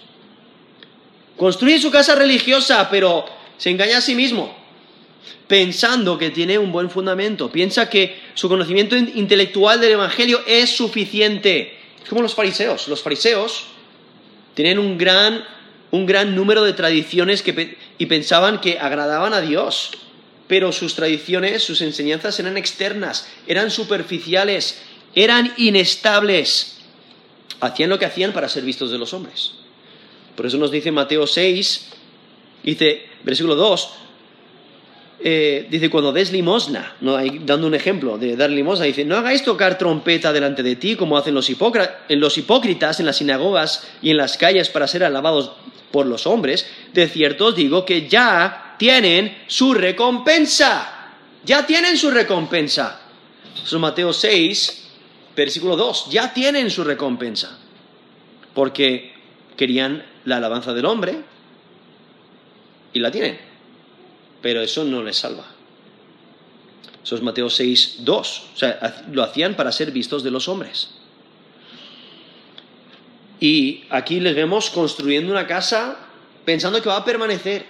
Construye 1.36 1.80
su 1.80 1.90
casa 1.90 2.14
religiosa, 2.14 2.88
pero 2.90 3.24
se 3.56 3.70
engaña 3.70 3.98
a 3.98 4.00
sí 4.00 4.14
mismo, 4.14 4.54
pensando 5.46 6.16
que 6.16 6.30
tiene 6.30 6.58
un 6.58 6.70
buen 6.70 6.90
fundamento. 6.90 7.50
Piensa 7.50 7.90
que 7.90 8.20
su 8.34 8.48
conocimiento 8.48 8.96
intelectual 8.96 9.80
del 9.80 9.92
Evangelio 9.92 10.40
es 10.46 10.70
suficiente. 10.70 11.76
Es 12.02 12.08
como 12.08 12.22
los 12.22 12.34
fariseos. 12.34 12.88
Los 12.88 13.02
fariseos 13.02 13.64
tienen 14.54 14.78
un 14.78 14.96
gran, 14.96 15.44
un 15.90 16.06
gran 16.06 16.34
número 16.36 16.62
de 16.62 16.72
tradiciones 16.72 17.44
y 17.98 18.06
pensaban 18.06 18.60
que 18.60 18.78
agradaban 18.78 19.34
a 19.34 19.40
Dios. 19.40 19.90
Pero 20.46 20.72
sus 20.72 20.94
tradiciones, 20.94 21.62
sus 21.62 21.80
enseñanzas 21.80 22.38
eran 22.40 22.56
externas, 22.56 23.28
eran 23.46 23.70
superficiales, 23.70 24.80
eran 25.14 25.52
inestables. 25.56 26.78
Hacían 27.60 27.90
lo 27.90 27.98
que 27.98 28.06
hacían 28.06 28.32
para 28.32 28.48
ser 28.48 28.64
vistos 28.64 28.90
de 28.90 28.98
los 28.98 29.12
hombres. 29.14 29.52
Por 30.36 30.46
eso 30.46 30.58
nos 30.58 30.70
dice 30.70 30.90
Mateo 30.90 31.26
6, 31.26 31.88
dice, 32.62 33.06
versículo 33.24 33.56
2, 33.56 33.90
eh, 35.22 35.66
dice, 35.70 35.90
cuando 35.90 36.12
des 36.12 36.32
limosna, 36.32 36.96
dando 37.00 37.66
un 37.66 37.74
ejemplo 37.74 38.16
de 38.16 38.36
dar 38.36 38.48
limosna, 38.48 38.86
dice, 38.86 39.04
no 39.04 39.16
hagáis 39.16 39.44
tocar 39.44 39.76
trompeta 39.76 40.32
delante 40.32 40.62
de 40.62 40.76
ti 40.76 40.96
como 40.96 41.18
hacen 41.18 41.34
los, 41.34 41.50
los 42.08 42.38
hipócritas 42.38 43.00
en 43.00 43.06
las 43.06 43.16
sinagogas 43.16 43.86
y 44.00 44.10
en 44.10 44.16
las 44.16 44.38
calles 44.38 44.70
para 44.70 44.88
ser 44.88 45.04
alabados 45.04 45.52
por 45.90 46.06
los 46.06 46.26
hombres. 46.26 46.66
De 46.94 47.06
cierto 47.06 47.46
os 47.46 47.56
digo 47.56 47.84
que 47.84 48.08
ya 48.08 48.76
tienen 48.78 49.36
su 49.46 49.74
recompensa. 49.74 51.12
Ya 51.44 51.66
tienen 51.66 51.98
su 51.98 52.10
recompensa. 52.10 53.00
Eso 53.62 53.76
es 53.76 53.80
Mateo 53.80 54.14
6, 54.14 54.88
versículo 55.36 55.76
2. 55.76 56.08
Ya 56.10 56.32
tienen 56.32 56.70
su 56.70 56.82
recompensa. 56.82 57.58
Porque 58.54 59.12
querían 59.56 60.02
la 60.24 60.38
alabanza 60.38 60.72
del 60.72 60.86
hombre 60.86 61.16
y 62.94 63.00
la 63.00 63.10
tienen. 63.10 63.49
Pero 64.42 64.62
eso 64.62 64.84
no 64.84 65.02
les 65.02 65.16
salva. 65.16 65.46
Eso 67.02 67.16
es 67.16 67.22
Mateo 67.22 67.50
6, 67.50 67.96
2. 68.00 68.42
O 68.54 68.56
sea, 68.56 69.04
lo 69.10 69.22
hacían 69.22 69.54
para 69.54 69.72
ser 69.72 69.90
vistos 69.90 70.22
de 70.22 70.30
los 70.30 70.48
hombres. 70.48 70.90
Y 73.40 73.84
aquí 73.90 74.20
les 74.20 74.34
vemos 74.34 74.70
construyendo 74.70 75.32
una 75.32 75.46
casa 75.46 75.96
pensando 76.44 76.82
que 76.82 76.88
va 76.88 76.96
a 76.96 77.04
permanecer. 77.04 77.64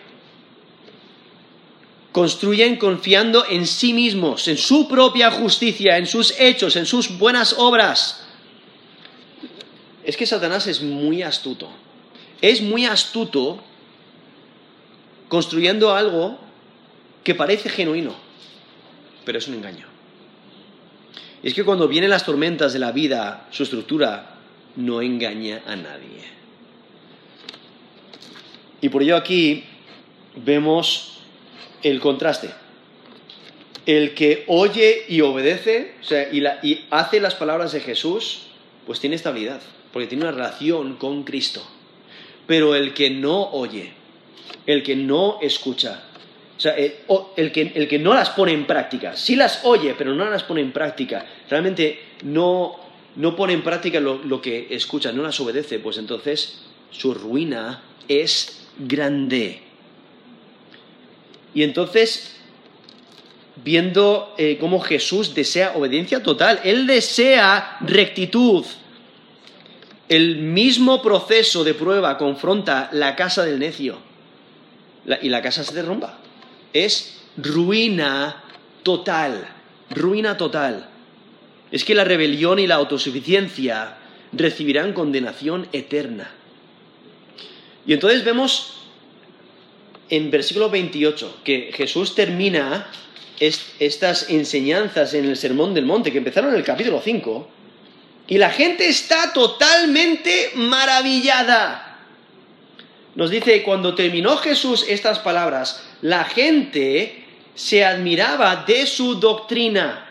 Construyen 2.12 2.76
confiando 2.76 3.44
en 3.48 3.66
sí 3.66 3.92
mismos, 3.92 4.48
en 4.48 4.56
su 4.56 4.88
propia 4.88 5.30
justicia, 5.30 5.96
en 5.96 6.06
sus 6.06 6.38
hechos, 6.40 6.74
en 6.74 6.86
sus 6.86 7.18
buenas 7.18 7.54
obras. 7.56 8.24
Es 10.02 10.16
que 10.16 10.26
Satanás 10.26 10.66
es 10.66 10.82
muy 10.82 11.22
astuto 11.22 11.68
es 12.40 12.62
muy 12.62 12.86
astuto 12.86 13.62
construyendo 15.28 15.94
algo 15.94 16.38
que 17.30 17.36
parece 17.36 17.68
genuino, 17.68 18.16
pero 19.24 19.38
es 19.38 19.46
un 19.46 19.54
engaño. 19.54 19.86
es 21.44 21.54
que 21.54 21.62
cuando 21.62 21.86
vienen 21.86 22.10
las 22.10 22.24
tormentas 22.24 22.72
de 22.72 22.80
la 22.80 22.90
vida, 22.90 23.46
su 23.52 23.62
estructura 23.62 24.34
no 24.74 25.00
engaña 25.00 25.62
a 25.64 25.76
nadie. 25.76 26.24
Y 28.80 28.88
por 28.88 29.04
ello 29.04 29.14
aquí 29.14 29.62
vemos 30.44 31.20
el 31.84 32.00
contraste. 32.00 32.50
El 33.86 34.12
que 34.14 34.42
oye 34.48 35.04
y 35.08 35.20
obedece, 35.20 35.94
o 36.00 36.04
sea, 36.04 36.28
y, 36.32 36.44
y 36.64 36.84
hace 36.90 37.20
las 37.20 37.36
palabras 37.36 37.70
de 37.70 37.78
Jesús, 37.78 38.46
pues 38.86 38.98
tiene 38.98 39.14
estabilidad, 39.14 39.60
porque 39.92 40.08
tiene 40.08 40.24
una 40.24 40.32
relación 40.32 40.96
con 40.96 41.22
Cristo. 41.22 41.62
Pero 42.48 42.74
el 42.74 42.92
que 42.92 43.08
no 43.08 43.50
oye, 43.52 43.92
el 44.66 44.82
que 44.82 44.96
no 44.96 45.38
escucha, 45.40 46.09
o 46.60 46.62
sea, 46.62 46.76
eh, 46.76 47.04
el, 47.36 47.52
que, 47.52 47.98
no 47.98 48.12
las 48.12 48.28
pone 48.28 48.52
en 48.52 48.66
práctica, 48.66 49.16
sí 49.16 49.34
las 49.34 49.64
oye, 49.64 49.94
pero 49.96 50.14
no 50.14 50.28
las 50.28 50.42
pone 50.42 50.60
en 50.60 50.72
práctica, 50.72 51.24
realmente 51.48 51.98
no, 52.22 52.78
pone 53.34 53.54
en 53.54 53.62
práctica 53.62 53.98
lo, 53.98 54.18
lo 54.22 54.42
que 54.42 54.66
escucha, 54.68 55.10
no 55.10 55.22
las 55.22 55.40
obedece, 55.40 55.78
pues 55.78 55.96
entonces 55.96 56.60
su 56.90 57.14
ruina 57.14 57.82
es 58.08 58.66
grande. 58.78 59.62
Y 61.54 61.62
entonces, 61.62 62.36
viendo 63.64 64.34
eh, 64.36 64.58
cómo 64.60 64.80
Jesús 64.80 65.34
desea 65.34 65.72
obediencia 65.76 66.22
total, 66.22 66.60
Él 66.62 66.86
desea 66.86 67.78
rectitud, 67.80 68.66
el 70.10 70.36
mismo 70.36 71.00
proceso 71.00 71.64
de 71.64 71.72
prueba 71.72 72.18
confronta 72.18 72.90
la 72.92 73.16
casa 73.16 73.46
del 73.46 73.58
necio 73.58 73.96
y 75.22 75.30
la 75.30 75.40
casa 75.40 75.64
se 75.64 75.74
derrumba. 75.74 76.19
Es 76.72 77.20
ruina 77.36 78.42
total, 78.82 79.48
ruina 79.90 80.36
total. 80.36 80.88
Es 81.70 81.84
que 81.84 81.94
la 81.94 82.04
rebelión 82.04 82.58
y 82.58 82.66
la 82.66 82.76
autosuficiencia 82.76 83.96
recibirán 84.32 84.92
condenación 84.92 85.68
eterna. 85.72 86.30
Y 87.86 87.92
entonces 87.92 88.24
vemos 88.24 88.80
en 90.08 90.30
versículo 90.30 90.68
28 90.70 91.40
que 91.44 91.70
Jesús 91.72 92.14
termina 92.14 92.88
estas 93.40 94.28
enseñanzas 94.28 95.14
en 95.14 95.24
el 95.24 95.36
Sermón 95.36 95.72
del 95.72 95.86
Monte, 95.86 96.12
que 96.12 96.18
empezaron 96.18 96.50
en 96.50 96.56
el 96.56 96.64
capítulo 96.64 97.00
5, 97.02 97.48
y 98.28 98.38
la 98.38 98.50
gente 98.50 98.88
está 98.88 99.32
totalmente 99.32 100.50
maravillada. 100.56 101.89
Nos 103.14 103.30
dice, 103.30 103.62
cuando 103.62 103.94
terminó 103.94 104.36
Jesús 104.36 104.84
estas 104.88 105.18
palabras, 105.18 105.82
la 106.00 106.24
gente 106.24 107.24
se 107.54 107.84
admiraba 107.84 108.64
de 108.66 108.86
su 108.86 109.16
doctrina, 109.16 110.08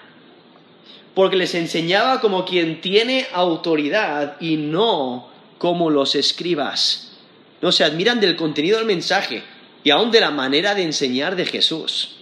porque 1.13 1.37
les 1.37 1.55
enseñaba 1.55 2.21
como 2.21 2.45
quien 2.45 2.81
tiene 2.81 3.27
autoridad 3.33 4.37
y 4.39 4.57
no 4.57 5.29
como 5.57 5.89
los 5.89 6.15
escribas. 6.15 7.17
No 7.61 7.71
se 7.71 7.83
admiran 7.83 8.19
del 8.19 8.35
contenido 8.35 8.77
del 8.77 8.85
mensaje 8.85 9.43
y 9.83 9.89
aún 9.89 10.11
de 10.11 10.21
la 10.21 10.31
manera 10.31 10.75
de 10.75 10.83
enseñar 10.83 11.35
de 11.35 11.45
Jesús. 11.45 12.17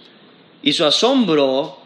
Y 0.62 0.72
su 0.72 0.84
asombro 0.84 1.78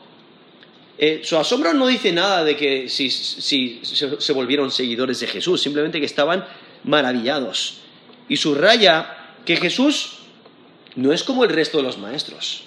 eh, 1.04 1.22
su 1.24 1.36
asombro 1.36 1.74
no 1.74 1.88
dice 1.88 2.12
nada 2.12 2.44
de 2.44 2.56
que 2.56 2.88
si, 2.88 3.10
se, 3.10 4.32
volvieron 4.32 4.70
seguidores 4.70 5.18
de 5.18 5.26
Jesús, 5.26 5.60
simplemente 5.60 5.98
que 5.98 6.06
estaban 6.06 6.46
maravillados. 6.84 7.81
Y 8.32 8.38
subraya 8.38 9.14
que 9.44 9.58
Jesús 9.58 10.14
no 10.96 11.12
es 11.12 11.22
como 11.22 11.44
el 11.44 11.50
resto 11.50 11.76
de 11.76 11.82
los 11.82 11.98
maestros. 11.98 12.62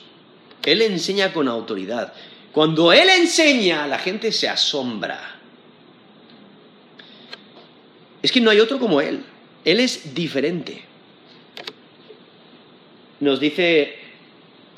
Él 0.63 0.84
enseña 0.84 1.34
con 1.34 1.47
autoridad. 1.47 2.13
Cuando 2.51 2.93
Él 2.93 3.09
enseña, 3.09 3.88
la 3.88 3.97
gente 3.97 4.32
se 4.32 4.47
asombra. 4.47 5.39
Es 8.22 8.32
que 8.32 8.41
no 8.41 8.51
hay 8.51 8.59
otro 8.59 8.78
como 8.78 9.01
Él. 9.01 9.24
Él 9.63 9.80
es 9.80 10.13
diferente. 10.13 10.84
Nos 13.20 13.39
dice, 13.39 13.95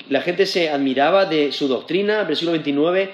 la 0.08 0.22
gente 0.22 0.46
se 0.46 0.70
admiraba 0.70 1.26
de 1.26 1.52
su 1.52 1.68
doctrina, 1.68 2.24
versículo 2.24 2.52
29, 2.52 3.12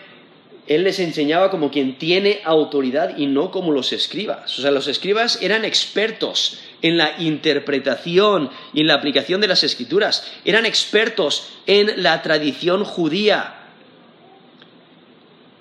él 0.67 0.85
les 0.85 0.99
enseñaba 0.99 1.51
como 1.51 1.71
quien 1.71 1.99
tiene 1.99 2.41
autoridad 2.45 3.19
y 3.19 3.27
no 3.27 3.51
como 3.51 3.73
los 3.73 3.93
escribas. 3.93 4.59
O 4.59 4.63
sea, 4.63 4.71
los 4.71 4.89
escribas 4.89 5.39
eran 5.43 5.65
expertos 5.65 6.61
en 6.85 6.99
la 6.99 7.15
interpretación 7.19 8.51
y 8.75 8.83
en 8.83 8.89
la 8.89 8.95
aplicación 8.95 9.41
de 9.41 9.49
las 9.49 9.65
escrituras. 9.65 10.31
Eran 10.45 10.67
expertos 10.67 11.49
en 11.67 12.03
la 12.03 12.21
tradición 12.21 12.85
judía. 12.85 13.55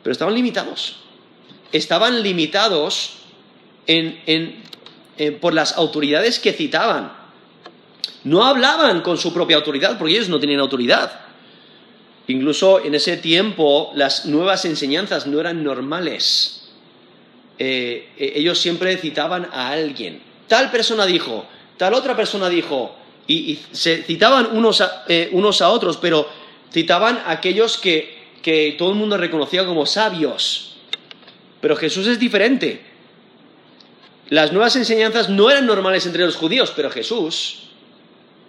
Pero 0.04 0.12
estaban 0.12 0.36
limitados. 0.36 0.98
Estaban 1.72 2.22
limitados 2.22 3.20
por 5.40 5.54
las 5.54 5.78
autoridades 5.78 6.40
que 6.40 6.52
citaban. 6.52 7.14
No 8.26 8.44
hablaban 8.44 9.02
con 9.02 9.18
su 9.18 9.34
propia 9.34 9.56
autoridad 9.56 9.98
porque 9.98 10.16
ellos 10.16 10.28
no 10.28 10.42
tenían 10.42 10.60
autoridad. 10.60 11.22
Incluso 12.28 12.84
en 12.84 12.96
ese 12.96 13.16
tiempo 13.16 13.94
las 13.96 14.26
nuevas 14.26 14.66
enseñanzas 14.66 15.26
no 15.26 15.40
eran 15.40 15.64
normales. 15.64 16.70
Eh, 17.60 18.10
eh, 18.18 18.34
ellos 18.36 18.60
siempre 18.60 18.98
citaban 18.98 19.48
a 19.54 19.70
alguien. 19.70 20.33
Tal 20.54 20.70
persona 20.70 21.08
dijo, 21.08 21.48
tal 21.78 21.96
otra 21.96 22.16
persona 22.16 22.48
dijo, 22.48 22.96
y, 23.26 23.58
se 23.72 24.04
citaban 24.04 24.50
eh, 25.08 25.30
unos 25.32 25.62
a, 25.64 25.70
otros, 25.70 25.98
pero 25.98 26.30
citaban 26.72 27.18
a 27.26 27.32
aquellos 27.32 27.80
que, 27.80 28.36
que 28.44 28.76
todo 28.78 28.92
el 28.92 28.96
mundo 28.96 29.18
reconocía 29.18 29.66
como 29.66 29.88
sabios. 29.88 30.76
Pero 31.60 31.76
Jesús 31.76 32.06
es 32.06 32.20
diferente. 32.20 32.86
Las 34.30 34.52
nuevas 34.54 34.76
enseñanzas 34.76 35.28
no 35.28 35.50
eran 35.50 35.66
normales 35.66 36.06
entre 36.06 36.24
los 36.24 36.36
judíos, 36.36 36.72
pero 36.76 36.92
Jesús, 36.92 37.64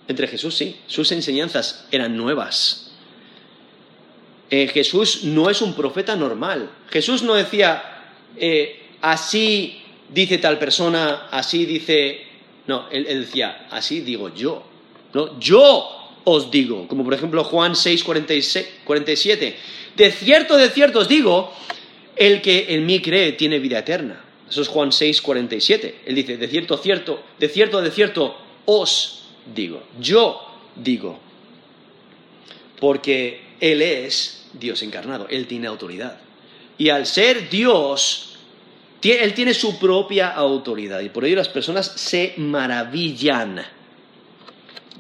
entre 0.07 0.29
Jesús 0.29 0.55
sí, 0.55 0.77
sus 0.87 1.11
enseñanzas 1.11 1.87
eran 1.91 2.19
nuevas. 2.19 2.93
Eh, 4.51 4.69
Jesús 4.69 5.25
no 5.25 5.49
es 5.49 5.63
un 5.63 5.73
profeta 5.73 6.17
normal. 6.17 6.69
Jesús 6.91 7.23
no 7.23 7.33
decía, 7.33 7.83
eh, 8.37 8.91
así 9.01 9.81
dice 10.09 10.39
tal 10.39 10.59
persona, 10.59 11.29
así 11.31 11.67
dice... 11.67 12.27
No, 12.67 12.89
él, 12.91 13.05
decía, 13.05 13.67
así 13.71 14.01
digo 14.01 14.35
yo. 14.35 14.65
No, 15.13 15.39
yo 15.39 15.87
os 16.25 16.51
digo, 16.51 16.89
como 16.89 17.05
por 17.05 17.13
ejemplo 17.13 17.45
Juan 17.45 17.77
6, 17.77 18.03
47. 18.05 19.57
De 19.97 20.11
cierto, 20.11 20.57
de 20.57 20.71
cierto 20.71 21.01
os 21.01 21.09
digo, 21.09 21.53
el 22.17 22.41
que 22.41 22.75
en 22.75 22.87
mí 22.87 23.01
cree 23.01 23.33
tiene 23.33 23.59
vida 23.59 23.81
eterna. 23.81 24.25
Eso 24.49 24.63
es 24.63 24.69
Juan 24.69 24.93
6, 24.93 25.21
47. 25.21 26.01
Él 26.07 26.15
dice, 26.15 26.37
de 26.37 26.49
cierto, 26.49 26.77
cierto, 26.79 27.23
de 27.39 27.49
cierto, 27.49 27.83
de 27.83 27.91
cierto, 27.91 28.37
os 28.67 29.25
digo, 29.55 29.83
yo 30.01 30.41
digo. 30.77 31.19
Porque 32.81 33.41
Él 33.61 33.83
es 33.83 34.47
Dios 34.53 34.83
encarnado, 34.83 35.27
Él 35.29 35.47
tiene 35.47 35.67
autoridad. 35.67 36.19
Y 36.77 36.89
al 36.89 37.07
ser 37.07 37.49
Dios, 37.49 38.34
Él 39.13 39.35
tiene 39.35 39.55
su 39.55 39.79
propia 39.79 40.31
autoridad. 40.31 41.01
Y 41.01 41.11
por 41.11 41.25
ello 41.25 41.37
las 41.37 41.49
personas 41.49 41.87
se 41.87 42.35
maravillan 42.37 43.63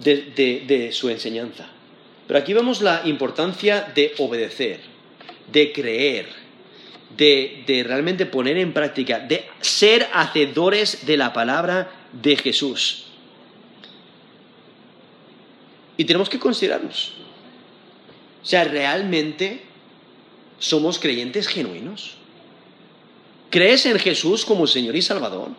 de, 0.02 0.90
su 0.92 1.08
enseñanza. 1.08 1.66
Pero 2.26 2.38
aquí 2.38 2.52
vemos 2.52 2.82
la 2.82 3.02
importancia 3.04 3.92
de 3.94 4.14
obedecer, 4.18 4.80
de 5.50 5.72
creer, 5.72 6.28
de, 7.16 7.64
de, 7.66 7.82
realmente 7.84 8.26
poner 8.26 8.58
en 8.58 8.72
práctica, 8.72 9.20
de 9.20 9.44
ser 9.60 10.08
hacedores 10.12 11.06
de 11.06 11.16
la 11.16 11.32
palabra 11.32 11.90
de 12.12 12.36
Jesús. 12.36 13.06
Y 15.96 16.04
tenemos 16.04 16.28
que 16.28 16.38
considerarnos. 16.38 17.12
O 18.42 18.46
sea, 18.46 18.64
¿realmente 18.64 19.62
somos 20.58 20.98
creyentes 20.98 21.46
genuinos? 21.46 22.16
¿Crees 23.50 23.86
en 23.86 23.98
Jesús 23.98 24.44
como 24.44 24.66
Señor 24.66 24.96
y 24.96 25.02
Salvador? 25.02 25.50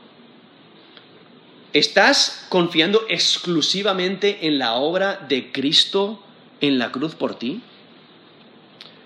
¿Estás 1.74 2.46
confiando 2.50 3.06
exclusivamente 3.10 4.48
en 4.48 4.60
la 4.60 4.76
obra 4.76 5.26
de 5.28 5.52
Cristo 5.52 6.24
en 6.62 6.80
la 6.80 6.92
cruz 6.92 7.16
por 7.16 7.38
ti? 7.38 7.62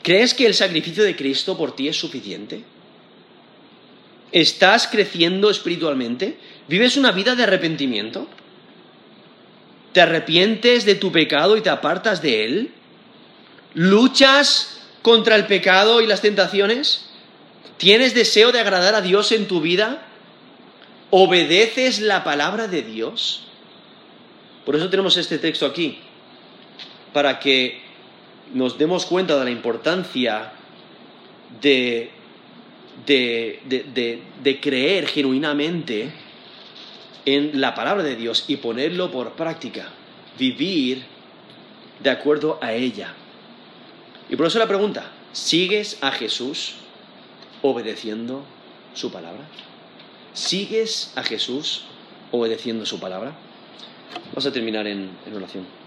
¿Crees 0.04 0.34
que 0.34 0.46
el 0.46 0.54
sacrificio 0.54 1.04
de 1.04 1.16
Cristo 1.16 1.58
por 1.58 1.76
ti 1.76 1.88
es 1.88 1.98
suficiente? 1.98 2.64
¿Estás 4.32 4.88
creciendo 4.88 5.50
espiritualmente? 5.50 6.38
¿Vives 6.68 6.98
una 6.98 7.12
vida 7.12 7.36
de 7.36 7.44
arrepentimiento? 7.44 8.28
¿Te 9.94 10.02
arrepientes 10.02 10.86
de 10.86 10.96
tu 10.96 11.12
pecado 11.12 11.58
y 11.58 11.62
te 11.62 11.70
apartas 11.70 12.22
de 12.22 12.46
él? 12.46 12.72
¿Luchas 13.74 14.80
contra 15.02 15.36
el 15.36 15.48
pecado 15.48 16.02
y 16.02 16.08
las 16.08 16.22
tentaciones? 16.22 17.09
¿Tienes 17.78 18.14
deseo 18.14 18.52
de 18.52 18.60
agradar 18.60 18.96
a 18.96 19.02
Dios 19.02 19.32
en 19.32 19.48
tu 19.48 19.62
vida? 19.62 20.06
¿Obedeces 21.12 22.02
la 22.02 22.24
palabra 22.24 22.68
de 22.68 22.82
Dios? 22.82 23.46
Por 24.66 24.76
eso 24.76 24.90
tenemos 24.90 25.18
este 25.18 25.38
texto 25.38 25.66
aquí, 25.66 25.98
para 27.14 27.40
que 27.40 27.82
nos 28.54 28.78
demos 28.78 29.06
cuenta 29.06 29.38
de 29.38 29.46
la 29.46 29.52
importancia 29.52 30.52
de, 31.62 32.12
de, 33.06 34.60
creer 34.62 35.08
genuinamente 35.08 36.12
en 37.26 37.60
la 37.60 37.74
palabra 37.76 38.04
de 38.04 38.16
Dios 38.16 38.46
y 38.48 38.58
ponerlo 38.58 39.12
por 39.12 39.34
práctica, 39.34 39.90
vivir 40.38 41.04
de 42.00 42.10
acuerdo 42.10 42.60
a 42.62 42.74
ella. 42.74 43.14
Y 44.30 44.36
por 44.36 44.46
eso 44.46 44.60
la 44.60 44.68
pregunta, 44.68 45.12
¿sigues 45.32 45.98
a 46.02 46.12
Jesús 46.12 46.76
obedeciendo 47.62 48.44
su 48.94 49.12
palabra? 49.12 49.42
¿Sigues 50.34 51.14
a 51.16 51.24
Jesús 51.24 51.86
obedeciendo 52.32 52.86
su 52.86 53.00
palabra? 53.00 53.34
Vamos 54.30 54.46
a 54.46 54.52
terminar 54.52 54.88
en, 54.88 55.10
en 55.26 55.36
oración. 55.36 55.79